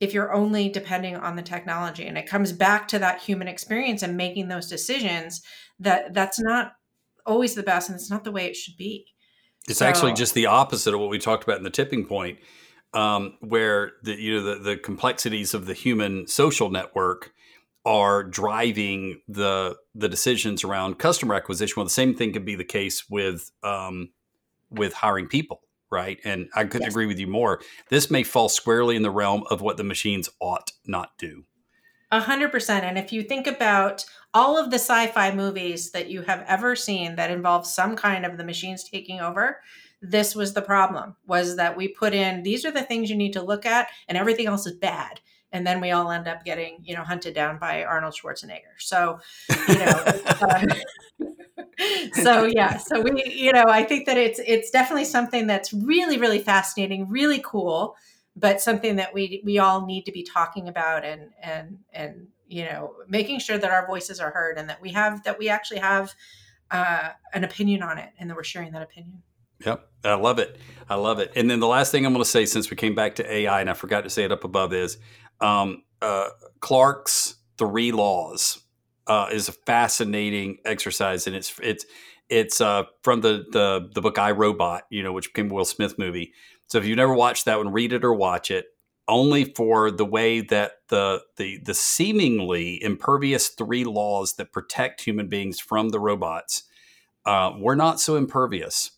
if 0.00 0.14
you're 0.14 0.32
only 0.32 0.68
depending 0.68 1.16
on 1.16 1.34
the 1.34 1.42
technology. 1.42 2.06
And 2.06 2.16
it 2.16 2.28
comes 2.28 2.52
back 2.52 2.86
to 2.88 3.00
that 3.00 3.20
human 3.20 3.48
experience 3.48 4.04
and 4.04 4.16
making 4.16 4.46
those 4.46 4.68
decisions 4.68 5.42
that 5.80 6.14
that's 6.14 6.38
not 6.38 6.74
always 7.26 7.56
the 7.56 7.64
best 7.64 7.88
and 7.88 7.96
it's 7.96 8.10
not 8.10 8.22
the 8.22 8.30
way 8.30 8.46
it 8.46 8.54
should 8.54 8.76
be. 8.76 9.06
It's 9.66 9.80
so, 9.80 9.86
actually 9.86 10.12
just 10.12 10.34
the 10.34 10.46
opposite 10.46 10.94
of 10.94 11.00
what 11.00 11.10
we 11.10 11.18
talked 11.18 11.42
about 11.42 11.58
in 11.58 11.64
the 11.64 11.70
tipping 11.70 12.06
point 12.06 12.38
um, 12.94 13.34
where 13.40 13.92
the 14.02 14.20
you 14.20 14.34
know 14.34 14.42
the, 14.42 14.62
the 14.62 14.76
complexities 14.76 15.54
of 15.54 15.66
the 15.66 15.74
human 15.74 16.26
social 16.26 16.70
network 16.70 17.32
are 17.84 18.22
driving 18.22 19.20
the 19.28 19.76
the 19.94 20.08
decisions 20.08 20.64
around 20.64 20.98
customer 20.98 21.34
acquisition. 21.34 21.74
Well, 21.76 21.84
the 21.84 21.90
same 21.90 22.14
thing 22.14 22.32
could 22.32 22.44
be 22.44 22.56
the 22.56 22.64
case 22.64 23.08
with 23.08 23.50
um, 23.62 24.10
with 24.70 24.92
hiring 24.92 25.28
people, 25.28 25.60
right? 25.90 26.18
And 26.24 26.48
I 26.54 26.64
couldn't 26.64 26.82
yes. 26.82 26.92
agree 26.92 27.06
with 27.06 27.18
you 27.18 27.26
more. 27.26 27.60
This 27.88 28.10
may 28.10 28.22
fall 28.22 28.48
squarely 28.48 28.96
in 28.96 29.02
the 29.02 29.10
realm 29.10 29.44
of 29.50 29.60
what 29.60 29.76
the 29.76 29.84
machines 29.84 30.28
ought 30.40 30.72
not 30.86 31.10
do. 31.18 31.44
A 32.10 32.20
hundred 32.20 32.50
percent. 32.50 32.84
And 32.84 32.98
if 32.98 33.12
you 33.12 33.22
think 33.22 33.46
about 33.46 34.04
all 34.34 34.58
of 34.58 34.70
the 34.70 34.78
sci-fi 34.78 35.34
movies 35.34 35.90
that 35.92 36.08
you 36.10 36.22
have 36.22 36.44
ever 36.46 36.76
seen 36.76 37.16
that 37.16 37.30
involve 37.30 37.66
some 37.66 37.96
kind 37.96 38.24
of 38.24 38.36
the 38.36 38.44
machines 38.44 38.84
taking 38.84 39.20
over, 39.20 39.60
this 40.00 40.34
was 40.34 40.52
the 40.52 40.62
problem 40.62 41.16
was 41.26 41.56
that 41.56 41.76
we 41.76 41.88
put 41.88 42.14
in 42.14 42.42
these 42.42 42.64
are 42.64 42.70
the 42.70 42.82
things 42.82 43.10
you 43.10 43.16
need 43.16 43.32
to 43.32 43.42
look 43.42 43.66
at 43.66 43.88
and 44.08 44.16
everything 44.16 44.46
else 44.46 44.66
is 44.66 44.76
bad. 44.76 45.20
And 45.50 45.66
then 45.66 45.80
we 45.80 45.92
all 45.92 46.10
end 46.10 46.28
up 46.28 46.44
getting 46.44 46.78
you 46.82 46.94
know 46.94 47.02
hunted 47.02 47.34
down 47.34 47.58
by 47.58 47.84
arnold 47.84 48.14
schwarzenegger. 48.14 48.78
So 48.78 49.20
you 49.68 49.78
know 49.78 50.02
uh, 50.40 50.64
so 52.12 52.44
yeah 52.44 52.76
so 52.76 53.00
we 53.00 53.24
you 53.24 53.52
know 53.52 53.64
i 53.68 53.84
think 53.84 54.06
that 54.06 54.16
it's 54.16 54.40
it's 54.46 54.70
definitely 54.70 55.04
something 55.04 55.46
that's 55.46 55.72
really 55.72 56.18
really 56.18 56.40
fascinating 56.40 57.08
really 57.08 57.40
cool 57.44 57.94
but 58.34 58.60
something 58.60 58.96
that 58.96 59.14
we 59.14 59.40
we 59.44 59.58
all 59.58 59.86
need 59.86 60.04
to 60.04 60.12
be 60.12 60.22
talking 60.22 60.68
about 60.68 61.04
and 61.04 61.30
and 61.42 61.78
and 61.92 62.28
you 62.48 62.64
know 62.64 62.94
making 63.08 63.38
sure 63.38 63.58
that 63.58 63.70
our 63.70 63.86
voices 63.86 64.20
are 64.20 64.30
heard 64.30 64.58
and 64.58 64.68
that 64.68 64.80
we 64.80 64.90
have 64.90 65.22
that 65.24 65.38
we 65.38 65.48
actually 65.48 65.78
have 65.78 66.14
uh, 66.70 67.10
an 67.32 67.44
opinion 67.44 67.82
on 67.82 67.96
it 67.96 68.10
and 68.18 68.28
that 68.28 68.36
we're 68.36 68.44
sharing 68.44 68.72
that 68.72 68.82
opinion 68.82 69.22
Yep. 69.64 69.88
I 70.04 70.14
love 70.14 70.38
it. 70.38 70.58
I 70.88 70.94
love 70.94 71.18
it. 71.18 71.32
And 71.36 71.50
then 71.50 71.60
the 71.60 71.66
last 71.66 71.90
thing 71.92 72.06
I'm 72.06 72.12
going 72.12 72.24
to 72.24 72.28
say, 72.30 72.46
since 72.46 72.70
we 72.70 72.76
came 72.76 72.94
back 72.94 73.16
to 73.16 73.32
AI 73.32 73.60
and 73.60 73.68
I 73.68 73.74
forgot 73.74 74.04
to 74.04 74.10
say 74.10 74.24
it 74.24 74.32
up 74.32 74.44
above, 74.44 74.72
is 74.72 74.98
um, 75.40 75.82
uh, 76.00 76.28
Clarke's 76.60 77.36
Three 77.58 77.92
Laws 77.92 78.60
uh, 79.06 79.28
is 79.32 79.48
a 79.48 79.52
fascinating 79.52 80.58
exercise, 80.64 81.26
and 81.26 81.34
it's 81.34 81.58
it's 81.62 81.84
it's 82.28 82.60
uh, 82.60 82.84
from 83.02 83.20
the, 83.20 83.44
the 83.50 83.90
the 83.94 84.00
book 84.00 84.18
I 84.18 84.30
Robot, 84.30 84.84
you 84.90 85.02
know, 85.02 85.12
which 85.12 85.32
became 85.32 85.50
a 85.50 85.54
Will 85.54 85.64
Smith 85.64 85.98
movie. 85.98 86.32
So 86.68 86.78
if 86.78 86.86
you've 86.86 86.96
never 86.96 87.14
watched 87.14 87.46
that 87.46 87.58
one, 87.58 87.72
read 87.72 87.92
it 87.92 88.04
or 88.04 88.14
watch 88.14 88.50
it. 88.50 88.66
Only 89.08 89.44
for 89.44 89.90
the 89.90 90.04
way 90.04 90.40
that 90.42 90.72
the 90.88 91.22
the 91.36 91.58
the 91.64 91.74
seemingly 91.74 92.82
impervious 92.82 93.48
three 93.48 93.84
laws 93.84 94.34
that 94.34 94.52
protect 94.52 95.00
human 95.00 95.28
beings 95.28 95.58
from 95.58 95.88
the 95.88 95.98
robots 95.98 96.62
uh, 97.26 97.52
were 97.58 97.76
not 97.76 98.00
so 98.00 98.16
impervious 98.16 98.92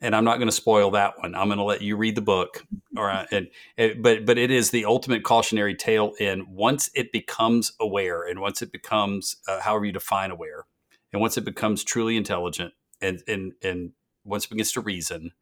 and 0.00 0.16
I'm 0.16 0.24
not 0.24 0.36
going 0.36 0.48
to 0.48 0.52
spoil 0.52 0.90
that 0.92 1.18
one. 1.18 1.34
I'm 1.34 1.48
going 1.48 1.58
to 1.58 1.64
let 1.64 1.82
you 1.82 1.96
read 1.96 2.14
the 2.14 2.22
book. 2.22 2.64
All 2.96 3.04
right, 3.04 3.28
and, 3.32 4.02
but 4.02 4.24
but 4.24 4.38
it 4.38 4.50
is 4.50 4.70
the 4.70 4.84
ultimate 4.84 5.22
cautionary 5.22 5.74
tale. 5.74 6.12
In 6.18 6.46
once 6.50 6.90
it 6.94 7.12
becomes 7.12 7.72
aware, 7.80 8.22
and 8.22 8.40
once 8.40 8.62
it 8.62 8.72
becomes 8.72 9.36
uh, 9.46 9.60
however 9.60 9.84
you 9.84 9.92
define 9.92 10.30
aware, 10.30 10.64
and 11.12 11.20
once 11.20 11.36
it 11.36 11.44
becomes 11.44 11.84
truly 11.84 12.16
intelligent, 12.16 12.72
and 13.00 13.22
and 13.28 13.52
and 13.62 13.92
once 14.24 14.44
it 14.44 14.50
begins 14.50 14.72
to 14.72 14.80
reason, 14.80 15.32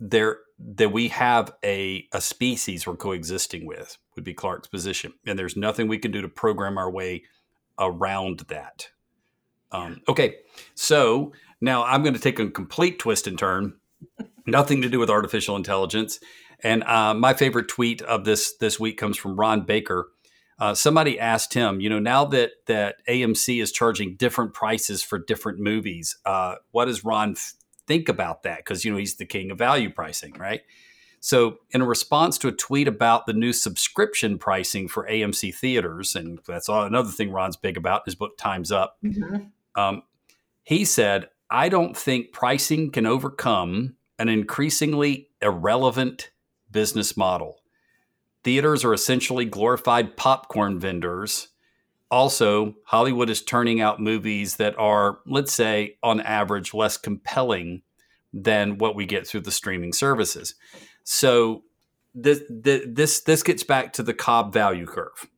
there 0.00 0.38
that 0.58 0.92
we 0.92 1.08
have 1.08 1.52
a 1.64 2.08
a 2.12 2.20
species 2.20 2.86
we're 2.86 2.96
coexisting 2.96 3.66
with 3.66 3.98
would 4.14 4.24
be 4.24 4.34
Clark's 4.34 4.68
position, 4.68 5.12
and 5.26 5.38
there's 5.38 5.56
nothing 5.56 5.88
we 5.88 5.98
can 5.98 6.10
do 6.10 6.22
to 6.22 6.28
program 6.28 6.78
our 6.78 6.90
way 6.90 7.22
around 7.78 8.40
that. 8.48 8.88
Um, 9.72 10.00
okay, 10.08 10.36
so 10.74 11.32
now 11.60 11.84
I'm 11.84 12.02
going 12.02 12.14
to 12.14 12.20
take 12.20 12.38
a 12.38 12.50
complete 12.50 12.98
twist 12.98 13.26
and 13.26 13.38
turn, 13.38 13.74
nothing 14.46 14.82
to 14.82 14.88
do 14.88 14.98
with 14.98 15.10
artificial 15.10 15.56
intelligence. 15.56 16.20
And 16.62 16.82
uh, 16.84 17.14
my 17.14 17.34
favorite 17.34 17.68
tweet 17.68 18.02
of 18.02 18.24
this 18.24 18.54
this 18.56 18.80
week 18.80 18.98
comes 18.98 19.16
from 19.16 19.38
Ron 19.38 19.62
Baker. 19.62 20.08
Uh, 20.58 20.74
somebody 20.74 21.20
asked 21.20 21.52
him, 21.52 21.80
you 21.80 21.90
know, 21.90 21.98
now 21.98 22.24
that 22.24 22.52
that 22.66 22.96
AMC 23.08 23.60
is 23.60 23.72
charging 23.72 24.16
different 24.16 24.54
prices 24.54 25.02
for 25.02 25.18
different 25.18 25.58
movies, 25.58 26.16
uh, 26.24 26.54
what 26.70 26.86
does 26.86 27.04
Ron 27.04 27.36
think 27.86 28.08
about 28.08 28.42
that? 28.44 28.58
Because 28.58 28.84
you 28.84 28.90
know 28.90 28.98
he's 28.98 29.16
the 29.16 29.26
king 29.26 29.50
of 29.50 29.58
value 29.58 29.90
pricing, 29.90 30.32
right? 30.38 30.62
So, 31.20 31.58
in 31.70 31.80
a 31.80 31.86
response 31.86 32.38
to 32.38 32.48
a 32.48 32.52
tweet 32.52 32.86
about 32.86 33.26
the 33.26 33.32
new 33.32 33.52
subscription 33.52 34.38
pricing 34.38 34.86
for 34.86 35.08
AMC 35.08 35.54
theaters, 35.54 36.14
and 36.14 36.38
that's 36.46 36.68
all, 36.68 36.84
another 36.84 37.10
thing 37.10 37.32
Ron's 37.32 37.56
big 37.56 37.76
about, 37.76 38.02
his 38.04 38.14
book 38.14 38.38
Time's 38.38 38.70
Up, 38.70 38.96
mm-hmm. 39.02 39.46
um, 39.80 40.02
he 40.62 40.84
said, 40.84 41.28
I 41.50 41.68
don't 41.68 41.96
think 41.96 42.32
pricing 42.32 42.90
can 42.90 43.06
overcome 43.06 43.94
an 44.18 44.28
increasingly 44.28 45.28
irrelevant 45.40 46.30
business 46.70 47.16
model. 47.16 47.60
Theaters 48.44 48.84
are 48.84 48.94
essentially 48.94 49.44
glorified 49.44 50.16
popcorn 50.16 50.78
vendors. 50.78 51.48
Also, 52.10 52.74
Hollywood 52.84 53.28
is 53.28 53.42
turning 53.42 53.80
out 53.80 54.00
movies 54.00 54.56
that 54.56 54.78
are, 54.78 55.18
let's 55.26 55.52
say, 55.52 55.96
on 56.02 56.20
average, 56.20 56.72
less 56.72 56.96
compelling 56.96 57.82
than 58.32 58.78
what 58.78 58.94
we 58.94 59.06
get 59.06 59.26
through 59.26 59.40
the 59.40 59.50
streaming 59.50 59.92
services. 59.92 60.54
So 61.02 61.62
this 62.14 62.42
this 62.48 63.20
this 63.20 63.42
gets 63.42 63.62
back 63.62 63.92
to 63.94 64.02
the 64.02 64.14
Cobb 64.14 64.52
value 64.52 64.86
curve. 64.86 65.28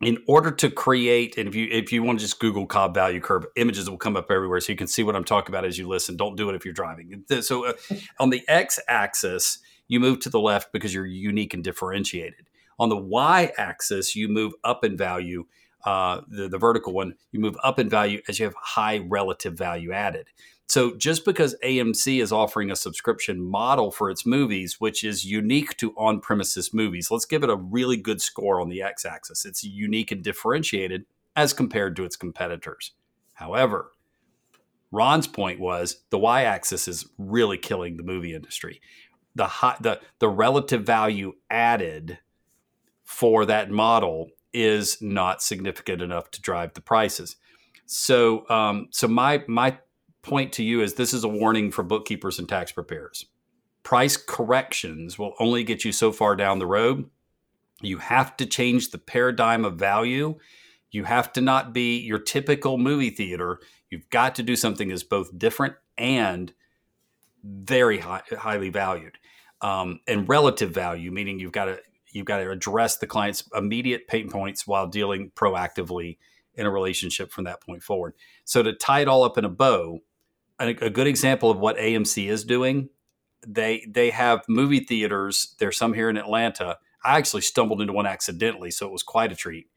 In 0.00 0.16
order 0.26 0.50
to 0.50 0.70
create, 0.70 1.36
and 1.36 1.46
if 1.46 1.54
you 1.54 1.68
if 1.70 1.92
you 1.92 2.02
want 2.02 2.18
to 2.18 2.24
just 2.24 2.40
Google 2.40 2.66
Cobb 2.66 2.94
value 2.94 3.20
curve, 3.20 3.44
images 3.56 3.90
will 3.90 3.98
come 3.98 4.16
up 4.16 4.30
everywhere, 4.30 4.58
so 4.60 4.72
you 4.72 4.78
can 4.78 4.86
see 4.86 5.02
what 5.02 5.14
I'm 5.14 5.24
talking 5.24 5.54
about 5.54 5.66
as 5.66 5.76
you 5.76 5.86
listen. 5.86 6.16
Don't 6.16 6.36
do 6.36 6.48
it 6.48 6.54
if 6.54 6.64
you're 6.64 6.72
driving. 6.72 7.22
So 7.42 7.66
uh, 7.66 7.72
on 8.18 8.30
the 8.30 8.42
x-axis, 8.48 9.58
you 9.88 10.00
move 10.00 10.20
to 10.20 10.30
the 10.30 10.40
left 10.40 10.72
because 10.72 10.94
you're 10.94 11.04
unique 11.04 11.52
and 11.52 11.62
differentiated. 11.62 12.48
On 12.78 12.88
the 12.88 12.96
y-axis, 12.96 14.16
you 14.16 14.28
move 14.28 14.54
up 14.64 14.86
in 14.86 14.96
value. 14.96 15.44
Uh, 15.84 16.22
the, 16.28 16.48
the 16.48 16.58
vertical 16.58 16.94
one, 16.94 17.14
you 17.32 17.40
move 17.40 17.56
up 17.62 17.78
in 17.78 17.88
value 17.90 18.22
as 18.26 18.38
you 18.38 18.46
have 18.46 18.54
high 18.58 18.98
relative 19.06 19.54
value 19.54 19.92
added. 19.92 20.28
So 20.70 20.94
just 20.94 21.24
because 21.24 21.56
AMC 21.64 22.22
is 22.22 22.30
offering 22.30 22.70
a 22.70 22.76
subscription 22.76 23.42
model 23.42 23.90
for 23.90 24.08
its 24.08 24.24
movies, 24.24 24.76
which 24.78 25.02
is 25.02 25.24
unique 25.24 25.76
to 25.78 25.92
on 25.96 26.20
premises 26.20 26.72
movies, 26.72 27.10
let's 27.10 27.24
give 27.24 27.42
it 27.42 27.50
a 27.50 27.56
really 27.56 27.96
good 27.96 28.22
score 28.22 28.60
on 28.60 28.68
the 28.68 28.80
x 28.80 29.04
axis. 29.04 29.44
It's 29.44 29.64
unique 29.64 30.12
and 30.12 30.22
differentiated 30.22 31.06
as 31.34 31.52
compared 31.52 31.96
to 31.96 32.04
its 32.04 32.14
competitors. 32.14 32.92
However, 33.34 33.90
Ron's 34.92 35.26
point 35.26 35.58
was 35.58 36.04
the 36.10 36.20
y 36.20 36.44
axis 36.44 36.86
is 36.86 37.04
really 37.18 37.58
killing 37.58 37.96
the 37.96 38.04
movie 38.04 38.32
industry. 38.32 38.80
The, 39.34 39.46
high, 39.46 39.76
the, 39.80 40.00
the 40.20 40.28
relative 40.28 40.84
value 40.84 41.32
added 41.50 42.20
for 43.02 43.44
that 43.46 43.72
model 43.72 44.30
is 44.52 45.02
not 45.02 45.42
significant 45.42 46.00
enough 46.00 46.30
to 46.30 46.40
drive 46.40 46.74
the 46.74 46.80
prices. 46.80 47.34
So, 47.86 48.48
um, 48.48 48.86
so 48.92 49.08
my 49.08 49.42
my 49.48 49.76
point 50.22 50.52
to 50.54 50.62
you 50.62 50.82
is 50.82 50.94
this 50.94 51.14
is 51.14 51.24
a 51.24 51.28
warning 51.28 51.70
for 51.70 51.82
bookkeepers 51.82 52.38
and 52.38 52.48
tax 52.48 52.72
preparers. 52.72 53.26
Price 53.82 54.16
corrections 54.16 55.18
will 55.18 55.34
only 55.38 55.64
get 55.64 55.84
you 55.84 55.92
so 55.92 56.12
far 56.12 56.36
down 56.36 56.58
the 56.58 56.66
road. 56.66 57.08
You 57.80 57.98
have 57.98 58.36
to 58.36 58.46
change 58.46 58.90
the 58.90 58.98
paradigm 58.98 59.64
of 59.64 59.76
value. 59.76 60.38
You 60.90 61.04
have 61.04 61.32
to 61.34 61.40
not 61.40 61.72
be 61.72 61.98
your 61.98 62.18
typical 62.18 62.76
movie 62.76 63.10
theater. 63.10 63.60
You've 63.88 64.10
got 64.10 64.34
to 64.34 64.42
do 64.42 64.56
something 64.56 64.88
that's 64.88 65.02
both 65.02 65.36
different 65.38 65.74
and 65.96 66.52
very 67.42 67.98
high, 67.98 68.22
highly 68.38 68.68
valued, 68.68 69.16
um, 69.62 70.00
and 70.06 70.28
relative 70.28 70.72
value, 70.72 71.10
meaning 71.10 71.38
you've 71.38 71.52
got 71.52 71.66
to 71.66 71.80
you've 72.12 72.26
got 72.26 72.38
to 72.38 72.50
address 72.50 72.98
the 72.98 73.06
client's 73.06 73.44
immediate 73.54 74.08
pain 74.08 74.28
points 74.28 74.66
while 74.66 74.86
dealing 74.86 75.30
proactively 75.34 76.18
in 76.54 76.66
a 76.66 76.70
relationship 76.70 77.30
from 77.30 77.44
that 77.44 77.62
point 77.62 77.82
forward. 77.82 78.14
So 78.44 78.62
to 78.62 78.72
tie 78.72 79.00
it 79.00 79.08
all 79.08 79.22
up 79.22 79.38
in 79.38 79.44
a 79.44 79.48
bow, 79.48 80.00
a, 80.60 80.68
a 80.86 80.90
good 80.90 81.06
example 81.06 81.50
of 81.50 81.58
what 81.58 81.76
AMC 81.76 82.28
is 82.28 82.44
doing. 82.44 82.90
They 83.46 83.86
they 83.88 84.10
have 84.10 84.44
movie 84.48 84.80
theaters. 84.80 85.54
There's 85.58 85.78
some 85.78 85.94
here 85.94 86.10
in 86.10 86.16
Atlanta. 86.16 86.78
I 87.04 87.16
actually 87.16 87.42
stumbled 87.42 87.80
into 87.80 87.92
one 87.94 88.06
accidentally, 88.06 88.70
so 88.70 88.86
it 88.86 88.92
was 88.92 89.02
quite 89.02 89.32
a 89.32 89.36
treat. 89.36 89.68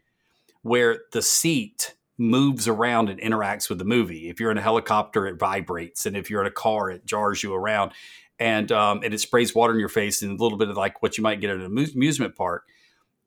Where 0.61 1.01
the 1.13 1.21
seat 1.21 1.95
moves 2.17 2.67
around 2.67 3.09
and 3.09 3.19
interacts 3.19 3.69
with 3.69 3.79
the 3.79 3.85
movie. 3.85 4.29
If 4.29 4.39
you're 4.39 4.51
in 4.51 4.57
a 4.57 4.61
helicopter, 4.61 5.25
it 5.25 5.39
vibrates, 5.39 6.05
and 6.05 6.15
if 6.15 6.29
you're 6.29 6.41
in 6.41 6.47
a 6.47 6.51
car, 6.51 6.89
it 6.89 7.05
jars 7.05 7.41
you 7.41 7.53
around, 7.53 7.91
and 8.37 8.71
um, 8.71 9.01
and 9.03 9.13
it 9.13 9.19
sprays 9.19 9.55
water 9.55 9.73
in 9.73 9.79
your 9.79 9.89
face, 9.89 10.21
and 10.21 10.37
a 10.37 10.43
little 10.43 10.57
bit 10.57 10.69
of 10.69 10.77
like 10.77 11.01
what 11.01 11.17
you 11.17 11.23
might 11.23 11.39
get 11.39 11.49
at 11.49 11.57
an 11.57 11.65
amusement 11.65 12.35
park. 12.35 12.65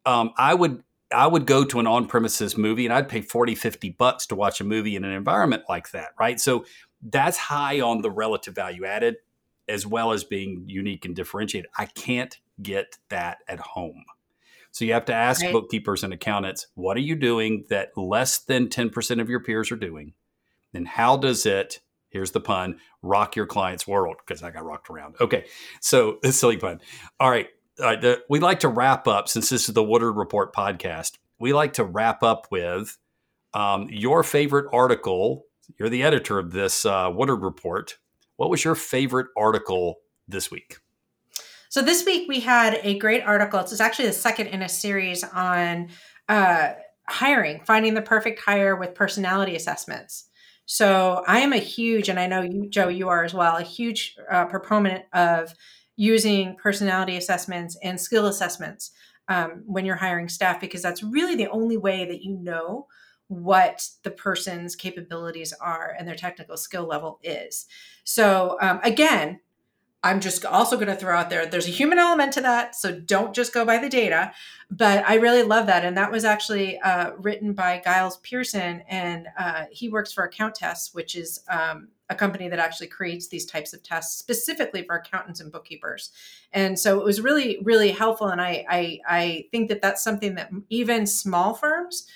Um, 0.04 0.32
I 0.36 0.54
would 0.54 0.82
I 1.12 1.26
would 1.26 1.46
go 1.46 1.64
to 1.64 1.78
an 1.78 1.86
on 1.86 2.06
premises 2.06 2.56
movie 2.56 2.84
and 2.84 2.92
I'd 2.92 3.08
pay 3.08 3.20
40, 3.20 3.54
50 3.54 3.90
bucks 3.90 4.26
to 4.26 4.34
watch 4.34 4.60
a 4.60 4.64
movie 4.64 4.96
in 4.96 5.04
an 5.04 5.12
environment 5.12 5.62
like 5.68 5.90
that, 5.92 6.08
right? 6.18 6.40
So 6.40 6.64
that's 7.02 7.36
high 7.36 7.80
on 7.80 8.02
the 8.02 8.10
relative 8.10 8.54
value 8.54 8.84
added 8.84 9.16
as 9.68 9.86
well 9.86 10.12
as 10.12 10.24
being 10.24 10.64
unique 10.66 11.04
and 11.04 11.14
differentiated. 11.16 11.70
I 11.76 11.86
can't 11.86 12.38
get 12.62 12.98
that 13.08 13.38
at 13.48 13.58
home. 13.58 14.04
So 14.70 14.84
you 14.84 14.92
have 14.92 15.06
to 15.06 15.14
ask 15.14 15.42
right. 15.42 15.52
bookkeepers 15.52 16.04
and 16.04 16.12
accountants, 16.12 16.66
what 16.74 16.96
are 16.96 17.00
you 17.00 17.16
doing 17.16 17.64
that 17.70 17.96
less 17.96 18.38
than 18.38 18.68
10% 18.68 19.20
of 19.20 19.30
your 19.30 19.40
peers 19.40 19.72
are 19.72 19.76
doing? 19.76 20.12
And 20.74 20.86
how 20.86 21.16
does 21.16 21.46
it, 21.46 21.80
here's 22.10 22.32
the 22.32 22.40
pun, 22.40 22.78
rock 23.02 23.36
your 23.36 23.46
client's 23.46 23.86
world? 23.86 24.16
Because 24.24 24.42
I 24.42 24.50
got 24.50 24.64
rocked 24.64 24.90
around. 24.90 25.16
Okay. 25.20 25.46
So 25.80 26.18
a 26.22 26.30
silly 26.32 26.58
pun. 26.58 26.80
All 27.18 27.30
right. 27.30 27.48
All 27.80 27.86
right 27.86 28.00
the, 28.00 28.22
we 28.28 28.38
like 28.38 28.60
to 28.60 28.68
wrap 28.68 29.08
up, 29.08 29.28
since 29.28 29.48
this 29.48 29.68
is 29.68 29.74
the 29.74 29.82
Woodard 29.82 30.16
Report 30.16 30.54
podcast, 30.54 31.12
we 31.38 31.52
like 31.52 31.74
to 31.74 31.84
wrap 31.84 32.22
up 32.22 32.46
with 32.50 32.96
um, 33.54 33.88
your 33.90 34.22
favorite 34.22 34.66
article 34.72 35.44
you're 35.78 35.88
the 35.88 36.02
editor 36.02 36.38
of 36.38 36.52
this 36.52 36.84
uh, 36.84 37.10
Woodard 37.12 37.42
report. 37.42 37.98
What 38.36 38.50
was 38.50 38.64
your 38.64 38.74
favorite 38.74 39.28
article 39.36 39.96
this 40.28 40.50
week? 40.50 40.78
So 41.68 41.82
this 41.82 42.04
week 42.04 42.28
we 42.28 42.40
had 42.40 42.80
a 42.82 42.98
great 42.98 43.22
article. 43.22 43.60
It's 43.60 43.80
actually 43.80 44.06
the 44.06 44.12
second 44.12 44.48
in 44.48 44.62
a 44.62 44.68
series 44.68 45.24
on 45.24 45.88
uh, 46.28 46.72
hiring, 47.08 47.60
finding 47.64 47.94
the 47.94 48.02
perfect 48.02 48.40
hire 48.40 48.76
with 48.76 48.94
personality 48.94 49.56
assessments. 49.56 50.28
So 50.66 51.22
I 51.26 51.40
am 51.40 51.52
a 51.52 51.58
huge, 51.58 52.08
and 52.08 52.18
I 52.18 52.26
know 52.26 52.42
you, 52.42 52.68
Joe, 52.68 52.88
you 52.88 53.08
are 53.08 53.24
as 53.24 53.34
well, 53.34 53.56
a 53.56 53.62
huge 53.62 54.16
uh, 54.30 54.46
proponent 54.46 55.04
of 55.12 55.54
using 55.96 56.56
personality 56.56 57.16
assessments 57.16 57.76
and 57.82 58.00
skill 58.00 58.26
assessments 58.26 58.90
um, 59.28 59.62
when 59.66 59.84
you're 59.84 59.96
hiring 59.96 60.28
staff 60.28 60.60
because 60.60 60.82
that's 60.82 61.02
really 61.02 61.34
the 61.34 61.48
only 61.50 61.76
way 61.76 62.04
that 62.04 62.22
you 62.22 62.36
know 62.36 62.86
what 63.28 63.88
the 64.02 64.10
person's 64.10 64.76
capabilities 64.76 65.52
are 65.60 65.94
and 65.98 66.06
their 66.06 66.14
technical 66.14 66.56
skill 66.56 66.86
level 66.86 67.18
is. 67.22 67.66
So, 68.04 68.56
um, 68.60 68.80
again, 68.82 69.40
I'm 70.06 70.20
just 70.20 70.44
also 70.44 70.76
going 70.76 70.86
to 70.86 70.94
throw 70.94 71.16
out 71.16 71.30
there 71.30 71.46
there's 71.46 71.66
a 71.66 71.72
human 71.72 71.98
element 71.98 72.32
to 72.34 72.40
that. 72.42 72.76
So 72.76 72.96
don't 73.00 73.34
just 73.34 73.52
go 73.52 73.64
by 73.64 73.78
the 73.78 73.88
data. 73.88 74.32
But 74.70 75.04
I 75.08 75.16
really 75.16 75.42
love 75.42 75.66
that. 75.66 75.84
And 75.84 75.96
that 75.96 76.12
was 76.12 76.24
actually 76.24 76.78
uh, 76.78 77.12
written 77.18 77.54
by 77.54 77.82
Giles 77.82 78.18
Pearson. 78.18 78.82
And 78.88 79.26
uh, 79.36 79.64
he 79.72 79.88
works 79.88 80.12
for 80.12 80.22
Account 80.22 80.54
Tests, 80.54 80.94
which 80.94 81.16
is 81.16 81.40
um, 81.48 81.88
a 82.08 82.14
company 82.14 82.48
that 82.48 82.60
actually 82.60 82.86
creates 82.86 83.26
these 83.28 83.46
types 83.46 83.72
of 83.72 83.82
tests 83.82 84.16
specifically 84.16 84.84
for 84.84 84.94
accountants 84.94 85.40
and 85.40 85.50
bookkeepers. 85.50 86.12
And 86.52 86.78
so 86.78 87.00
it 87.00 87.04
was 87.04 87.20
really, 87.20 87.58
really 87.64 87.90
helpful. 87.90 88.28
And 88.28 88.40
I, 88.40 88.64
I, 88.68 89.00
I 89.08 89.46
think 89.50 89.68
that 89.70 89.82
that's 89.82 90.04
something 90.04 90.36
that 90.36 90.50
even 90.68 91.06
small 91.06 91.54
firms 91.54 92.06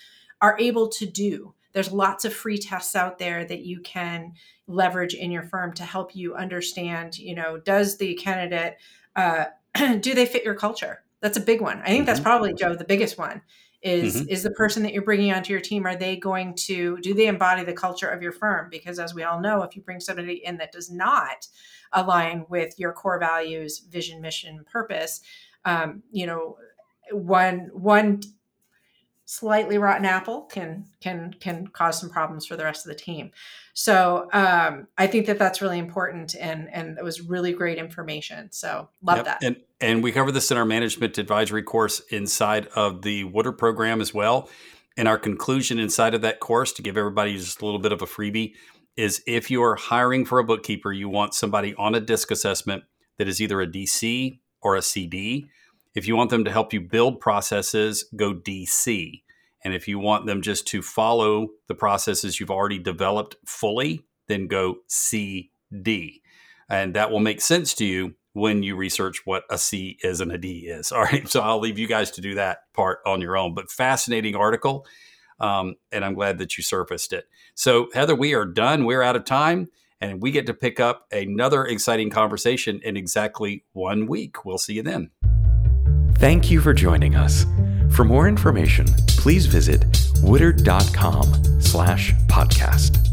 are 0.41 0.57
able 0.59 0.88
to 0.88 1.07
do. 1.07 1.55
There's 1.72 1.93
lots 1.93 2.24
of 2.24 2.32
free 2.32 2.59
tests 2.59 2.97
out 2.97 3.18
there 3.18 3.45
that 3.45 3.61
you 3.61 3.80
can 3.80 4.32
leverage 4.66 5.14
in 5.14 5.30
your 5.30 5.43
firm 5.43 5.72
to 5.74 5.84
help 5.84 6.14
you 6.14 6.34
understand, 6.34 7.18
you 7.18 7.34
know, 7.34 7.59
does 7.59 7.99
the 7.99 8.14
candidate, 8.14 8.76
uh, 9.16 9.47
do 10.01 10.14
they 10.14 10.26
fit 10.26 10.45
your 10.45 10.55
culture? 10.55 11.03
That's 11.20 11.36
a 11.36 11.41
big 11.41 11.61
one. 11.61 11.80
I 11.82 11.86
think 11.86 12.01
mm-hmm. 12.01 12.07
that's 12.07 12.20
probably, 12.20 12.55
Joe, 12.55 12.74
the 12.74 12.84
biggest 12.84 13.18
one 13.18 13.43
is 13.82 14.16
mm-hmm. 14.16 14.28
is 14.28 14.43
the 14.43 14.51
person 14.51 14.82
that 14.82 14.93
you're 14.93 15.03
bringing 15.03 15.32
onto 15.32 15.53
your 15.53 15.61
team 15.61 15.86
are 15.86 15.97
they 15.97 16.16
going 16.16 16.55
to 16.55 16.99
do 16.99 17.14
they 17.14 17.28
embody 17.28 17.64
the 17.64 17.72
culture 17.72 18.09
of 18.09 18.22
your 18.22 18.32
firm 18.32 18.68
because 18.70 18.99
as 18.99 19.14
we 19.14 19.22
all 19.22 19.41
know 19.41 19.62
if 19.62 19.74
you 19.74 19.80
bring 19.80 20.01
somebody 20.01 20.45
in 20.45 20.59
that 20.59 20.70
does 20.70 20.91
not 20.91 21.49
align 21.93 22.45
with 22.51 22.78
your 22.78 22.93
core 22.93 23.18
values 23.18 23.78
vision 23.78 24.20
mission 24.20 24.62
purpose 24.70 25.22
um, 25.64 26.03
you 26.12 26.26
know 26.26 26.59
one 27.12 27.70
one 27.72 28.20
slightly 29.30 29.78
rotten 29.78 30.04
apple 30.04 30.42
can 30.42 30.84
can 31.00 31.32
can 31.38 31.64
cause 31.68 32.00
some 32.00 32.10
problems 32.10 32.44
for 32.44 32.56
the 32.56 32.64
rest 32.64 32.84
of 32.84 32.90
the 32.90 32.98
team. 32.98 33.30
So 33.74 34.28
um, 34.32 34.88
i 34.98 35.06
think 35.06 35.26
that 35.26 35.38
that's 35.38 35.62
really 35.62 35.78
important 35.78 36.34
and 36.34 36.68
and 36.72 36.98
it 36.98 37.04
was 37.04 37.20
really 37.20 37.52
great 37.52 37.78
information. 37.78 38.50
So 38.50 38.88
love 39.02 39.18
yep. 39.18 39.26
that. 39.26 39.38
and 39.44 39.56
and 39.80 40.02
we 40.02 40.10
cover 40.10 40.32
this 40.32 40.50
in 40.50 40.56
our 40.56 40.64
management 40.64 41.16
advisory 41.16 41.62
course 41.62 42.00
inside 42.10 42.66
of 42.74 43.02
the 43.02 43.22
Woodard 43.22 43.56
program 43.56 44.00
as 44.00 44.12
well. 44.12 44.50
And 44.96 45.06
our 45.06 45.16
conclusion 45.16 45.78
inside 45.78 46.12
of 46.12 46.22
that 46.22 46.40
course 46.40 46.72
to 46.72 46.82
give 46.82 46.96
everybody 46.96 47.36
just 47.36 47.62
a 47.62 47.64
little 47.64 47.80
bit 47.80 47.92
of 47.92 48.02
a 48.02 48.06
freebie 48.06 48.54
is 48.96 49.22
if 49.28 49.48
you 49.48 49.62
are 49.62 49.76
hiring 49.76 50.24
for 50.24 50.40
a 50.40 50.44
bookkeeper 50.44 50.92
you 50.92 51.08
want 51.08 51.34
somebody 51.34 51.72
on 51.76 51.94
a 51.94 52.00
disc 52.00 52.32
assessment 52.32 52.82
that 53.18 53.28
is 53.28 53.40
either 53.40 53.60
a 53.60 53.66
dc 53.66 54.40
or 54.60 54.74
a 54.74 54.82
cd 54.82 55.48
if 55.95 56.07
you 56.07 56.16
want 56.16 56.30
them 56.30 56.45
to 56.45 56.53
help 56.53 56.72
you 56.72 56.80
build 56.80 57.20
processes, 57.20 58.05
go 58.16 58.34
DC. 58.34 59.22
And 59.64 59.74
if 59.74 59.88
you 59.88 59.99
want 59.99 60.26
them 60.26 60.41
just 60.41 60.66
to 60.68 60.82
follow 60.82 61.49
the 61.68 61.74
processes 61.74 62.41
you've 62.41 62.51
already 62.51 62.78
developed 62.78 63.36
fully, 63.45 64.05
then 64.28 64.47
go 64.47 64.76
CD. 64.86 66.22
And 66.68 66.95
that 66.95 67.11
will 67.11 67.20
make 67.20 67.41
sense 67.41 67.74
to 67.74 67.84
you 67.84 68.14
when 68.32 68.62
you 68.62 68.76
research 68.76 69.22
what 69.24 69.45
a 69.51 69.59
C 69.59 69.99
is 70.03 70.20
and 70.20 70.30
a 70.30 70.38
D 70.38 70.68
is. 70.68 70.93
All 70.93 71.03
right. 71.03 71.28
So 71.28 71.41
I'll 71.41 71.59
leave 71.59 71.78
you 71.78 71.88
guys 71.88 72.11
to 72.12 72.20
do 72.20 72.34
that 72.36 72.72
part 72.72 73.01
on 73.05 73.20
your 73.20 73.36
own. 73.36 73.55
But 73.55 73.70
fascinating 73.70 74.36
article. 74.36 74.86
Um, 75.41 75.76
and 75.91 76.05
I'm 76.05 76.14
glad 76.14 76.38
that 76.38 76.57
you 76.57 76.62
surfaced 76.62 77.12
it. 77.12 77.24
So, 77.55 77.88
Heather, 77.95 78.14
we 78.14 78.34
are 78.34 78.45
done. 78.45 78.84
We're 78.84 79.03
out 79.03 79.16
of 79.16 79.24
time. 79.24 79.68
And 80.03 80.22
we 80.22 80.30
get 80.30 80.47
to 80.47 80.55
pick 80.55 80.80
up 80.80 81.07
another 81.12 81.66
exciting 81.66 82.09
conversation 82.09 82.80
in 82.82 82.97
exactly 82.97 83.64
one 83.72 84.07
week. 84.07 84.45
We'll 84.47 84.59
see 84.59 84.74
you 84.74 84.82
then. 84.82 85.11
Thank 86.20 86.50
you 86.50 86.60
for 86.60 86.74
joining 86.74 87.14
us. 87.14 87.46
For 87.96 88.04
more 88.04 88.28
information, 88.28 88.84
please 89.08 89.46
visit 89.46 89.86
woodard.com 90.22 91.62
slash 91.62 92.12
podcast. 92.28 93.09